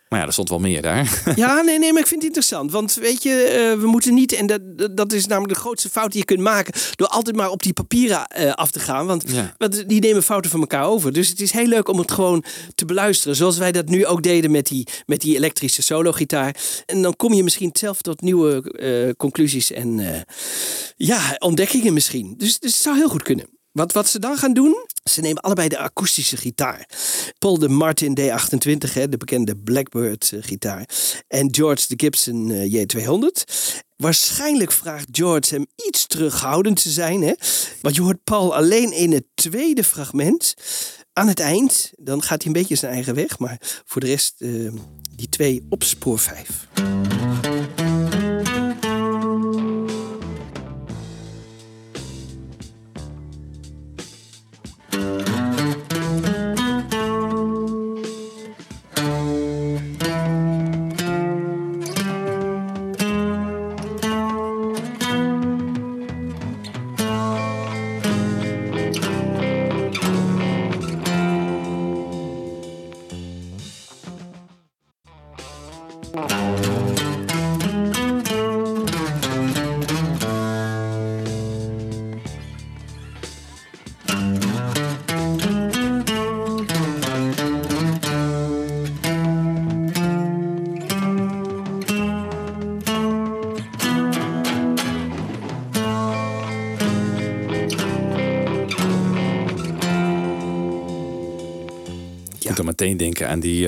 maar 0.09 0.21
ja, 0.21 0.27
er 0.27 0.33
stond 0.33 0.49
wel 0.49 0.59
meer 0.59 0.83
daar. 0.83 1.23
ja, 1.37 1.61
nee, 1.61 1.79
nee, 1.79 1.93
maar 1.93 2.01
ik 2.03 2.07
vind 2.09 2.23
het 2.23 2.37
interessant. 2.37 2.71
Want 2.73 2.95
weet 2.95 3.23
je, 3.23 3.31
eh, 3.43 3.81
we 3.81 3.87
moeten 3.87 4.15
niet, 4.15 4.33
en 4.33 4.47
dat, 4.47 4.61
dat- 4.97 5.13
is 5.13 5.27
namelijk 5.27 5.55
de 5.55 5.61
grootste 5.61 5.89
fout 5.89 6.11
die 6.11 6.21
je 6.21 6.25
kunt 6.27 6.41
maken, 6.41 6.75
door 6.97 7.07
altijd 7.07 7.37
maar 7.37 7.51
op 7.51 7.63
die 7.63 7.73
papieren 7.73 8.27
eh, 8.27 8.53
af 8.53 8.71
te 8.71 8.81
gaan. 8.81 9.07
Want, 9.07 9.25
Ja. 9.27 9.55
want 9.59 9.89
die 9.89 10.01
nemen 10.01 10.23
fouten 10.23 10.51
van 10.51 10.61
elkaar 10.61 10.85
over. 10.87 11.13
Dus 11.13 11.29
het 11.29 11.41
is 11.41 11.51
heel 11.53 11.67
leuk 11.67 11.89
om 11.89 11.99
het 11.99 12.11
gewoon 12.13 12.45
te 12.75 12.85
beluisteren. 12.85 13.37
Zoals 13.37 13.59
wij 13.59 13.73
dat 13.73 13.89
nu 13.89 14.07
ook 14.07 14.23
deden 14.23 14.51
met 14.51 14.67
die, 14.67 14.87
met 15.07 15.21
die 15.21 15.37
elektrische 15.37 15.83
solo-gitaar. 15.83 16.57
En 16.87 17.03
dan 17.03 17.17
kom 17.17 17.33
je 17.33 17.43
misschien 17.43 17.71
zelf 17.73 18.01
tot 18.03 18.21
nieuwe 18.21 18.63
eh, 18.73 19.15
conclusies. 19.17 19.73
En 19.73 20.25
Ja, 20.97 21.37
ontdekkingen 21.39 21.93
misschien. 21.93 22.35
Dus, 22.37 22.59
dus 22.59 22.73
het 22.73 22.81
zou 22.83 22.97
heel 22.97 23.09
goed 23.09 23.23
kunnen. 23.23 23.47
Wat, 23.79 23.93
wat 23.93 24.09
ze 24.09 24.19
dan 24.19 24.37
gaan 24.37 24.53
doen, 24.53 24.87
ze 25.05 25.21
nemen 25.21 25.43
allebei 25.43 25.69
de 25.69 25.79
akoestische 25.79 26.37
gitaar. 26.37 26.89
Paul 27.39 27.59
de 27.59 27.69
Martin 27.69 28.19
D28, 28.21 28.93
hè, 28.93 29.09
de 29.09 29.17
bekende 29.17 29.57
Blackbird 29.57 30.33
eh, 30.33 30.39
gitaar. 30.43 30.89
En 31.29 31.55
George 31.55 31.85
de 31.89 31.95
Gibson 31.97 32.51
eh, 32.51 32.73
J200. 32.73 33.45
Waarschijnlijk 33.97 34.73
vraagt 34.73 35.07
George 35.11 35.55
hem 35.55 35.67
iets 35.87 36.07
terughoudend 36.07 36.83
te 36.83 36.91
zijn. 36.91 37.23
Hè? 37.23 37.33
Want 37.81 37.95
je 37.95 38.03
hoort 38.03 38.25
Paul 38.25 38.55
alleen 38.55 38.93
in 38.93 39.13
het 39.13 39.25
tweede 39.35 39.85
fragment. 39.85 40.55
Aan 41.13 41.29
het 41.29 41.41
eind, 41.41 41.93
dan 41.97 42.23
gaat 42.23 42.43
hij 42.43 42.47
een 42.47 42.61
beetje 42.61 42.77
zijn 42.77 42.93
eigen 42.93 43.15
weg. 43.15 43.39
Maar 43.39 43.83
voor 43.85 44.01
de 44.01 44.07
rest, 44.07 44.35
eh, 44.39 44.51
die 45.17 45.29
twee 45.29 45.67
op 45.69 45.83
spoor 45.85 46.19
5. 46.19 46.67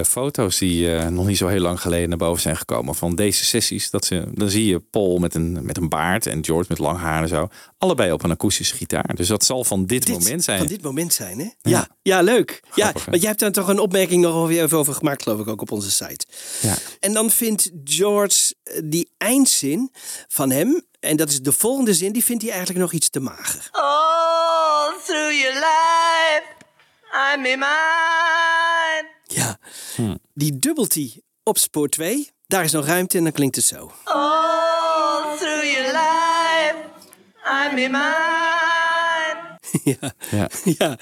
Foto's 0.04 0.58
die 0.58 0.94
eh, 0.94 1.08
nog 1.08 1.26
niet 1.26 1.36
zo 1.36 1.46
heel 1.46 1.60
lang 1.60 1.80
geleden 1.80 2.08
naar 2.08 2.18
boven 2.18 2.42
zijn 2.42 2.56
gekomen. 2.56 2.94
Van 2.94 3.14
deze 3.14 3.44
sessies. 3.44 3.90
Dat 3.90 4.04
ze, 4.04 4.24
dan 4.32 4.50
zie 4.50 4.66
je 4.66 4.78
Paul 4.78 5.18
met 5.18 5.34
een, 5.34 5.58
met 5.62 5.76
een 5.76 5.88
baard 5.88 6.26
en 6.26 6.44
George 6.44 6.66
met 6.68 6.78
lang 6.78 6.98
haar 6.98 7.22
en 7.22 7.28
zo. 7.28 7.48
Allebei 7.78 8.12
op 8.12 8.22
een 8.22 8.30
akoestische 8.30 8.76
gitaar. 8.76 9.14
Dus 9.14 9.28
dat 9.28 9.44
zal 9.44 9.64
van 9.64 9.86
dit, 9.86 10.08
moment 10.08 10.44
zijn. 10.44 10.58
Van 10.58 10.66
dit 10.66 10.82
moment 10.82 11.12
zijn, 11.12 11.38
hè? 11.38 11.70
Ja, 11.70 11.88
ja, 12.02 12.20
leuk. 12.20 12.62
Ja, 12.74 12.86
hè? 12.86 12.92
want 12.92 13.20
jij 13.20 13.28
hebt 13.28 13.40
daar 13.40 13.52
toch 13.52 13.68
een 13.68 13.78
opmerking 13.78 14.22
nog 14.22 14.34
over, 14.34 14.62
even 14.62 14.78
over 14.78 14.94
gemaakt, 14.94 15.22
geloof 15.22 15.40
ik, 15.40 15.48
ook 15.48 15.60
op 15.60 15.72
onze 15.72 15.90
site. 15.90 16.26
Ja. 16.62 16.74
En 17.00 17.12
dan 17.12 17.30
vindt 17.30 17.70
George 17.84 18.54
eh, 18.62 18.80
die 18.84 19.10
eindzin 19.18 19.90
van 20.28 20.50
hem, 20.50 20.82
en 21.00 21.16
dat 21.16 21.28
is 21.28 21.40
de 21.40 21.52
volgende 21.52 21.94
zin, 21.94 22.12
die 22.12 22.24
vindt 22.24 22.42
hij 22.42 22.50
eigenlijk 22.50 22.80
nog 22.80 22.92
iets 22.92 23.10
te 23.10 23.20
mager. 23.20 23.68
All 23.70 24.92
through 25.04 25.32
your 25.32 25.54
life, 25.54 26.42
I'm 27.12 27.44
in 27.44 27.58
mine. 27.58 29.19
Ja, 29.32 29.58
die 30.34 30.58
dubbelt 30.58 30.94
hij 30.94 31.22
op 31.42 31.58
spoor 31.58 31.88
2. 31.88 32.30
Daar 32.46 32.64
is 32.64 32.72
nog 32.72 32.86
ruimte 32.86 33.18
en 33.18 33.22
dan 33.22 33.32
klinkt 33.32 33.56
het 33.56 33.64
zo. 33.64 33.92
All 34.04 35.36
through 35.38 35.64
your 35.64 35.92
life, 35.92 36.76
I'm 37.44 37.78
in 37.78 37.90
mine. 37.90 38.39
Ja. 39.84 40.14
Ja. 40.30 40.48
ja. 40.64 40.98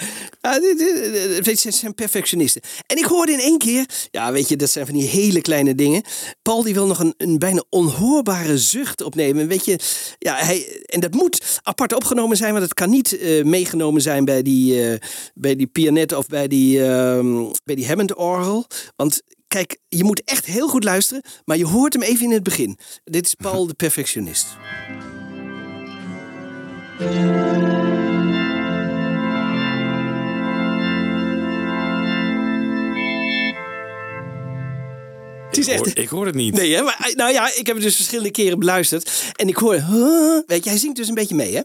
Dit- 0.61 0.79
dit- 0.79 1.12
dit- 1.12 1.45
dit 1.45 1.74
zijn- 1.74 1.95
perfectionisten. 1.95 2.62
En 2.87 2.97
ik 2.97 3.05
hoorde 3.05 3.33
in 3.33 3.39
één 3.41 3.59
keer, 3.59 3.87
ja, 4.11 4.33
weet 4.33 4.49
je, 4.49 4.57
dat 4.57 4.70
zijn 4.70 4.87
van 4.87 4.95
die 4.95 5.09
hele 5.09 5.41
kleine 5.41 5.74
dingen. 5.74 6.03
Paul 6.43 6.62
die 6.62 6.74
wil 6.74 6.87
nog 6.87 6.99
een, 6.99 7.14
een 7.16 7.39
bijna 7.39 7.64
onhoorbare 7.68 8.59
zucht 8.59 9.03
opnemen. 9.03 9.49
Weet 9.49 9.64
je, 9.64 9.79
ja, 10.18 10.35
hij, 10.37 10.83
en 10.87 11.01
dat 11.01 11.14
moet 11.14 11.61
apart 11.62 11.95
opgenomen 11.95 12.37
zijn, 12.37 12.51
want 12.53 12.64
het 12.64 12.74
kan 12.74 12.91
niet 12.91 13.18
eh, 13.18 13.45
meegenomen 13.45 14.03
zijn 14.03 14.24
bij 14.24 14.43
die, 14.43 14.91
eh, 14.91 14.99
bij 15.35 15.57
die 15.57 15.66
pianet 15.66 16.12
of 16.12 16.26
bij 16.26 16.49
die, 16.49 16.85
ehm, 16.85 17.45
bij 17.64 17.74
die 17.74 17.87
Hammond-orgel. 17.87 18.66
Want 18.97 19.22
kijk, 19.49 19.79
je 19.89 20.05
moet 20.05 20.22
echt 20.24 20.45
heel 20.47 20.68
goed 20.68 20.85
luisteren, 20.85 21.22
maar 21.45 21.57
je 21.57 21.66
hoort 21.66 21.93
hem 21.93 22.03
even 22.03 22.24
in 22.24 22.33
het 22.33 22.43
begin. 22.43 22.79
Dit 23.05 23.26
is 23.26 23.35
Paul 23.35 23.66
de 23.66 23.74
perfectionist. 23.74 24.47
Het 35.49 35.59
is 35.59 35.66
Ik 35.66 35.72
echt... 35.72 35.84
hoor, 35.84 36.05
ik 36.05 36.09
hoor 36.09 36.26
het 36.26 36.34
niet. 36.34 36.55
Nee, 36.55 36.74
hè? 36.74 36.82
Maar, 36.82 37.12
nou 37.14 37.32
ja, 37.32 37.55
ik 37.55 37.66
heb 37.66 37.76
het 37.76 37.84
dus 37.84 37.96
verschillende 37.96 38.30
keren 38.30 38.59
beluisterd. 38.59 39.32
En 39.34 39.49
ik 39.49 39.57
hoor, 39.57 39.74
huh? 39.74 40.42
weet 40.46 40.64
je, 40.64 40.70
hij 40.70 40.78
zingt 40.78 40.96
dus 40.96 41.09
een 41.09 41.14
beetje 41.14 41.34
mee, 41.34 41.55
hè? 41.55 41.61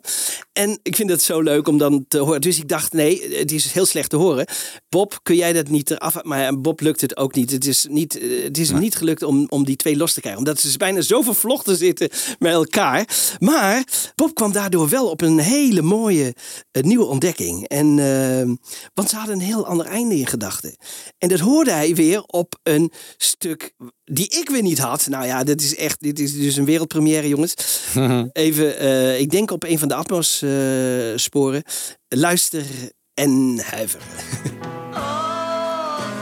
En 0.53 0.79
ik 0.83 0.95
vind 0.95 1.09
het 1.09 1.21
zo 1.21 1.41
leuk 1.41 1.67
om 1.67 1.77
dan 1.77 2.05
te 2.07 2.17
horen. 2.17 2.41
Dus 2.41 2.57
ik 2.57 2.67
dacht, 2.67 2.93
nee, 2.93 3.35
het 3.37 3.51
is 3.51 3.71
heel 3.71 3.85
slecht 3.85 4.09
te 4.09 4.15
horen. 4.15 4.47
Bob, 4.89 5.19
kun 5.23 5.35
jij 5.35 5.53
dat 5.53 5.69
niet 5.69 5.91
eraf? 5.91 6.23
Maar 6.23 6.61
Bob 6.61 6.79
lukt 6.79 7.01
het 7.01 7.17
ook 7.17 7.35
niet. 7.35 7.51
Het 7.51 7.65
is 7.65 7.85
niet, 7.89 8.19
eh, 8.19 8.43
het 8.43 8.57
is 8.57 8.69
hem 8.69 8.79
niet 8.79 8.95
gelukt 8.95 9.23
om, 9.23 9.45
om 9.49 9.65
die 9.65 9.75
twee 9.75 9.97
los 9.97 10.13
te 10.13 10.19
krijgen. 10.19 10.41
Omdat 10.41 10.59
ze 10.59 10.67
dus 10.67 10.77
bijna 10.77 11.01
zo 11.01 11.21
vervlochten 11.21 11.77
zitten 11.77 12.09
met 12.39 12.53
elkaar. 12.53 13.07
Maar 13.39 13.83
Bob 14.15 14.35
kwam 14.35 14.51
daardoor 14.51 14.89
wel 14.89 15.09
op 15.09 15.21
een 15.21 15.39
hele 15.39 15.81
mooie 15.81 16.35
eh, 16.71 16.83
nieuwe 16.83 17.05
ontdekking. 17.05 17.67
En, 17.67 17.99
eh, 17.99 18.71
want 18.93 19.09
ze 19.09 19.15
hadden 19.15 19.35
een 19.35 19.41
heel 19.41 19.65
ander 19.65 19.85
einde 19.85 20.15
in 20.15 20.27
gedachten. 20.27 20.75
En 21.17 21.29
dat 21.29 21.39
hoorde 21.39 21.71
hij 21.71 21.95
weer 21.95 22.23
op 22.23 22.59
een 22.63 22.91
stuk 23.17 23.73
die 24.03 24.29
ik 24.29 24.49
weer 24.49 24.61
niet 24.61 24.79
had. 24.79 25.07
Nou 25.07 25.25
ja, 25.25 25.43
dit 25.43 25.61
is 25.61 25.75
echt, 25.75 25.99
dit 25.99 26.19
is 26.19 26.37
dus 26.37 26.55
een 26.55 26.65
wereldpremière, 26.65 27.27
jongens. 27.27 27.53
Even, 28.31 28.77
eh, 28.77 29.19
ik 29.19 29.29
denk 29.29 29.51
op 29.51 29.63
een 29.63 29.79
van 29.79 29.87
de 29.87 29.95
Atmos-sporen. 29.95 31.63
Luister 32.07 32.65
en 33.13 33.59
huiver. 33.63 33.99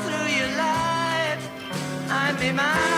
Through 0.06 0.30
your 0.38 0.48
life, 0.48 1.48
I'm 2.10 2.48
in 2.48 2.56
mine. 2.56 2.92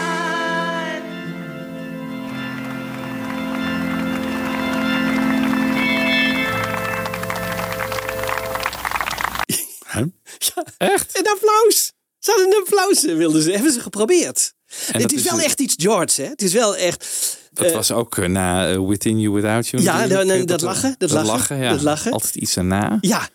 Ja, 10.55 10.63
echt? 10.77 11.17
Een 11.17 11.27
applaus. 11.27 11.93
Ze 12.23 12.31
hadden 12.31 12.47
een 12.47 12.59
applaus, 12.63 13.05
eh, 13.05 13.15
wilden 13.15 13.41
ze. 13.41 13.51
Hebben 13.51 13.71
ze 13.73 13.79
geprobeerd. 13.79 14.53
En 14.91 15.01
Het 15.01 15.11
is 15.13 15.23
is 15.23 15.29
wel 15.29 15.39
echt 15.39 15.59
iets 15.59 15.75
George, 15.77 16.21
hè? 16.21 16.27
Het 16.27 16.41
is 16.41 16.53
wel 16.53 16.75
echt... 16.75 17.07
Dat 17.51 17.65
eh, 17.65 17.73
was 17.73 17.91
ook 17.91 18.17
eh, 18.17 18.27
na 18.27 18.81
Within 18.85 19.19
You 19.19 19.33
Without 19.33 19.67
You. 19.67 19.83
Ja, 19.83 20.07
dat- 20.07 20.29
Eh, 20.29 20.45
dat 20.45 20.61
lachen, 20.61 20.95
dat 20.97 21.11
lachen, 21.11 21.57
ja. 21.57 21.69
dat 21.71 21.81
lachen. 21.81 22.11
Altijd 22.11 22.35
iets 22.35 22.55
erna. 22.55 22.97
Ja. 23.01 23.29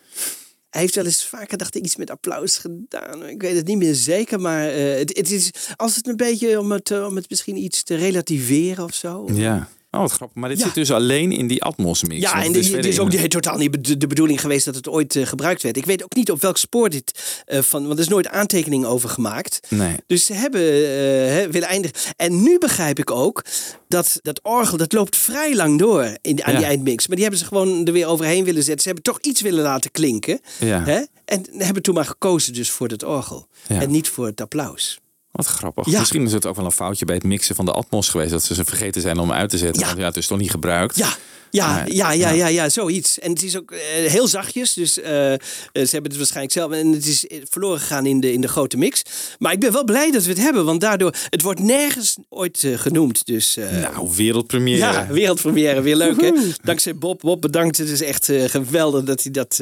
Hij 0.69 0.81
heeft 0.81 0.95
wel 0.95 1.05
eens 1.05 1.25
vaker, 1.25 1.57
dacht 1.57 1.75
ik, 1.75 1.83
iets 1.85 1.95
met 1.95 2.09
applaus 2.09 2.57
gedaan. 2.57 3.25
Ik 3.27 3.41
weet 3.41 3.55
het 3.55 3.67
niet 3.67 3.77
meer 3.77 3.95
zeker, 3.95 4.39
maar 4.39 4.61
het, 4.73 5.17
het 5.17 5.31
is 5.31 5.49
als 5.75 5.95
het 5.95 6.07
een 6.07 6.15
beetje 6.15 6.59
om 6.59 6.71
het, 6.71 6.91
om 6.91 7.15
het 7.15 7.29
misschien 7.29 7.57
iets 7.57 7.83
te 7.83 7.95
relativeren 7.95 8.83
of 8.83 8.93
zo. 8.93 9.29
Ja. 9.33 9.69
Oh, 9.91 9.99
wat 9.99 10.11
grappig. 10.11 10.37
Maar 10.37 10.49
dit 10.49 10.57
Ja. 10.59 10.65
zit 10.65 10.73
dus 10.73 10.91
alleen 10.91 11.31
in 11.31 11.47
die 11.47 11.63
Atmos 11.63 12.03
mix. 12.03 12.21
Ja, 12.21 12.31
en 12.31 12.37
het 12.53 12.71
het 12.71 12.85
is, 12.85 12.99
ook 12.99 13.09
niet- 13.11 13.29
totaal 13.31 13.57
niet 13.57 13.83
de, 13.85 13.97
de 13.97 14.07
bedoeling 14.07 14.41
geweest 14.41 14.65
dat 14.65 14.75
het 14.75 14.87
ooit 14.87 15.15
eh, 15.15 15.25
gebruikt 15.25 15.61
werd. 15.63 15.77
Ik 15.77 15.85
weet 15.85 16.03
ook 16.03 16.15
niet 16.15 16.31
op 16.31 16.41
welk 16.41 16.57
spoor 16.57 16.89
dit 16.89 17.43
eh, 17.45 17.61
van, 17.61 17.81
want 17.81 17.93
er 17.93 17.99
is 18.03 18.07
nooit 18.07 18.27
aantekening 18.27 18.85
over 18.85 19.09
gemaakt. 19.09 19.59
Nee. 19.69 19.95
Dus 20.07 20.25
ze 20.25 20.33
hebben 20.33 20.61
eh, 20.61 21.47
willen 21.51 21.67
eindigen. 21.67 21.97
En 22.15 22.41
nu 22.43 22.57
begrijp 22.57 22.99
ik 22.99 23.11
ook 23.11 23.45
dat 23.87 24.19
dat 24.21 24.39
orgel, 24.43 24.77
dat 24.77 24.93
loopt 24.93 25.17
vrij 25.17 25.55
lang 25.55 25.79
door 25.79 26.17
in, 26.21 26.43
aan 26.43 26.51
Ja. 26.53 26.57
die 26.59 26.67
eindmix. 26.67 27.07
Maar 27.07 27.15
die 27.15 27.25
hebben 27.25 27.43
ze 27.43 27.47
gewoon 27.49 27.85
er 27.85 27.93
weer 27.93 28.07
overheen 28.07 28.43
willen 28.43 28.63
zetten. 28.63 28.81
Ze 28.81 28.87
hebben 28.87 29.03
toch 29.13 29.19
iets 29.21 29.41
willen 29.41 29.63
laten 29.63 29.91
klinken. 29.91 30.39
Ja. 30.59 30.83
Hè? 30.83 31.01
En 31.25 31.45
hebben 31.57 31.83
toen 31.83 31.93
maar 31.95 32.05
gekozen 32.05 32.53
dus 32.53 32.69
voor 32.69 32.87
dat 32.87 33.03
orgel. 33.03 33.47
En 33.67 33.91
niet 33.91 34.09
voor 34.09 34.25
het 34.25 34.41
applaus. 34.41 34.99
Wat 35.31 35.45
grappig. 35.45 35.89
Ja. 35.89 35.99
Misschien 35.99 36.25
is 36.25 36.33
het 36.33 36.45
ook 36.45 36.55
wel 36.55 36.65
een 36.65 36.71
foutje 36.71 37.05
bij 37.05 37.15
het 37.15 37.23
mixen 37.23 37.55
van 37.55 37.65
de 37.65 37.71
Atmos 37.71 38.09
geweest. 38.09 38.31
Dat 38.31 38.43
ze 38.43 38.53
ze 38.53 38.65
vergeten 38.65 39.01
zijn 39.01 39.19
om 39.19 39.31
uit 39.31 39.49
te 39.49 39.57
zetten. 39.57 39.85
Want 39.85 39.97
ja, 39.97 40.05
het 40.05 40.17
is 40.17 40.27
toch 40.27 40.37
niet 40.37 40.51
gebruikt. 40.51 40.95
Ja. 40.95 41.09
Ja, 41.51 41.67
Maar, 41.67 41.91
ja, 41.91 42.11
ja, 42.11 42.29
ja, 42.29 42.47
ja, 42.47 42.69
zoiets. 42.69 43.19
En 43.19 43.31
het 43.31 43.43
is 43.43 43.57
ook 43.57 43.71
eh, 43.71 43.79
heel 44.11 44.27
zachtjes. 44.27 44.73
Dus 44.73 44.99
eh, 44.99 45.33
eh, 45.33 45.39
ze 45.71 45.89
hebben 45.89 46.11
het 46.11 46.17
waarschijnlijk 46.17 46.53
zelf. 46.53 46.71
En 46.71 46.91
het 46.91 47.05
is 47.05 47.25
verloren 47.49 47.79
gegaan 47.79 48.05
in 48.05 48.19
de, 48.19 48.31
in 48.31 48.41
de 48.41 48.47
grote 48.47 48.77
mix. 48.77 49.01
Maar 49.39 49.51
ik 49.51 49.59
ben 49.59 49.71
wel 49.71 49.83
blij 49.83 50.11
dat 50.11 50.23
we 50.23 50.29
het 50.29 50.39
hebben. 50.39 50.65
Want 50.65 50.81
daardoor. 50.81 51.13
Het 51.29 51.41
wordt 51.41 51.59
nergens 51.59 52.17
ooit 52.29 52.67
genoemd. 52.75 53.25
Dus. 53.25 53.57
Nou, 53.71 54.09
wereldpremière. 54.15 54.79
ja, 54.79 55.07
wereldpremière. 55.07 55.81
Weer 55.81 55.95
leuk, 55.95 56.21
hè? 56.21 56.31
Dankzij 56.63 56.95
Bob. 56.95 57.21
Bob, 57.21 57.41
bedankt. 57.41 57.77
Het 57.77 57.89
is 57.89 58.01
echt 58.01 58.25
geweldig 58.25 59.03
dat 59.03 59.23
hij 59.23 59.31
dat 59.31 59.61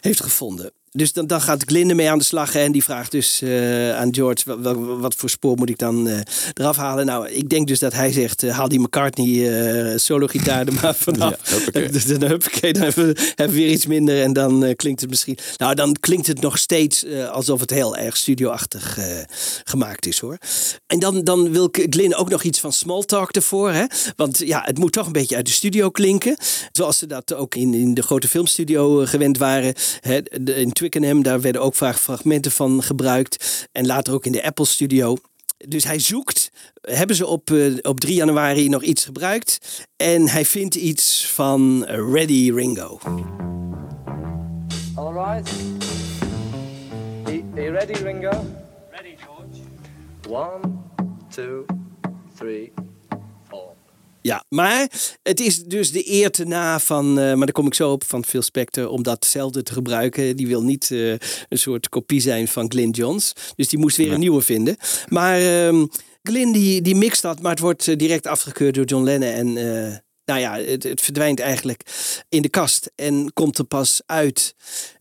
heeft 0.00 0.22
gevonden. 0.22 0.72
Dus 0.94 1.12
dan, 1.12 1.26
dan 1.26 1.40
gaat 1.40 1.64
Glyn 1.66 1.88
ermee 1.88 2.10
aan 2.10 2.18
de 2.18 2.24
slag 2.24 2.54
en 2.54 2.72
die 2.72 2.82
vraagt 2.84 3.10
dus 3.10 3.42
eh, 3.42 3.96
aan 3.96 4.14
George: 4.14 4.60
wat 4.98 5.14
voor 5.14 5.30
spoor 5.30 5.56
moet 5.56 5.68
ik 5.68 5.78
dan 5.78 6.08
eh, 6.08 6.20
eraf 6.54 6.76
halen? 6.76 7.06
Nou, 7.06 7.28
ik 7.28 7.48
denk 7.48 7.66
dus 7.66 7.78
dat 7.78 7.92
hij 7.92 8.12
zegt: 8.12 8.42
eh, 8.42 8.56
haal 8.56 8.68
die 8.68 8.80
McCartney 8.80 9.98
solo-gitaar 9.98 10.66
er 10.66 10.72
maar 10.82 10.94
vanaf. 10.94 11.34
Ja, 11.72 11.88
dan, 12.18 12.28
huppakee, 12.28 12.72
dan 12.72 12.82
hebben 12.82 13.06
we, 13.06 13.32
hebben 13.34 13.56
we 13.56 13.62
weer 13.62 13.70
iets 13.72 13.86
minder 13.86 14.22
en 14.22 14.32
dan 14.32 14.72
klinkt 14.76 15.00
het 15.00 15.10
misschien. 15.10 15.38
Nou, 15.56 15.74
dan 15.74 15.96
klinkt 16.00 16.26
het 16.26 16.40
nog 16.40 16.58
steeds 16.58 17.06
alsof 17.30 17.60
het 17.60 17.70
heel 17.70 17.96
erg 17.96 18.16
studioachtig 18.16 18.98
gemaakt 19.64 20.06
is 20.06 20.18
hoor. 20.18 20.38
En 20.86 20.98
dan, 20.98 21.24
dan 21.24 21.52
wil 21.52 21.68
Glyn 21.72 22.14
ook 22.14 22.28
nog 22.28 22.42
iets 22.42 22.60
van 22.60 22.72
small 22.72 23.02
talk 23.02 23.30
ervoor. 23.30 23.70
Hè? 23.70 23.84
Want 24.16 24.38
ja, 24.38 24.62
het 24.64 24.78
moet 24.78 24.92
toch 24.92 25.06
een 25.06 25.12
beetje 25.12 25.36
uit 25.36 25.46
de 25.46 25.52
studio 25.52 25.90
klinken. 25.90 26.36
Zoals 26.72 26.98
ze 26.98 27.06
dat 27.06 27.34
ook 27.34 27.54
in, 27.54 27.74
in 27.74 27.94
de 27.94 28.02
grote 28.02 28.28
filmstudio 28.28 29.06
gewend 29.06 29.38
waren. 29.38 29.74
Hè? 30.00 30.20
De- 30.22 30.54
In 30.54 30.72
Twickenham, 30.82 31.22
daar 31.22 31.40
werden 31.40 31.62
ook 31.62 31.74
vaak 31.74 31.96
fragmenten 31.96 32.52
van 32.52 32.82
gebruikt. 32.82 33.68
En 33.72 33.86
later 33.86 34.14
ook 34.14 34.26
in 34.26 34.32
de 34.32 34.44
Apple 34.44 34.64
studio. 34.64 35.16
Dus 35.58 35.84
hij 35.84 35.98
zoekt. 35.98 36.50
Hebben 36.80 37.16
ze 37.16 37.26
op, 37.26 37.50
eh, 37.50 37.74
op 37.82 38.00
3 38.00 38.14
januari 38.14 38.68
nog 38.68 38.82
iets 38.82 39.04
gebruikt? 39.04 39.86
En 39.96 40.28
hij 40.28 40.44
vindt 40.44 40.74
iets 40.74 41.26
van 41.26 41.84
Ready 41.84 42.52
Ringo. 42.54 42.98
All 44.94 45.12
right. 45.12 45.50
Are, 47.24 47.42
are 47.54 47.62
you 47.62 47.72
ready, 47.72 47.92
Ringo? 47.92 48.46
Ready, 48.90 49.16
George. 49.16 49.62
One, 50.28 50.60
two, 51.28 51.64
three. 52.34 52.72
Ja, 54.22 54.44
maar 54.48 54.90
het 55.22 55.40
is 55.40 55.62
dus 55.62 55.92
de 55.92 56.10
eer 56.10 56.30
te 56.30 56.44
na 56.44 56.80
van, 56.80 57.08
eh, 57.08 57.14
maar 57.14 57.36
daar 57.36 57.52
kom 57.52 57.66
ik 57.66 57.74
zo 57.74 57.92
op, 57.92 58.04
van 58.04 58.24
Phil 58.24 58.42
Spector, 58.42 58.88
om 58.88 59.02
datzelfde 59.02 59.62
te 59.62 59.72
gebruiken. 59.72 60.36
Die 60.36 60.46
wil 60.46 60.62
niet 60.62 60.90
eh, 60.90 61.10
een 61.48 61.58
soort 61.58 61.88
kopie 61.88 62.20
zijn 62.20 62.48
van 62.48 62.70
Glyn 62.70 62.90
Johns. 62.90 63.32
Dus 63.56 63.68
die 63.68 63.78
moest 63.78 63.96
weer 63.96 64.12
een 64.12 64.20
nieuwe 64.20 64.42
vinden. 64.42 64.76
Maar 65.08 65.40
ehm 65.40 65.86
Glyn 66.22 66.52
die, 66.52 66.82
die 66.82 66.94
mixt 66.94 67.22
dat, 67.22 67.40
maar 67.40 67.50
het 67.50 67.60
wordt 67.60 67.88
eh, 67.88 67.96
direct 67.96 68.26
afgekeurd 68.26 68.74
door 68.74 68.84
John 68.84 69.04
Lennon. 69.04 69.28
En 69.28 69.52
nou 70.24 70.40
ja, 70.40 70.58
het, 70.58 70.82
het 70.82 71.00
verdwijnt 71.00 71.40
eigenlijk 71.40 71.82
in 72.28 72.42
de 72.42 72.48
kast 72.48 72.90
en 72.94 73.32
komt 73.32 73.58
er 73.58 73.64
pas 73.64 74.02
uit 74.06 74.54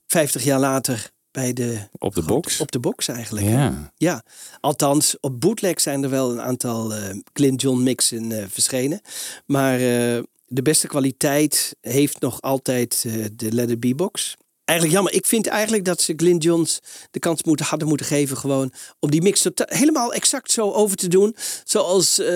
50 0.07 0.43
jaar 0.43 0.59
later 0.59 1.11
bij 1.31 1.53
de... 1.53 1.87
Op 1.97 2.15
de 2.15 2.23
box? 2.23 2.59
Op 2.61 2.71
de 2.71 2.79
box 2.79 3.07
eigenlijk. 3.07 3.45
Ja. 3.45 3.93
Ja, 3.97 4.23
althans, 4.59 5.19
op 5.19 5.39
bootleg 5.39 5.81
zijn 5.81 6.03
er 6.03 6.09
wel 6.09 6.31
een 6.31 6.41
aantal 6.41 6.93
eh 6.93 7.15
Clint 7.33 7.61
John 7.61 7.83
mixen 7.83 8.31
eh, 8.31 8.45
verschenen. 8.49 9.01
Maar 9.45 9.73
eh, 9.73 10.23
de 10.47 10.61
beste 10.61 10.87
kwaliteit 10.87 11.75
heeft 11.81 12.19
nog 12.19 12.41
altijd 12.41 13.01
de 13.35 13.51
Let 13.51 13.69
It 13.69 13.79
Be 13.79 13.95
box. 13.95 14.37
Eigenlijk 14.71 14.93
jammer. 14.93 15.13
Ik 15.13 15.25
vind 15.25 15.47
eigenlijk 15.47 15.85
dat 15.85 16.01
ze 16.01 16.13
Glyn 16.15 16.37
Johns 16.37 16.79
de 17.11 17.19
kans 17.19 17.43
moeten, 17.43 17.65
hadden 17.65 17.87
moeten 17.87 18.05
geven 18.05 18.37
gewoon 18.37 18.71
om 18.99 19.11
die 19.11 19.21
mix 19.21 19.45
helemaal 19.55 20.13
exact 20.13 20.51
zo 20.51 20.71
over 20.71 20.97
te 20.97 21.07
doen. 21.07 21.35
Zoals 21.63 22.19
eh 22.19 22.29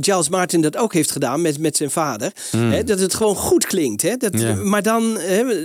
Giles 0.00 0.28
Martin 0.28 0.60
dat 0.60 0.76
ook 0.76 0.92
heeft 0.92 1.10
gedaan 1.10 1.42
met, 1.42 1.58
met 1.58 1.76
zijn 1.76 1.90
vader. 1.90 2.32
Mm. 2.52 2.70
Hè, 2.70 2.84
dat 2.84 2.98
het 2.98 3.14
gewoon 3.14 3.36
goed 3.36 3.66
klinkt. 3.66 4.02
Hè? 4.02 4.16
Dat. 4.16 4.62
Maar 4.64 4.82
dan 4.82 5.18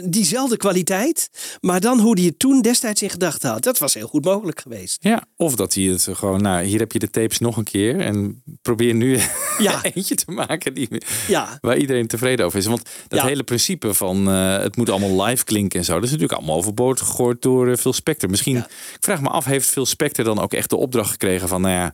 diezelfde 0.05 0.57
kwaliteit. 0.57 1.29
Maar 1.61 1.79
dan 1.79 1.99
hoe 1.99 2.17
hij 2.17 2.25
het 2.27 2.39
toen 2.39 2.61
destijds 2.61 3.01
in 3.01 3.09
gedachten 3.09 3.49
had. 3.49 3.63
Dat 3.63 3.77
was 3.77 3.93
heel 3.93 4.07
goed 4.07 4.25
mogelijk 4.25 4.59
geweest. 4.61 4.97
Ja, 5.01 5.23
of 5.35 5.55
dat 5.55 5.73
hij 5.73 5.83
het 5.83 6.07
gewoon, 6.11 6.41
nou, 6.41 6.63
hier 6.65 6.79
heb 6.79 6.91
je 6.91 6.99
de 6.99 7.09
tapes 7.09 7.39
nog 7.39 7.57
een 7.57 7.63
keer 7.63 7.99
en 7.99 8.43
probeer 8.61 8.93
nu 8.93 9.17
Ja. 9.57 9.79
eentje 9.83 10.15
te 10.15 10.31
maken 10.31 10.73
die, 10.73 10.87
Ja. 11.27 11.57
waar 11.61 11.77
iedereen 11.77 12.07
tevreden 12.07 12.45
over 12.45 12.59
is. 12.59 12.65
Want 12.65 12.81
dat 13.07 13.19
Ja. 13.19 13.25
hele 13.25 13.43
principe 13.43 13.93
van 13.93 14.29
eh, 14.29 14.57
het 14.57 14.75
moet 14.75 14.89
allemaal 14.89 15.23
live 15.25 15.43
klinken 15.43 15.79
en 15.79 15.85
zo, 15.85 15.99
is 16.09 16.15
natuurlijk 16.15 16.39
allemaal 16.39 16.57
overboord 16.57 17.01
gegooid 17.01 17.41
door 17.41 17.67
eh, 17.69 17.77
Phil 17.77 17.93
Spector. 17.93 18.29
Misschien, 18.29 18.57
ik 18.57 18.97
vraag 18.99 19.21
me 19.21 19.29
af, 19.29 19.45
heeft 19.45 19.67
Phil 19.69 19.85
Spector 19.85 20.25
dan 20.25 20.39
ook 20.39 20.53
echt 20.53 20.69
de 20.69 20.75
opdracht 20.75 21.11
gekregen 21.11 21.47
van, 21.47 21.61
nou 21.61 21.73
ja, 21.73 21.93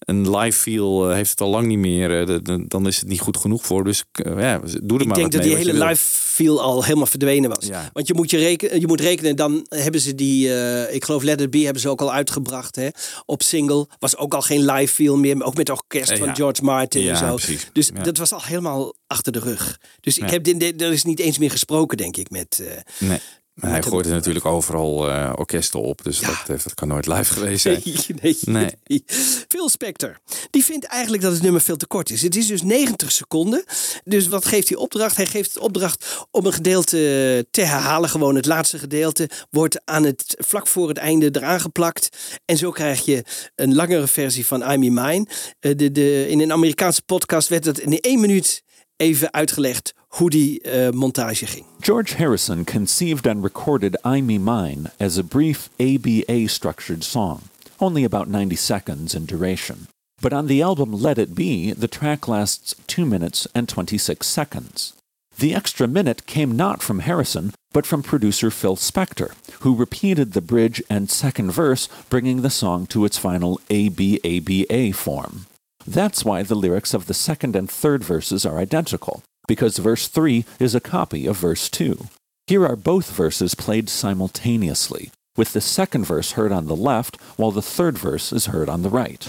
een 0.00 0.36
live 0.36 0.58
feel 0.58 1.08
eh, 1.08 1.14
heeft 1.14 1.30
het 1.30 1.40
al 1.40 1.48
lang 1.50 1.66
niet 1.66 1.78
meer, 1.78 2.28
eh, 2.28 2.38
dan 2.66 2.86
is 2.86 2.96
het 3.00 3.08
niet 3.08 3.20
goed 3.20 3.36
genoeg 3.36 3.66
voor. 3.66 3.84
Dus 3.84 4.04
eh, 4.12 4.32
ja, 4.38 4.58
doe 4.58 4.68
er 4.70 4.72
Ik 4.72 4.82
maar 4.82 4.98
denk 4.98 5.22
wat 5.22 5.32
dat 5.32 5.42
die 5.42 5.56
hele 5.56 5.72
live 5.84 6.02
feel 6.04 6.60
al 6.62 6.84
helemaal 6.84 7.06
verdwenen 7.06 7.50
was. 7.50 7.66
Ja. 7.66 7.90
Want 7.92 8.06
je 8.06 8.14
moet, 8.14 8.30
je, 8.30 8.36
rekenen, 8.38 8.80
je 8.80 8.86
moet 8.86 9.00
rekenen, 9.00 9.36
dan 9.36 9.66
hebben 9.68 10.00
ze 10.00 10.14
die, 10.14 10.54
eh, 10.54 10.94
ik 10.94 11.04
geloof 11.04 11.22
Let 11.22 11.40
It 11.40 11.50
Be 11.50 11.58
hebben 11.58 11.82
ze 11.82 11.88
ook 11.88 12.00
al 12.00 12.12
uitgebracht 12.12 12.76
hè, 12.76 12.88
op 13.26 13.42
single. 13.42 13.86
Was 13.98 14.16
ook 14.16 14.34
al 14.34 14.42
geen 14.42 14.64
live 14.64 14.92
feel 14.94 15.16
meer, 15.16 15.36
maar 15.36 15.46
ook 15.46 15.56
met 15.56 15.70
orkest 15.70 16.10
Eh, 16.10 16.18
van. 16.18 16.34
George 16.36 16.62
Martin 16.62 17.02
Ja, 17.02 17.10
en 17.10 17.16
zo. 17.16 17.34
precies. 17.34 17.68
Dus 17.72 17.90
dat 18.02 18.16
was 18.18 18.32
al 18.32 18.42
helemaal 18.42 18.94
achter 19.06 19.32
de 19.32 19.38
rug. 19.40 19.78
Dus 20.00 20.18
ik 20.18 20.30
heb 20.30 20.44
dit, 20.44 20.82
er 20.82 20.92
is 20.92 21.04
niet 21.04 21.18
eens 21.20 21.38
meer 21.38 21.50
gesproken, 21.50 21.96
denk 21.96 22.16
ik, 22.16 22.30
met... 22.30 22.62
eh, 22.98 23.08
Nee. 23.08 23.18
Maar 23.60 23.70
hij 23.70 23.82
gooit 23.82 24.06
er 24.06 24.12
natuurlijk 24.12 24.44
overal 24.44 25.10
eh, 25.10 25.32
orkesten 25.36 25.80
op, 25.80 26.02
dus 26.04 26.18
dat, 26.20 26.34
heeft- 26.46 26.64
dat 26.64 26.74
kan 26.74 26.88
nooit 26.88 27.06
live 27.06 27.32
geweest 27.32 27.62
zijn. 27.62 27.82
Nee, 27.84 28.36
nee, 28.46 28.74
Nee. 28.84 29.04
Phil 29.48 29.68
Spector, 29.68 30.18
die 30.50 30.64
vindt 30.64 30.84
eigenlijk 30.84 31.22
dat 31.22 31.32
het 31.32 31.42
nummer 31.42 31.60
veel 31.60 31.76
te 31.76 31.86
kort 31.86 32.10
is. 32.10 32.22
Het 32.22 32.36
is 32.36 32.46
dus 32.46 32.62
90 32.62 33.12
seconden. 33.12 33.64
Dus 34.04 34.28
wat 34.28 34.44
geeft 34.44 34.68
hij 34.68 34.78
opdracht? 34.78 35.16
Hij 35.16 35.26
geeft 35.26 35.58
opdracht 35.58 36.26
om 36.30 36.46
een 36.46 36.52
gedeelte 36.52 37.46
te 37.50 37.60
herhalen. 37.60 38.08
Gewoon 38.08 38.34
het 38.34 38.46
laatste 38.46 38.78
gedeelte 38.78 39.28
wordt 39.50 39.80
aan 39.84 40.04
het, 40.04 40.36
vlak 40.38 40.66
voor 40.66 40.88
het 40.88 40.98
einde 40.98 41.28
eraan 41.32 41.60
geplakt. 41.60 42.08
En 42.44 42.56
zo 42.56 42.70
krijg 42.70 43.04
je 43.04 43.24
een 43.54 43.74
langere 43.74 44.06
versie 44.06 44.46
van 44.46 44.72
I'm 44.72 44.82
in 44.82 44.94
Mine. 44.94 45.26
Eh, 45.60 45.76
de, 45.76 45.92
de, 45.92 46.28
in 46.28 46.40
een 46.40 46.52
Amerikaanse 46.52 47.02
podcast 47.02 47.48
werd 47.48 47.64
het 47.64 47.78
in 47.78 48.00
één 48.00 48.20
minuut 48.20 48.62
even 48.96 49.32
uitgelegd 49.32 49.92
hoe 50.10 50.30
die 50.30 50.60
eh, 50.62 50.90
montage 50.92 51.46
ging. 51.46 51.64
George 51.80 52.14
Harrison 52.14 52.64
conceived 52.64 53.26
and 53.26 53.42
recorded 53.42 53.96
I 54.04 54.20
Me 54.20 54.38
Mine 54.38 54.90
as 54.98 55.18
a 55.18 55.24
brief 55.24 55.68
ABA 55.78 56.48
structured 56.48 57.04
song, 57.04 57.42
only 57.78 58.04
about 58.04 58.28
90 58.28 58.56
seconds 58.56 59.14
in 59.14 59.24
duration. 59.24 59.86
But 60.20 60.32
on 60.32 60.46
the 60.46 60.62
album 60.62 60.92
Let 60.92 61.18
It 61.18 61.34
Be, 61.34 61.72
the 61.72 61.88
track 61.88 62.28
lasts 62.28 62.74
2 62.86 63.06
minutes 63.06 63.46
and 63.54 63.68
26 63.68 64.26
seconds. 64.26 64.92
The 65.38 65.54
extra 65.54 65.88
minute 65.88 66.26
came 66.26 66.54
not 66.54 66.82
from 66.82 66.98
Harrison, 66.98 67.54
but 67.72 67.86
from 67.86 68.02
producer 68.02 68.50
Phil 68.50 68.76
Spector, 68.76 69.32
who 69.60 69.74
repeated 69.74 70.32
the 70.32 70.42
bridge 70.42 70.82
and 70.90 71.08
second 71.08 71.52
verse, 71.52 71.88
bringing 72.10 72.42
the 72.42 72.50
song 72.50 72.86
to 72.88 73.04
its 73.06 73.16
final 73.16 73.58
ABABA 73.70 74.94
form. 74.94 75.46
That's 75.86 76.24
why 76.24 76.42
the 76.42 76.56
lyrics 76.56 76.92
of 76.92 77.06
the 77.06 77.14
second 77.14 77.56
and 77.56 77.70
third 77.70 78.04
verses 78.04 78.44
are 78.44 78.58
identical, 78.58 79.22
because 79.46 79.78
verse 79.78 80.08
3 80.08 80.44
is 80.58 80.74
a 80.74 80.80
copy 80.80 81.26
of 81.26 81.36
verse 81.36 81.68
2. 81.68 82.08
Here 82.46 82.66
are 82.66 82.76
both 82.76 83.10
verses 83.12 83.54
played 83.54 83.88
simultaneously, 83.88 85.10
with 85.36 85.52
the 85.52 85.60
second 85.60 86.04
verse 86.04 86.32
heard 86.32 86.52
on 86.52 86.66
the 86.66 86.76
left, 86.76 87.20
while 87.36 87.50
the 87.50 87.62
third 87.62 87.96
verse 87.96 88.32
is 88.32 88.46
heard 88.46 88.68
on 88.68 88.82
the 88.82 88.90
right. 88.90 89.26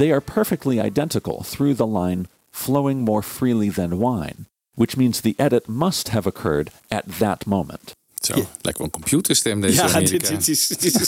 They 0.00 0.10
are 0.12 0.20
perfectly 0.20 0.78
identical 0.80 1.42
through 1.50 1.76
the 1.76 1.86
line 1.86 2.24
flowing 2.50 3.00
more 3.04 3.22
freely 3.22 3.70
than 3.70 3.98
wine, 3.98 4.46
which 4.74 4.96
means 4.96 5.20
the 5.20 5.34
edit 5.36 5.66
must 5.66 6.08
have 6.08 6.28
occurred 6.28 6.70
at 6.88 7.04
that 7.18 7.44
moment. 7.46 7.92
Zo, 8.14 8.34
lijkt 8.60 8.78
wel 8.78 8.86
een 8.86 8.90
computerstem 8.92 9.60
deze 9.60 9.74
Ja, 9.74 9.88
Amerikaan. 9.88 10.18
dit- 10.18 10.28
dit 10.28 10.48
is- 10.48 10.66
dit 10.66 11.00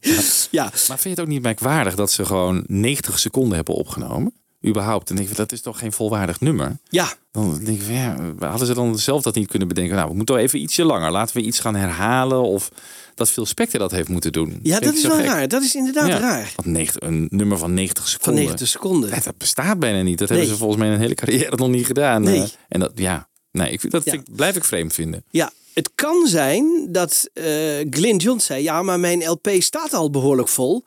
is- 0.00 0.48
ja. 0.50 0.62
Maar 0.62 0.72
vind 0.98 1.02
je 1.02 1.08
het 1.08 1.20
ook 1.20 1.26
niet 1.26 1.42
merkwaardig 1.42 1.94
dat 1.94 2.10
ze 2.12 2.24
gewoon 2.24 2.64
90 2.66 3.18
seconden 3.18 3.54
hebben 3.56 3.74
opgenomen? 3.74 4.32
Überhaupt. 4.66 5.10
En 5.10 5.16
denk 5.16 5.28
ik, 5.28 5.36
dat 5.36 5.52
is 5.52 5.60
toch 5.60 5.78
geen 5.78 5.92
volwaardig 5.92 6.40
nummer? 6.40 6.76
Ja. 6.88 7.12
Dan 7.32 7.60
denk 7.64 7.78
ik 7.78 7.82
van 7.84 7.94
ja, 7.94 8.16
hadden 8.38 8.66
ze 8.66 8.74
dan 8.74 8.98
zelf 8.98 9.22
dat 9.22 9.34
niet 9.34 9.48
kunnen 9.48 9.68
bedenken? 9.68 9.96
Nou, 9.96 10.08
we 10.08 10.14
moeten 10.16 10.34
wel 10.34 10.44
even 10.44 10.58
ietsje 10.60 10.84
langer. 10.84 11.10
Laten 11.10 11.36
we 11.36 11.42
iets 11.42 11.58
gaan 11.60 11.74
herhalen. 11.74 12.42
Of 12.42 12.68
dat 13.14 13.30
Phil 13.30 13.46
Spector 13.46 13.78
dat 13.80 13.90
heeft 13.90 14.08
moeten 14.08 14.32
doen. 14.32 14.58
Ja, 14.62 14.80
dat 14.80 14.94
is 14.94 15.02
wel 15.06 15.16
gek. 15.16 15.24
raar. 15.26 15.48
Dat 15.48 15.62
is 15.62 15.74
inderdaad 15.74 16.06
Ja, 16.08 16.18
raar. 16.18 16.52
Want 16.56 16.68
90, 16.68 17.02
een 17.08 17.26
nummer 17.30 17.58
van 17.58 17.74
90 17.74 18.02
Van 18.04 18.12
seconden. 18.12 18.42
90 18.42 18.68
seconden. 18.68 19.10
Ja, 19.10 19.20
dat 19.20 19.38
bestaat 19.38 19.78
bijna 19.78 20.02
niet. 20.02 20.18
Dat 20.18 20.28
Nee. 20.28 20.38
hebben 20.38 20.56
ze 20.56 20.62
volgens 20.62 20.82
mij 20.82 20.92
een 20.94 21.00
hele 21.00 21.14
carrière 21.14 21.56
nog 21.56 21.68
niet 21.68 21.86
gedaan. 21.86 22.22
Nee. 22.22 22.40
Eh, 22.40 22.48
En 22.68 22.80
dat, 22.80 22.92
ja, 22.94 23.28
nee, 23.50 23.70
ik, 23.72 23.80
vind- 23.80 23.92
dat 23.92 24.06
ik, 24.06 24.22
blijf 24.36 24.56
ik 24.56 24.64
vreemd 24.64 24.92
vinden. 24.92 25.24
Ja, 25.30 25.50
het 25.74 25.90
kan 25.94 26.26
zijn 26.26 26.88
dat 26.90 27.28
eh 27.32 27.44
Glyn 27.90 28.16
Johns 28.16 28.44
zei... 28.46 28.62
ja, 28.62 28.82
maar 28.82 29.00
mijn 29.00 29.24
LP 29.28 29.48
staat 29.58 29.92
al 29.92 30.10
behoorlijk 30.10 30.48
vol. 30.48 30.84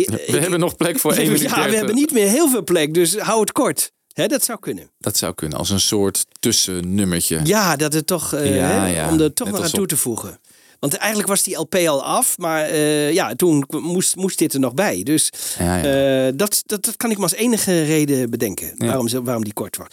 Ik- 0.00 0.08
We 0.10 0.22
ik- 0.26 0.40
hebben 0.40 0.60
nog 0.60 0.76
plek 0.76 0.98
voor 0.98 1.12
één 1.16 1.24
minuut 1.32 1.40
Ja, 1.42 1.48
we 1.48 1.54
30. 1.54 1.76
hebben 1.76 1.94
niet 1.94 2.12
meer 2.12 2.28
heel 2.28 2.48
veel 2.50 2.62
plek, 2.64 2.94
dus 2.94 3.16
hou 3.18 3.40
het 3.40 3.52
kort. 3.52 3.94
Dat 4.12 4.44
zou 4.44 4.58
kunnen. 4.58 4.90
Dat 4.98 5.16
zou 5.16 5.34
kunnen, 5.34 5.58
als 5.58 5.70
een 5.70 5.80
soort 5.80 6.24
tussennummertje. 6.40 7.40
Ja, 7.44 7.76
dat 7.76 7.92
het 7.92 8.06
toch... 8.06 8.32
eh, 8.32 8.56
Ja, 8.56 8.66
hè, 8.68 8.86
ja. 8.96 9.10
Om 9.10 9.20
er 9.20 9.32
toch 9.32 9.50
nog 9.50 9.62
aan 9.62 9.70
toe 9.70 9.86
te 9.86 9.96
voegen. 9.96 10.40
Want 10.80 10.94
eigenlijk 10.94 11.28
was 11.28 11.42
die 11.42 11.56
LP 11.56 11.74
al 11.74 12.04
af, 12.04 12.38
maar 12.38 12.64
eh, 12.64 13.12
ja, 13.12 13.34
toen 13.34 13.64
moest, 13.68 14.16
moest 14.16 14.38
dit 14.38 14.54
er 14.54 14.60
nog 14.60 14.74
bij. 14.74 15.02
Dus 15.02 15.32
Ja, 15.58 15.76
ja. 15.76 16.26
eh, 16.26 16.32
dat, 16.36 16.62
dat, 16.66 16.84
dat 16.84 16.96
kan 16.96 17.10
ik 17.10 17.16
me 17.16 17.22
als 17.22 17.34
enige 17.34 17.82
reden 17.82 18.30
bedenken. 18.30 18.72
Waarom, 18.76 19.08
ze- 19.08 19.22
waarom 19.22 19.44
die 19.44 19.52
kort 19.52 19.76
was. 19.76 19.86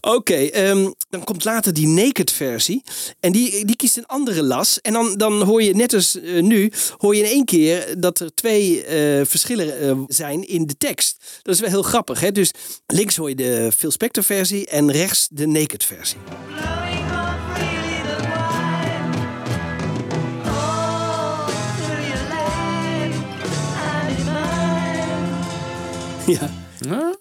Oké, 0.00 0.34
ehm, 0.34 0.90
dan 1.08 1.24
komt 1.24 1.44
later 1.44 1.72
die 1.72 1.86
naked 1.88 2.32
versie. 2.32 2.82
En 3.20 3.32
die, 3.32 3.64
die 3.64 3.76
kiest 3.76 3.96
een 3.96 4.06
andere 4.06 4.42
las. 4.42 4.80
En 4.80 4.92
dan, 4.92 5.16
dan 5.16 5.42
hoor 5.42 5.62
je 5.62 5.74
net 5.74 5.94
als 5.94 6.20
eh, 6.20 6.42
nu, 6.42 6.72
hoor 6.98 7.14
je 7.16 7.22
in 7.22 7.28
één 7.30 7.44
keer 7.44 7.94
dat 7.98 8.18
er 8.20 8.34
twee 8.34 8.84
eh, 8.84 9.24
verschillen 9.26 10.04
zijn 10.08 10.48
in 10.48 10.66
de 10.66 10.76
tekst. 10.78 11.16
Dat 11.42 11.54
is 11.54 11.60
wel 11.60 11.70
heel 11.70 11.82
grappig. 11.82 12.20
Hè? 12.20 12.32
Dus 12.32 12.50
links 12.86 13.16
hoor 13.16 13.28
je 13.28 13.34
de 13.34 13.70
Phil 13.76 13.90
Spector 13.90 14.22
versie 14.24 14.66
en 14.66 14.90
rechts 14.92 15.28
de 15.30 15.46
naked 15.46 15.84
versie. 15.84 16.18
Ja. 26.26 26.50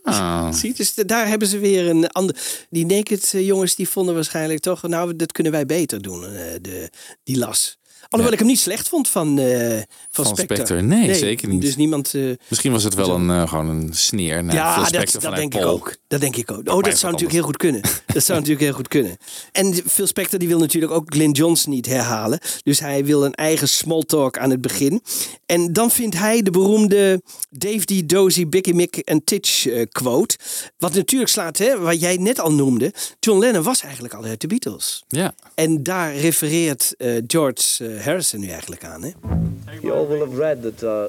Ah. 0.03 0.53
Zie, 0.53 0.73
dus 0.73 0.93
daar 0.93 1.27
hebben 1.27 1.47
ze 1.47 1.59
weer 1.59 1.89
een 1.89 2.09
ander. 2.09 2.35
Die 2.69 2.85
naked 2.85 3.33
eh, 3.33 3.45
jongens 3.45 3.75
die 3.75 3.89
vonden 3.89 4.15
waarschijnlijk 4.15 4.59
toch, 4.59 4.81
nou, 4.81 5.15
dat 5.15 5.31
kunnen 5.31 5.51
wij 5.51 5.65
beter 5.65 6.01
doen, 6.01 6.23
eh, 6.23 6.29
de, 6.61 6.89
die 7.23 7.37
las. 7.37 7.77
Alhoewel 8.09 8.33
ik 8.33 8.39
hem 8.39 8.47
niet 8.47 8.59
slecht 8.59 8.89
vond 8.89 9.09
van, 9.09 9.39
eh 9.39 9.69
van, 9.69 9.85
Van 10.11 10.25
Spectre. 10.25 10.55
Spectre, 10.55 10.81
nee, 10.81 11.15
zeker 11.15 11.47
niet. 11.47 11.61
Dus 11.61 11.75
niemand. 11.75 12.13
Misschien 12.47 12.71
was 12.71 12.83
het 12.83 12.93
wel 12.93 13.09
een, 13.09 13.29
eh, 13.29 13.47
gewoon 13.47 13.67
een 13.67 13.93
sneer 13.93 14.43
naar 14.43 14.55
ja, 14.55 14.85
Phil 14.85 15.19
dat, 15.21 15.35
denk 15.35 15.55
ik 15.55 15.65
ook. 15.65 15.95
Dat 16.15 16.23
denk 16.23 16.35
ik 16.35 16.51
ook. 16.51 16.69
Oh, 16.69 16.83
dat 16.83 16.97
zou 16.97 17.11
natuurlijk 17.11 17.31
heel 17.31 17.43
goed 17.43 17.57
kunnen. 17.57 17.81
Dat 18.13 18.23
zou 18.23 18.39
natuurlijk 18.39 18.65
heel 18.65 18.75
goed 18.75 18.87
kunnen. 18.87 19.17
En 19.51 19.73
Phil 19.73 20.07
Spector 20.07 20.39
die 20.39 20.47
wil 20.47 20.59
natuurlijk 20.59 20.93
ook 20.93 21.13
Glenn 21.13 21.31
Johnson 21.31 21.73
niet 21.73 21.85
herhalen. 21.85 22.39
Dus 22.63 22.79
hij 22.79 23.05
wil 23.05 23.25
een 23.25 23.33
eigen 23.33 23.67
small 23.67 24.01
talk 24.01 24.37
aan 24.37 24.49
het 24.49 24.61
begin. 24.61 25.01
En 25.45 25.73
dan 25.73 25.91
vindt 25.91 26.17
hij 26.17 26.41
de 26.41 26.51
beroemde 26.51 27.21
Dave 27.49 27.85
D. 27.85 28.09
Dozy, 28.09 28.47
Bicky 28.47 28.71
Mick 28.71 28.97
en 28.97 29.23
Titch 29.23 29.67
eh, 29.67 29.85
quote. 29.91 30.37
Wat 30.77 30.93
natuurlijk 30.93 31.31
slaat, 31.31 31.57
hè, 31.57 31.79
wat 31.79 31.99
jij 31.99 32.17
net 32.17 32.39
al 32.39 32.53
noemde. 32.53 32.93
John 33.19 33.39
Lennon 33.39 33.63
was 33.63 33.81
eigenlijk 33.81 34.13
al 34.13 34.23
uit 34.23 34.41
de 34.41 34.47
Beatles. 34.47 35.03
Ja. 35.07 35.33
En 35.55 35.83
daar 35.83 36.15
refereert 36.15 36.93
eh, 36.97 37.23
George 37.27 37.85
eh, 37.87 38.05
Harrison 38.05 38.39
nu 38.39 38.47
eigenlijk 38.47 38.83
aan. 38.83 39.03
Hè? 39.03 39.11
You 39.81 39.93
all 39.93 40.07
will 40.07 40.19
have 40.19 40.35
read 40.35 40.61
that 40.61 40.83
uh, 40.83 41.03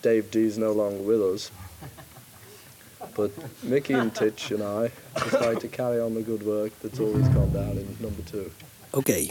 Dave 0.00 0.24
D 0.30 0.34
is 0.34 0.56
no 0.56 0.74
longer 0.74 1.06
with 1.06 1.34
us. 1.34 1.50
But 3.14 3.30
Mickey 3.60 3.94
and 3.94 4.14
Titch 4.14 4.52
and 4.52 4.84
I 4.86 4.90
decided 5.30 5.60
to 5.60 5.68
carry 5.70 6.00
on 6.02 6.12
the 6.12 6.22
good 6.26 6.42
work 6.42 6.70
that's 6.80 6.98
always 6.98 7.26
gone 7.34 7.50
down 7.52 7.70
in 7.78 7.86
number 7.98 8.24
two. 8.30 8.46
Oké. 8.90 9.26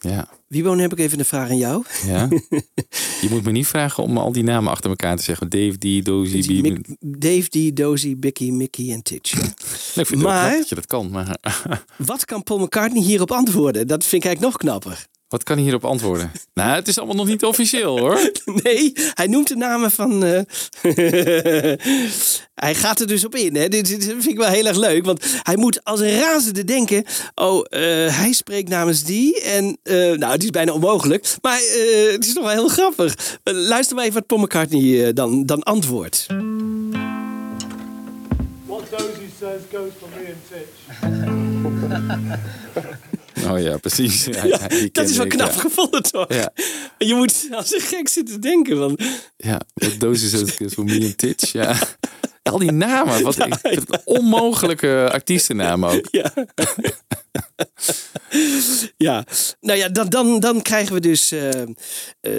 Ja. 0.00 0.28
Wieboon, 0.46 0.78
heb 0.78 0.92
ik 0.92 0.98
even 0.98 1.18
een 1.18 1.24
vraag 1.24 1.48
aan 1.48 1.56
jou. 1.56 1.84
Ja. 2.06 2.28
Je 3.22 3.26
moet 3.30 3.44
me 3.44 3.50
niet 3.50 3.66
vragen 3.66 4.02
om 4.02 4.18
al 4.18 4.32
die 4.32 4.42
namen 4.42 4.70
achter 4.70 4.90
elkaar 4.90 5.16
te 5.16 5.22
zeggen. 5.22 5.48
Dave, 5.48 5.78
D, 5.78 6.04
Dozy, 6.04 6.60
B. 6.60 6.62
Mick- 6.62 6.96
Dave 7.00 7.48
D, 7.48 7.76
Dozy, 7.76 8.16
Bicky, 8.16 8.50
Mickey 8.50 8.92
en 8.92 9.02
Titch. 9.02 9.32
Nee, 9.94 10.04
ik 10.04 10.10
vind 10.10 10.20
het 10.20 10.32
Maar- 10.32 10.34
wel 10.34 10.44
knap 10.48 10.58
dat 10.58 10.68
je 10.68 10.74
dat 10.74 10.86
kan. 10.86 11.10
Maar 11.10 11.36
Wat 12.06 12.24
kan 12.24 12.42
Paul 12.42 12.58
McCartney 12.58 13.02
hierop 13.02 13.30
antwoorden? 13.30 13.86
Dat 13.86 14.04
vind 14.04 14.24
ik 14.24 14.28
eigenlijk 14.28 14.52
nog 14.54 14.56
knapper. 14.72 15.06
Wat 15.28 15.42
kan 15.42 15.54
hij 15.56 15.64
hierop 15.64 15.84
antwoorden? 15.84 16.32
nou, 16.54 16.70
het 16.74 16.88
is 16.88 16.98
allemaal 16.98 17.16
nog 17.16 17.26
niet 17.26 17.44
officieel 17.44 17.98
hoor. 17.98 18.18
Nee, 18.62 18.92
hij 19.14 19.26
noemt 19.26 19.48
de 19.48 19.56
namen 19.56 19.90
van. 19.90 20.24
eh, 20.24 20.40
hij 22.54 22.74
gaat 22.74 23.00
er 23.00 23.06
dus 23.06 23.24
op 23.24 23.34
in. 23.34 23.56
Hè? 23.56 23.68
Dit, 23.68 23.86
dit 23.86 24.04
vind 24.04 24.26
ik 24.26 24.36
wel 24.36 24.48
heel 24.48 24.66
erg 24.66 24.76
leuk. 24.76 25.04
Want 25.04 25.24
hij 25.42 25.56
moet 25.56 25.84
als 25.84 26.00
een 26.00 26.18
razende 26.18 26.64
denken. 26.64 27.04
Oh, 27.34 27.64
eh, 27.68 27.80
hij 28.16 28.32
spreekt 28.32 28.68
namens 28.68 29.02
die. 29.04 29.40
En 29.40 29.78
eh, 29.82 29.94
nou, 29.94 30.32
het 30.32 30.42
is 30.42 30.50
bijna 30.50 30.72
onmogelijk. 30.72 31.36
Maar 31.42 31.58
eh, 31.58 32.12
het 32.12 32.26
is 32.26 32.32
toch 32.32 32.44
wel 32.44 32.52
heel 32.52 32.68
grappig. 32.68 33.38
Luister 33.42 33.96
maar 33.96 34.04
even 34.04 34.18
wat 34.18 34.26
Paul 34.26 34.40
McCartney 34.40 35.12
dan, 35.12 35.46
dan 35.46 35.62
antwoordt. 35.62 36.26
What 38.66 38.90
Dozy 38.90 39.28
says 39.40 39.60
goes 39.72 39.92
for 39.98 40.08
me 40.16 40.26
and 40.26 40.36
Titch. 40.48 41.74
Oh 43.50 43.60
ja, 43.60 43.76
precies. 43.76 44.24
Ja, 44.24 44.44
ja, 44.44 44.58
Dat 44.92 45.08
is 45.08 45.16
wel 45.16 45.26
ik, 45.26 45.32
knap 45.32 45.52
ja. 45.52 45.60
gevonden, 45.60 46.02
toch? 46.02 46.32
Ja. 46.32 46.52
Je 46.98 47.14
moet 47.14 47.48
als 47.50 47.74
een 47.74 47.80
gek 47.80 48.08
zitten 48.08 48.40
denken. 48.40 48.76
Van, 48.76 48.98
Ja, 49.36 49.60
wat 49.74 49.94
dosis 49.98 50.32
is 50.32 50.74
voor 50.74 50.84
me 50.84 51.00
en 51.00 51.16
Titch. 51.16 51.52
Ja. 51.52 51.76
Al 52.42 52.58
die 52.58 52.72
namen, 52.72 53.22
wat 53.22 53.36
het 53.36 54.02
onmogelijke 54.04 55.08
artiestennamen 55.12 55.90
ook. 55.90 56.08
Ja. 56.10 56.32
ja, 58.96 59.24
nou 59.60 59.78
ja, 59.78 59.88
dan, 59.88 60.08
dan, 60.08 60.40
dan 60.40 60.62
krijgen 60.62 60.94
we 60.94 61.00
dus 61.00 61.34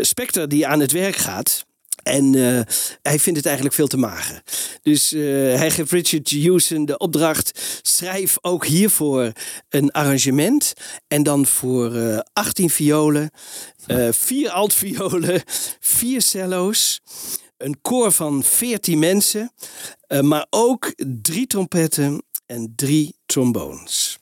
Spectre 0.02 0.48
die 0.48 0.68
aan 0.68 0.80
het 0.80 0.92
werk 0.92 1.16
gaat. 1.16 1.66
En 2.10 2.36
eh, 2.36 2.62
hij 3.02 3.20
vindt 3.20 3.38
het 3.38 3.46
eigenlijk 3.46 3.76
veel 3.76 3.88
te 3.88 3.98
mager. 3.98 4.42
Dus 4.82 5.14
eh, 5.14 5.22
hij 5.56 5.72
geeft 5.72 5.92
Richard 5.92 6.32
Houston 6.44 6.86
de 6.86 6.98
opdracht: 6.98 7.80
schrijf 7.82 8.38
ook 8.42 8.66
hiervoor 8.66 9.32
een 9.70 9.92
arrangement. 9.92 10.74
En 11.08 11.24
dan 11.24 11.46
voor 11.46 11.96
eh 11.96 12.20
18 12.34 12.70
violen, 12.70 13.30
vier 14.12 14.50
altviolen, 14.50 15.42
vier 15.80 16.22
cello's, 16.22 17.02
een 17.58 17.78
koor 17.82 18.12
van 18.12 18.44
14 18.44 19.00
mensen, 19.00 19.52
maar 20.22 20.48
ook 20.50 20.94
drie 21.22 21.48
trompetten 21.48 22.24
en 22.46 22.74
drie 22.76 23.16
trombones. 23.26 24.18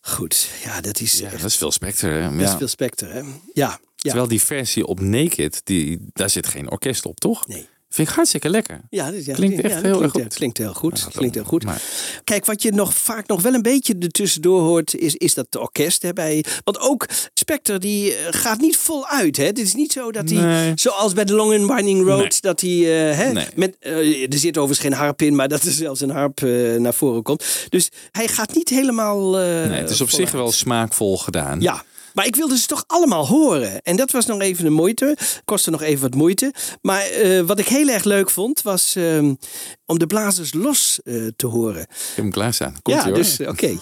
Goed, 0.00 0.48
ja, 0.64 0.80
dat 0.80 1.00
is 1.00 1.18
Ja, 1.18 1.24
echt 1.30 1.40
dat 1.40 1.50
is 1.50 1.56
veel 1.56 1.72
Spectre. 1.72 2.08
hè. 2.10 2.22
dat 2.30 2.40
is 2.40 2.50
Ja. 2.50 2.58
veel 2.58 2.68
Spectre, 2.68 3.08
hè? 3.08 3.22
Ja. 3.52 3.80
Terwijl 4.02 4.28
die 4.28 4.42
versie 4.42 4.86
op 4.86 5.00
Naked, 5.00 5.60
die, 5.64 5.98
daar 6.12 6.30
zit 6.30 6.46
geen 6.46 6.70
orkest 6.70 7.06
op, 7.06 7.20
toch? 7.20 7.46
Nee. 7.46 7.66
Vind 7.88 8.08
ik 8.08 8.14
hartstikke 8.14 8.48
lekker. 8.48 8.80
Ja, 8.90 9.10
dat, 9.10 9.24
ja, 9.24 9.34
Klinkt 9.34 9.60
echt 9.60 9.82
heel 9.82 9.96
klinkt, 9.96 10.12
goed. 10.16 10.34
Klinkt 10.34 10.58
heel 10.58 10.74
goed. 10.74 10.98
Ja, 10.98 11.06
klinkt 11.18 11.34
heel 11.34 11.44
goed. 11.44 11.64
maar- 11.64 11.82
Kijk, 12.24 12.44
wat 12.46 12.62
je 12.62 12.72
nog 12.72 12.94
vaak 12.94 13.26
nog 13.28 13.42
wel 13.42 13.54
een 13.54 13.62
beetje 13.62 13.94
ertussendoor 14.00 14.60
hoort, 14.60 14.94
is, 14.94 15.14
is 15.16 15.34
dat 15.34 15.46
de 15.48 15.60
orkest. 15.60 16.02
Hè, 16.02 16.12
bij, 16.12 16.44
want 16.64 16.78
ook 16.80 17.06
Spectre 17.34 17.78
die 17.78 18.14
eh, 18.14 18.26
gaat 18.30 18.60
niet 18.60 18.76
vol 18.76 19.06
uit. 19.08 19.36
Hè. 19.36 19.44
Het 19.44 19.58
is 19.58 19.74
niet 19.74 19.92
zo 19.92 20.10
dat 20.12 20.30
hij, 20.30 20.38
Nee. 20.44 20.72
zoals 20.74 21.12
bij 21.12 21.24
The 21.24 21.34
Long 21.34 21.52
and 21.60 21.72
Winding 21.74 22.06
Road, 22.06 22.18
Nee. 22.20 22.38
dat 22.40 22.60
hij, 22.60 22.70
eh, 23.10 23.16
hè, 23.16 23.32
Nee. 23.32 23.46
met, 23.56 23.76
eh, 23.80 24.22
er 24.32 24.38
zit 24.38 24.58
overigens 24.58 24.86
geen 24.88 24.98
harp 24.98 25.22
in, 25.22 25.34
maar 25.34 25.48
dat 25.48 25.62
er 25.62 25.72
zelfs 25.72 26.00
een 26.00 26.10
harp 26.10 26.42
eh, 26.42 26.76
naar 26.76 26.94
voren 26.94 27.22
komt. 27.22 27.44
Dus 27.68 27.88
hij 28.10 28.28
gaat 28.28 28.54
niet 28.54 28.68
helemaal. 28.68 29.38
eh, 29.38 29.44
Nee, 29.68 29.80
het 29.80 29.90
is 29.90 30.00
op 30.00 30.08
zich 30.10 30.16
voluit. 30.30 30.32
wel 30.32 30.52
smaakvol 30.52 31.18
gedaan. 31.18 31.60
Ja, 31.60 31.84
maar 32.14 32.26
ik 32.26 32.36
wilde 32.36 32.58
ze 32.58 32.66
toch 32.66 32.84
allemaal 32.86 33.26
horen. 33.26 33.82
En 33.82 33.96
dat 33.96 34.10
was 34.10 34.26
nog 34.26 34.40
even 34.40 34.64
de 34.64 34.70
moeite. 34.70 35.16
Kostte 35.44 35.70
nog 35.70 35.82
even 35.82 36.02
wat 36.02 36.14
moeite. 36.14 36.54
Maar 36.80 37.02
eh, 37.02 37.40
wat 37.40 37.58
ik 37.58 37.68
heel 37.68 37.88
erg 37.88 38.04
leuk 38.04 38.30
vond, 38.30 38.62
was 38.62 38.96
ehm, 38.96 39.34
om 39.86 39.98
de 39.98 40.06
blazers 40.06 40.52
los 40.52 41.00
eh, 41.04 41.14
te 41.36 41.46
horen. 41.46 41.82
Ik 41.82 41.88
heb 41.88 42.16
hem 42.16 42.30
klaarstaan. 42.30 42.76
Komt 42.82 43.02
ja, 43.02 43.10
dus 43.10 43.40
oké. 43.40 43.78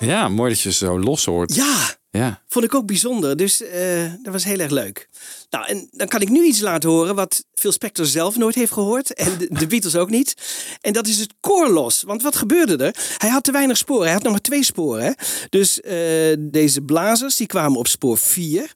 Ja, 0.00 0.28
mooi 0.28 0.50
dat 0.52 0.60
je 0.60 0.72
zo 0.72 1.00
los 1.00 1.24
hoort. 1.24 1.54
Ja, 1.54 1.98
Ja. 2.10 2.42
vond 2.48 2.64
ik 2.64 2.74
ook 2.74 2.86
bijzonder. 2.86 3.36
Dus 3.36 3.62
eh, 3.62 4.12
dat 4.22 4.32
was 4.32 4.44
heel 4.44 4.58
erg 4.58 4.70
leuk. 4.70 5.08
Nou, 5.50 5.66
en 5.66 5.88
dan 5.90 6.08
kan 6.08 6.20
ik 6.20 6.28
nu 6.28 6.44
iets 6.44 6.60
laten 6.60 6.90
horen 6.90 7.14
wat 7.14 7.44
Phil 7.54 7.72
Spector 7.72 8.06
zelf 8.06 8.36
nooit 8.36 8.54
heeft 8.54 8.72
gehoord. 8.72 9.14
En 9.14 9.38
de, 9.38 9.48
de 9.50 9.66
Beatles 9.66 9.96
ook 9.96 10.10
niet. 10.10 10.34
En 10.80 10.92
dat 10.92 11.06
is 11.06 11.18
het 11.18 11.34
koorlos. 11.40 12.02
Want 12.02 12.22
wat 12.22 12.36
gebeurde 12.36 12.84
er? 12.84 12.94
Hij 13.18 13.28
had 13.30 13.44
te 13.44 13.52
weinig 13.52 13.76
sporen. 13.76 14.04
Hij 14.04 14.12
had 14.12 14.22
nog 14.22 14.32
maar 14.32 14.40
twee 14.40 14.64
sporen. 14.64 15.04
Hè? 15.04 15.10
Dus 15.48 15.80
eh, 15.80 16.36
deze 16.38 16.80
blazers 16.82 17.36
die 17.36 17.46
kwamen 17.46 17.78
op 17.78 17.86
spoor 17.86 18.18
4. 18.18 18.74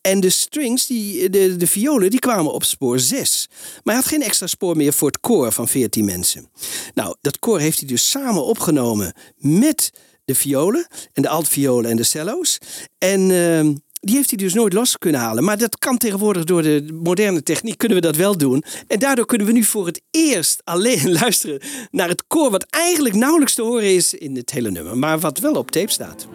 En 0.00 0.20
de 0.20 0.30
strings, 0.30 0.86
die, 0.86 1.30
de, 1.30 1.56
de 1.56 1.66
violen, 1.66 2.10
die 2.10 2.18
kwamen 2.18 2.52
op 2.52 2.64
spoor 2.64 2.98
6. 2.98 3.48
Maar 3.50 3.94
hij 3.94 4.02
had 4.02 4.12
geen 4.12 4.22
extra 4.22 4.46
spoor 4.46 4.76
meer 4.76 4.92
voor 4.92 5.08
het 5.08 5.20
koor 5.20 5.52
van 5.52 5.68
14 5.68 6.04
mensen. 6.04 6.48
Nou, 6.94 7.16
dat 7.20 7.38
koor 7.38 7.58
heeft 7.60 7.78
hij 7.78 7.88
dus 7.88 8.10
samen 8.10 8.44
opgenomen 8.44 9.12
met 9.36 9.90
de 10.24 10.34
violen 10.34 10.86
en 11.12 11.22
de 11.22 11.28
altviolen 11.28 11.90
en 11.90 11.96
de 11.96 12.02
cello's. 12.02 12.58
En 12.98 13.30
ehm, 13.30 13.72
die 14.00 14.16
heeft 14.16 14.30
hij 14.30 14.38
dus 14.38 14.54
nooit 14.54 14.72
los 14.72 14.98
kunnen 14.98 15.20
halen. 15.20 15.44
Maar 15.44 15.58
dat 15.58 15.78
kan 15.78 15.98
tegenwoordig 15.98 16.44
door 16.44 16.62
de 16.62 16.98
moderne 17.02 17.42
techniek 17.42 17.78
kunnen 17.78 17.98
we 17.98 18.06
dat 18.06 18.16
wel 18.16 18.36
doen. 18.36 18.64
En 18.86 18.98
daardoor 18.98 19.26
kunnen 19.26 19.46
we 19.46 19.52
nu 19.52 19.64
voor 19.64 19.86
het 19.86 20.00
eerst 20.10 20.60
alleen 20.64 21.12
luisteren 21.20 21.60
naar 21.90 22.08
het 22.08 22.24
koor 22.26 22.50
wat 22.50 22.66
eigenlijk 22.70 23.14
nauwelijks 23.14 23.54
te 23.54 23.62
horen 23.62 23.94
is 23.94 24.14
in 24.14 24.36
het 24.36 24.50
hele 24.50 24.70
nummer, 24.70 24.98
maar 24.98 25.18
wat 25.18 25.38
wel 25.38 25.54
op 25.54 25.70
tape 25.70 25.90
staat. 25.90 26.26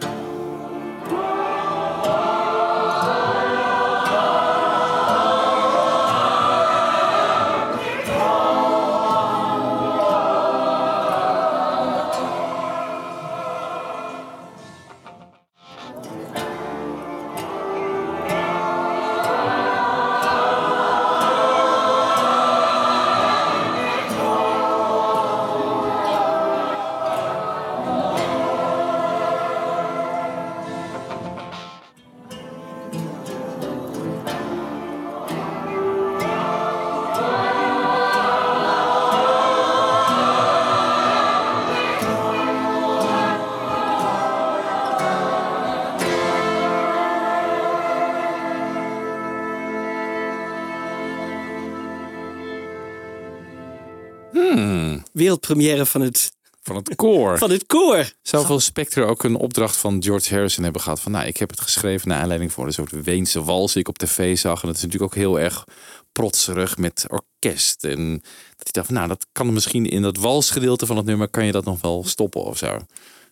Wereldpremière 55.30 55.86
van 55.86 56.00
het, 56.00 56.32
Van 56.62 56.76
het 56.76 56.94
koor. 56.94 57.38
van 57.44 57.50
het 57.50 57.66
koor. 57.66 58.12
Zou 58.22 58.46
veel 58.46 58.60
Spectre 58.60 59.04
ook 59.04 59.22
een 59.22 59.34
opdracht 59.36 59.76
van 59.76 60.02
George 60.02 60.34
Harrison 60.34 60.64
hebben 60.64 60.82
gehad? 60.82 61.00
Van 61.00 61.12
nou, 61.12 61.26
ik 61.26 61.36
heb 61.36 61.50
het 61.50 61.60
geschreven 61.60 62.08
naar 62.08 62.20
aanleiding 62.20 62.52
voor 62.52 62.66
een 62.66 62.72
soort 62.72 63.02
Weense 63.04 63.44
wals 63.44 63.72
die 63.72 63.82
ik 63.82 63.88
op 63.88 63.98
tv 63.98 64.38
zag. 64.38 64.60
En 64.60 64.66
dat 64.66 64.76
is 64.76 64.82
natuurlijk 64.82 65.12
ook 65.12 65.18
heel 65.18 65.40
erg 65.40 65.64
protserig 66.12 66.76
met 66.78 67.06
orkest. 67.08 67.84
En 67.84 68.12
dat 68.56 68.62
hij 68.62 68.72
dacht 68.72 68.86
van 68.86 68.94
nou, 68.94 69.08
dat 69.08 69.26
kan 69.32 69.52
misschien 69.52 69.86
in 69.86 70.02
dat 70.02 70.16
walsgedeelte 70.16 70.86
van 70.86 70.96
het 70.96 71.06
nummer, 71.06 71.28
kan 71.28 71.46
je 71.46 71.52
dat 71.52 71.64
nog 71.64 71.80
wel 71.80 72.04
stoppen 72.06 72.44
of 72.44 72.58
zo. 72.58 72.78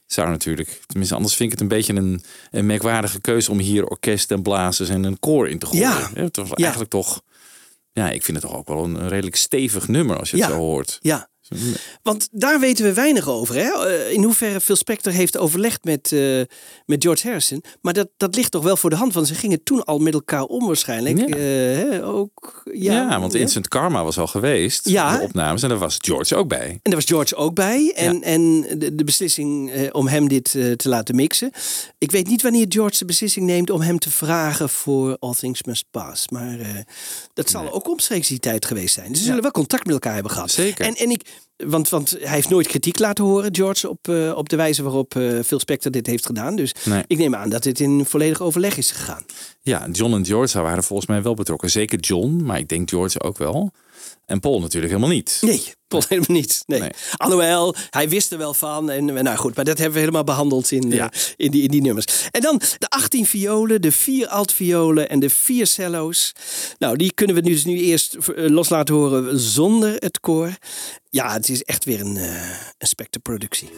Zou 0.07 0.29
natuurlijk. 0.29 0.81
Tenminste, 0.87 1.15
anders 1.15 1.35
vind 1.35 1.53
ik 1.53 1.59
het 1.59 1.71
een 1.71 1.77
beetje 1.77 1.95
een, 1.95 2.23
een 2.51 2.67
merkwaardige 2.67 3.21
keuze 3.21 3.51
om 3.51 3.59
hier 3.59 3.87
orkest 3.87 4.31
en 4.31 4.43
blazers 4.43 4.89
en 4.89 5.05
een 5.05 5.19
koor 5.19 5.49
in 5.49 5.59
te 5.59 5.67
gooien. 5.67 5.81
Ja. 5.83 6.11
Het 6.15 6.37
was 6.37 6.51
eigenlijk 6.51 6.91
toch. 6.91 7.23
Ja, 7.93 8.11
ik 8.11 8.23
vind 8.25 8.37
het 8.37 8.47
toch 8.47 8.57
ook 8.57 8.69
wel 8.69 8.85
een 8.85 9.09
redelijk 9.09 9.37
stevig 9.37 9.89
nummer 9.89 10.19
als 10.19 10.31
je 10.31 10.37
Ja. 10.37 10.47
het 10.47 10.53
zo 10.55 10.59
hoort. 10.61 10.99
Ja. 11.01 11.29
Want 12.03 12.29
daar 12.33 12.61
weten 12.61 12.85
we 12.85 12.93
weinig 12.93 13.29
over. 13.29 13.55
Hè? 13.55 13.87
Eh, 13.87 14.13
In 14.13 14.23
hoeverre 14.23 14.61
Phil 14.61 14.77
Spector 14.77 15.13
heeft 15.13 15.37
overlegd 15.39 15.85
met, 15.85 16.13
eh, 16.13 16.41
met 16.87 17.03
George 17.03 17.27
Harrison. 17.27 17.63
Maar 17.81 17.93
dat, 17.93 18.09
dat 18.17 18.35
ligt 18.35 18.51
toch 18.51 18.63
wel 18.63 18.77
voor 18.77 18.91
de 18.91 18.97
hand. 18.97 19.15
Want 19.15 19.27
ze 19.27 19.35
gingen 19.35 19.63
toen 19.63 19.85
al 19.85 19.99
met 19.99 20.15
elkaar 20.15 20.43
om 20.43 20.67
waarschijnlijk. 20.67 21.19
Ja. 21.19 21.27
Eh, 21.27 21.33
hè, 21.77 22.05
ook, 22.07 22.63
ja, 22.73 22.93
Ja, 22.93 23.21
want 23.21 23.33
ja. 23.33 23.39
Instant 23.39 23.69
Karma 23.69 24.05
was 24.05 24.19
al 24.19 24.27
geweest. 24.27 24.89
Ja. 24.89 25.17
De 25.17 25.23
opnames. 25.23 25.63
En 25.63 25.69
daar 25.69 25.79
was 25.79 25.97
George 26.01 26.37
ook 26.37 26.49
bij. 26.49 26.69
En 26.69 26.79
daar 26.83 26.95
was 26.95 27.05
George 27.05 27.37
ook 27.37 27.55
bij. 27.55 27.93
En, 27.97 28.23
en 28.23 28.61
de, 28.79 28.95
de 28.95 29.05
beslissing 29.05 29.73
om 29.93 30.09
hem 30.09 30.29
dit 30.29 30.51
te 30.51 30.89
laten 30.89 31.15
mixen. 31.15 31.51
Ik 31.99 32.11
weet 32.11 32.27
niet 32.27 32.43
wanneer 32.43 32.67
George 32.69 32.99
de 32.99 33.05
beslissing 33.05 33.47
neemt 33.47 33.71
om 33.71 33.81
hem 33.81 33.99
te 33.99 34.11
vragen 34.11 34.69
voor 34.69 35.17
All 35.21 35.35
Things 35.35 35.63
Must 35.63 35.85
Pass. 35.91 36.29
Maar 36.29 36.59
dat 37.35 37.51
zal 37.51 37.73
ook 37.73 37.89
omstreeks 37.89 38.29
die 38.29 38.39
tijd 38.39 38.65
geweest 38.67 38.95
zijn. 38.95 39.09
Dus 39.09 39.19
ze 39.19 39.25
zullen 39.25 39.43
wel 39.43 39.51
contact 39.51 39.85
met 39.85 39.93
elkaar 39.95 40.15
hebben 40.15 40.33
gehad. 40.33 40.51
Zeker. 40.51 40.85
En, 40.85 40.95
en 40.95 41.11
ik, 41.11 41.23
want, 41.57 41.89
want 41.89 42.11
hij 42.11 42.35
heeft 42.35 42.49
nooit 42.49 42.67
kritiek 42.67 42.99
laten 42.99 43.25
horen, 43.25 43.55
George, 43.55 43.89
op, 43.89 44.09
eh, 44.09 44.33
op 44.37 44.49
de 44.49 44.57
wijze 44.57 44.83
waarop 44.83 45.15
eh 45.17 45.39
Phil 45.45 45.59
Spector 45.59 45.91
dit 45.91 46.07
heeft 46.07 46.27
gedaan. 46.27 46.57
Dus 46.57 46.75
Nee. 46.85 47.03
ik 47.07 47.19
neem 47.19 47.35
aan 47.35 47.49
dat 47.51 47.63
dit 47.63 47.81
in 47.81 48.05
volledig 48.05 48.41
overleg 48.43 48.77
is 48.77 48.91
gegaan. 48.91 49.23
Ja, 49.61 49.89
John 49.93 50.15
en 50.15 50.27
George 50.27 50.63
waren 50.63 50.83
volgens 50.85 51.09
mij 51.09 51.23
wel 51.23 51.35
betrokken. 51.35 51.71
Zeker 51.71 51.99
John, 51.99 52.41
maar 52.45 52.59
ik 52.59 52.69
denk 52.69 52.89
George 52.91 53.23
ook 53.23 53.39
wel. 53.39 53.71
En 54.29 54.41
Paul 54.41 54.61
natuurlijk 54.61 54.93
helemaal 54.93 55.15
niet. 55.15 55.39
Nee, 55.41 55.63
Paul 55.89 56.03
helemaal 56.09 56.37
niet. 56.37 56.63
Nee. 56.67 56.91
Alhoewel, 57.17 57.75
hij 57.91 58.09
wist 58.09 58.33
er 58.33 58.39
wel 58.39 58.55
van. 58.55 58.91
En 58.91 59.05
nou 59.05 59.37
goed, 59.37 59.57
maar 59.57 59.65
dat 59.65 59.77
hebben 59.77 59.95
we 59.95 60.01
helemaal 60.01 60.25
behandeld 60.25 60.71
in, 60.71 60.93
eh, 60.93 61.07
in, 61.37 61.51
die, 61.51 61.63
in 61.63 61.69
die 61.69 61.81
nummers. 61.81 62.29
En 62.31 62.41
dan 62.41 62.61
de 62.79 62.89
18 62.89 63.27
violen, 63.27 63.83
de 63.83 63.93
4 63.93 64.29
altviolen 64.29 65.09
en 65.09 65.21
de 65.21 65.31
4 65.31 65.67
cello's. 65.67 66.33
Nou, 66.79 66.97
die 66.97 67.13
kunnen 67.13 67.37
we 67.37 67.43
nu 67.43 67.53
dus 67.53 67.65
nu 67.65 67.79
eerst 67.79 68.15
eh, 68.15 68.49
los 68.49 68.69
laten 68.69 68.95
horen 68.95 69.39
zonder 69.39 69.95
het 69.95 70.21
koor. 70.21 70.57
Ja, 71.11 71.33
het 71.33 71.49
is 71.49 71.63
echt 71.63 71.85
weer 71.85 72.01
een, 72.01 72.17
eh 72.17 72.51
een 72.79 72.87
spectre 72.87 73.21
productie. 73.21 73.69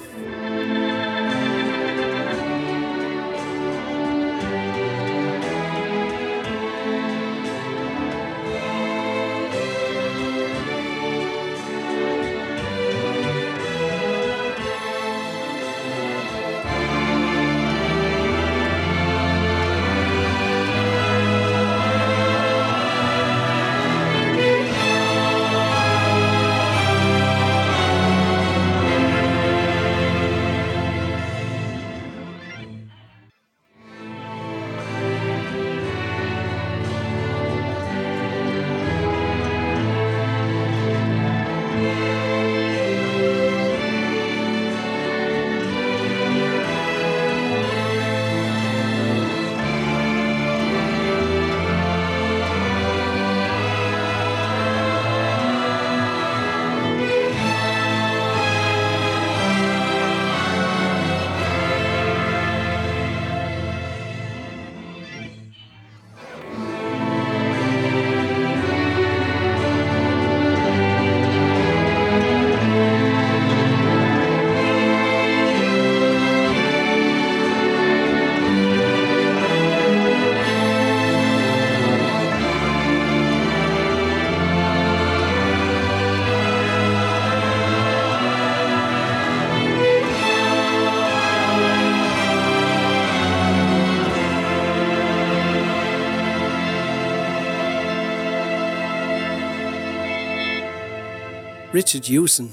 Richard 101.73 102.09
Houston 102.09 102.53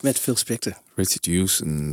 met 0.00 0.18
Phil 0.18 0.36
Spector. 0.36 0.72
Richard 0.94 1.28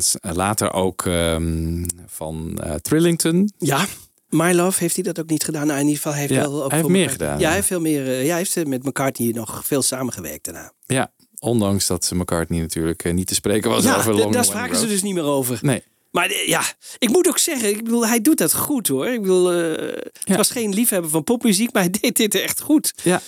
s- 0.03 0.15
eh, 0.19 0.31
later 0.33 0.73
ook 0.73 1.05
ehm, 1.05 1.83
van 2.07 2.59
eh, 2.63 2.73
Trillington. 2.75 3.51
Ja, 3.57 3.85
My 4.29 4.53
Love 4.53 4.79
heeft 4.79 4.95
hij 4.95 5.03
dat 5.03 5.19
ook 5.19 5.29
niet 5.29 5.43
gedaan. 5.43 5.67
Nou, 5.67 5.79
in 5.79 5.85
ieder 5.87 6.01
geval 6.01 6.11
hij 6.11 6.21
heeft 6.21 6.33
Ja, 6.33 6.39
wel 6.41 6.63
ook 6.63 6.69
hij 6.69 6.79
heeft 6.79 6.91
meer 6.91 7.09
gedaan, 7.09 7.39
Ja, 7.39 7.45
hij 7.45 7.55
heeft 7.55 7.67
veel 7.67 7.79
meer. 7.81 8.07
eh, 8.07 8.21
ja, 8.25 8.35
hij 8.35 8.37
heeft 8.37 8.67
met 8.67 8.83
McCartney 8.83 9.31
nog 9.31 9.61
veel 9.65 9.81
samengewerkt 9.81 10.45
daarna. 10.45 10.71
Ja, 10.85 11.11
ondanks 11.39 11.87
dat 11.87 12.11
McCartney 12.15 12.59
natuurlijk 12.59 13.13
niet 13.13 13.27
te 13.27 13.33
spreken 13.33 13.69
was 13.69 13.83
ja, 13.83 13.95
over 13.97 14.13
Long 14.15 14.33
daar 14.33 14.45
spraken 14.45 14.77
ze 14.77 14.87
dus 14.87 15.01
niet 15.01 15.13
meer 15.13 15.23
over. 15.23 15.59
Nee. 15.61 15.83
Maar 16.11 16.31
ja, 16.45 16.61
ik 16.97 17.09
moet 17.09 17.27
ook 17.27 17.37
zeggen, 17.37 17.69
ik 17.69 17.83
bedoel, 17.83 18.07
hij 18.07 18.21
doet 18.21 18.37
dat 18.37 18.53
goed 18.53 18.87
hoor. 18.87 19.07
Ik 19.07 19.21
bedoel, 19.21 19.51
eh, 19.53 20.03
het 20.23 20.35
was 20.37 20.49
geen 20.51 20.73
liefhebber 20.73 21.09
van 21.09 21.23
popmuziek, 21.23 21.73
maar 21.73 21.81
hij 21.83 21.91
deed 22.01 22.15
dit 22.17 22.35
echt 22.35 22.61
goed. 22.61 22.93
Ja. 23.03 23.21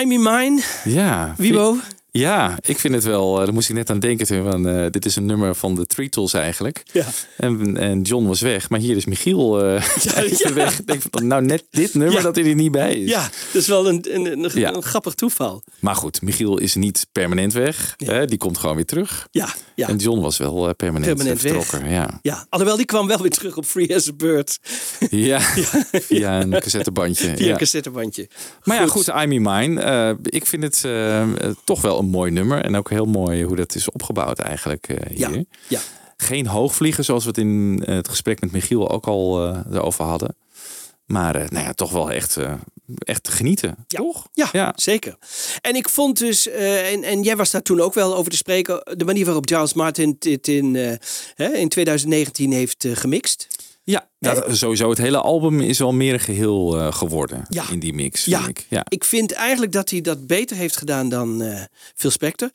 I'm 0.00 0.12
in 0.12 0.22
mine. 0.22 0.62
Ja. 0.84 1.34
Wiebo? 1.36 1.76
Ja, 2.12 2.58
ik 2.60 2.78
vind 2.78 2.94
het 2.94 3.04
wel. 3.04 3.38
eh, 3.38 3.44
Daar 3.44 3.54
moest 3.54 3.68
ik 3.68 3.74
net 3.74 3.90
aan 3.90 3.98
denken. 4.00 4.26
Toen, 4.26 4.50
van, 4.50 4.68
eh, 4.68 4.86
dit 4.90 5.04
is 5.04 5.16
een 5.16 5.26
nummer 5.26 5.54
van 5.54 5.74
de 5.74 5.86
Treetles 5.86 6.32
eigenlijk. 6.32 6.82
Ja. 6.92 7.06
En, 7.36 7.76
en 7.76 8.02
John 8.02 8.26
was 8.26 8.40
weg, 8.40 8.70
maar 8.70 8.78
hier 8.80 8.96
is 8.96 9.04
Michiel 9.04 9.64
eh 9.64 9.82
ja. 10.38 10.52
weg. 10.62 10.78
Ik 10.78 10.86
denk 10.86 11.02
van, 11.10 11.26
nou, 11.26 11.42
net 11.44 11.64
dit 11.70 11.94
nummer 11.94 12.16
Ja. 12.16 12.22
dat 12.22 12.34
hij 12.36 12.44
er 12.44 12.54
niet 12.54 12.70
bij 12.72 12.94
is. 12.94 13.10
Ja, 13.10 13.22
dat 13.52 13.62
is 13.62 13.66
wel 13.68 13.88
een, 13.88 14.06
een, 14.14 14.44
een, 14.76 14.82
grappig 14.82 15.14
toeval. 15.14 15.62
Maar 15.80 15.94
goed, 15.94 16.22
Michiel 16.22 16.58
is 16.58 16.74
niet 16.74 17.06
permanent 17.12 17.52
weg. 17.52 17.94
Hè? 17.96 18.26
Die 18.26 18.38
komt 18.38 18.58
gewoon 18.58 18.76
weer 18.76 18.84
terug. 18.84 19.28
Ja, 19.30 19.48
ja. 19.74 19.88
En 19.88 19.96
John 19.96 20.20
was 20.20 20.38
wel 20.38 20.68
eh, 20.68 20.74
permanent, 20.76 21.14
Permanent 21.16 21.44
eh, 21.44 21.52
weg. 21.52 21.64
vertrokken. 21.64 21.90
Ja. 21.90 22.18
Ja, 22.22 22.46
alhoewel 22.48 22.76
die 22.76 22.86
kwam 22.86 23.06
wel 23.06 23.18
weer 23.20 23.30
terug 23.30 23.56
op 23.56 23.64
Free 23.64 23.94
as 23.94 24.08
a 24.08 24.12
Bird. 24.12 24.58
Ja, 25.10 25.40
via 26.08 26.40
een 26.40 26.50
cassettebandje. 26.50 27.36
Via 27.36 27.44
ja. 27.46 27.52
een 27.52 27.58
cassettebandje. 27.58 28.28
Maar 28.64 28.76
ja, 28.80 28.86
goed, 28.86 29.06
I'm 29.06 29.32
in 29.32 29.42
Mine. 29.42 30.16
Ik 30.22 30.46
vind 30.46 30.62
het 30.62 30.84
toch 31.64 31.80
wel 31.80 31.98
een 32.00 32.10
mooi 32.10 32.30
nummer. 32.30 32.64
En 32.64 32.76
ook 32.76 32.90
heel 32.90 33.04
mooi 33.04 33.44
hoe 33.44 33.56
dat 33.56 33.74
is 33.74 33.90
opgebouwd 33.90 34.38
eigenlijk 34.38 34.88
eh, 34.88 35.16
hier. 35.16 35.36
Ja, 35.36 35.44
ja. 35.68 35.80
Geen 36.16 36.46
hoogvliegen 36.46 37.04
zoals 37.04 37.22
we 37.22 37.28
het 37.28 37.38
in 37.38 37.82
eh, 37.86 37.94
het 37.94 38.08
gesprek 38.08 38.40
met 38.40 38.52
Michiel 38.52 38.90
ook 38.90 39.06
al 39.06 39.46
eh 39.46 39.58
erover 39.72 40.04
hadden. 40.04 40.36
Maar 41.06 41.34
nou 41.34 41.64
ja, 41.64 41.72
toch 41.72 41.90
wel 41.90 42.10
echt, 42.10 42.36
echt 42.98 43.22
te 43.24 43.30
genieten. 43.30 43.76
Toch? 43.86 44.28
Ja, 44.32 44.72
zeker. 44.76 45.16
En 45.60 45.74
ik 45.74 45.88
vond 45.88 46.18
dus, 46.18 46.48
en, 46.48 47.02
en 47.02 47.22
jij 47.22 47.36
was 47.36 47.50
daar 47.50 47.62
toen 47.62 47.80
ook 47.80 47.94
wel 47.94 48.16
over 48.16 48.30
te 48.30 48.36
spreken, 48.36 48.96
de 48.96 49.04
manier 49.04 49.24
waarop 49.24 49.48
Giles 49.48 49.74
Martin 49.74 50.16
dit 50.18 50.48
in, 50.48 50.74
hè, 51.34 51.52
in 51.52 51.68
2019 51.68 52.52
heeft 52.52 52.86
gemixt. 52.92 53.46
Ja, 53.90 54.08
dat, 54.18 54.56
sowieso 54.56 54.88
het 54.88 54.98
hele 54.98 55.20
album 55.20 55.60
is 55.60 55.80
al 55.80 55.92
meer 55.92 56.12
een 56.12 56.20
geheel 56.20 56.78
eh, 56.78 56.92
geworden 56.92 57.44
Ja. 57.48 57.64
in 57.70 57.78
die 57.78 57.92
mix. 57.92 58.24
Ja. 58.24 58.42
Vind 58.42 58.58
ik. 58.58 58.66
ja. 58.70 58.84
Ik 58.88 59.04
vind 59.04 59.32
eigenlijk 59.32 59.72
dat 59.72 59.90
hij 59.90 60.00
dat 60.00 60.26
beter 60.26 60.56
heeft 60.56 60.76
gedaan 60.76 61.08
dan 61.08 61.42
eh 61.42 61.62
Phil 61.94 62.10
Spector. 62.10 62.50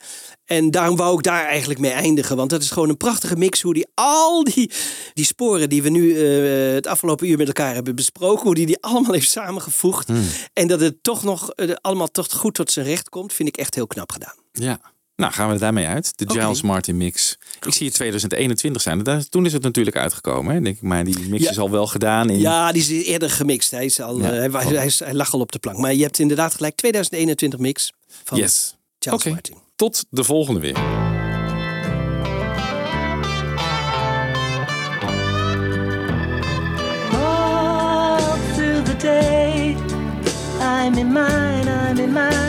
En 0.45 0.71
daarom 0.71 0.95
wou 0.95 1.17
ik 1.17 1.23
daar 1.23 1.45
eigenlijk 1.45 1.79
mee 1.79 1.91
eindigen. 1.91 2.35
Want 2.35 2.49
dat 2.49 2.61
is 2.61 2.71
gewoon 2.71 2.89
een 2.89 2.97
prachtige 2.97 3.35
mix. 3.35 3.61
Hoe 3.61 3.73
die 3.73 3.87
al 3.93 4.43
die, 4.43 4.71
die 5.13 5.25
sporen 5.25 5.69
die 5.69 5.83
we 5.83 5.89
nu 5.89 6.15
eh, 6.15 6.73
het 6.73 6.87
afgelopen 6.87 7.27
uur 7.29 7.37
met 7.37 7.47
elkaar 7.47 7.73
hebben 7.73 7.95
besproken. 7.95 8.43
Hoe 8.45 8.55
die 8.55 8.65
die 8.65 8.81
allemaal 8.81 9.13
heeft 9.13 9.29
samengevoegd. 9.29 10.07
Hmm. 10.07 10.23
En 10.53 10.67
dat 10.67 10.79
het 10.79 11.03
toch 11.03 11.23
nog 11.23 11.49
allemaal 11.81 12.07
toch 12.11 12.31
goed 12.31 12.53
tot 12.53 12.71
zijn 12.71 12.85
recht 12.85 13.09
komt. 13.09 13.33
Vind 13.33 13.49
ik 13.49 13.57
echt 13.57 13.75
heel 13.75 13.87
knap 13.87 14.11
gedaan. 14.11 14.35
Ja. 14.51 14.79
Nou, 15.15 15.33
gaan 15.33 15.47
we 15.47 15.53
er 15.53 15.59
daarmee 15.59 15.85
uit. 15.85 16.17
De. 16.17 16.29
Giles 16.29 16.61
Martin 16.61 16.97
mix. 16.97 17.37
Ik 17.65 17.73
zie 17.73 17.85
het 17.85 17.95
2021 17.95 18.81
zijn. 18.81 19.03
Daar- 19.03 19.29
Toen 19.29 19.45
is 19.45 19.53
het 19.53 19.61
natuurlijk 19.63 19.95
uitgekomen. 19.97 20.55
Hè? 20.55 20.61
Denk 20.61 20.75
ik, 20.75 20.81
maar 20.81 21.03
die 21.03 21.19
mix 21.29 21.43
Ja. 21.43 21.49
is 21.49 21.59
al 21.59 21.69
wel 21.71 21.87
gedaan. 21.87 22.29
In... 22.29 22.39
Ja, 22.39 22.71
die 22.71 22.81
is 22.81 23.05
eerder 23.07 23.29
gemixt. 23.29 23.71
Hij, 23.71 23.85
is 23.85 23.99
al, 24.01 24.19
Ja. 24.19 24.31
eh, 24.31 24.37
hij, 24.37 24.51
wa- 24.51 24.63
hij, 24.63 24.91
lag 25.13 25.33
al 25.33 25.39
op 25.39 25.51
de 25.51 25.59
plank. 25.59 25.77
Maar 25.77 25.93
je 25.93 26.03
hebt 26.03 26.19
inderdaad 26.19 26.53
gelijk 26.55 26.75
2021 26.75 27.59
mix 27.59 27.91
van 28.23 28.37
Yes. 28.37 28.75
Giles 28.99 29.19
Oké. 29.19 29.29
Martin. 29.29 29.55
Tot 29.75 30.05
de 30.09 30.23
volgende 30.23 30.59
weer. 30.59 30.77
All 37.13 38.19
through 38.55 38.83
the 38.85 38.95
day, 38.97 39.75
I'm 40.59 40.93
in 40.97 41.11
mine, 41.13 41.67
I'm 41.67 41.97
in 41.99 42.13
mine, 42.13 42.44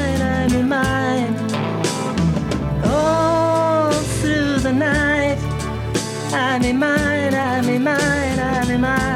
I'm 6.57 6.63
in 6.63 6.79
mine, 6.79 7.35
I'm 7.35 7.69
in 7.69 7.83
mine, 7.85 8.41
I'm 8.41 8.71
in 8.71 8.81
mine. 8.81 9.16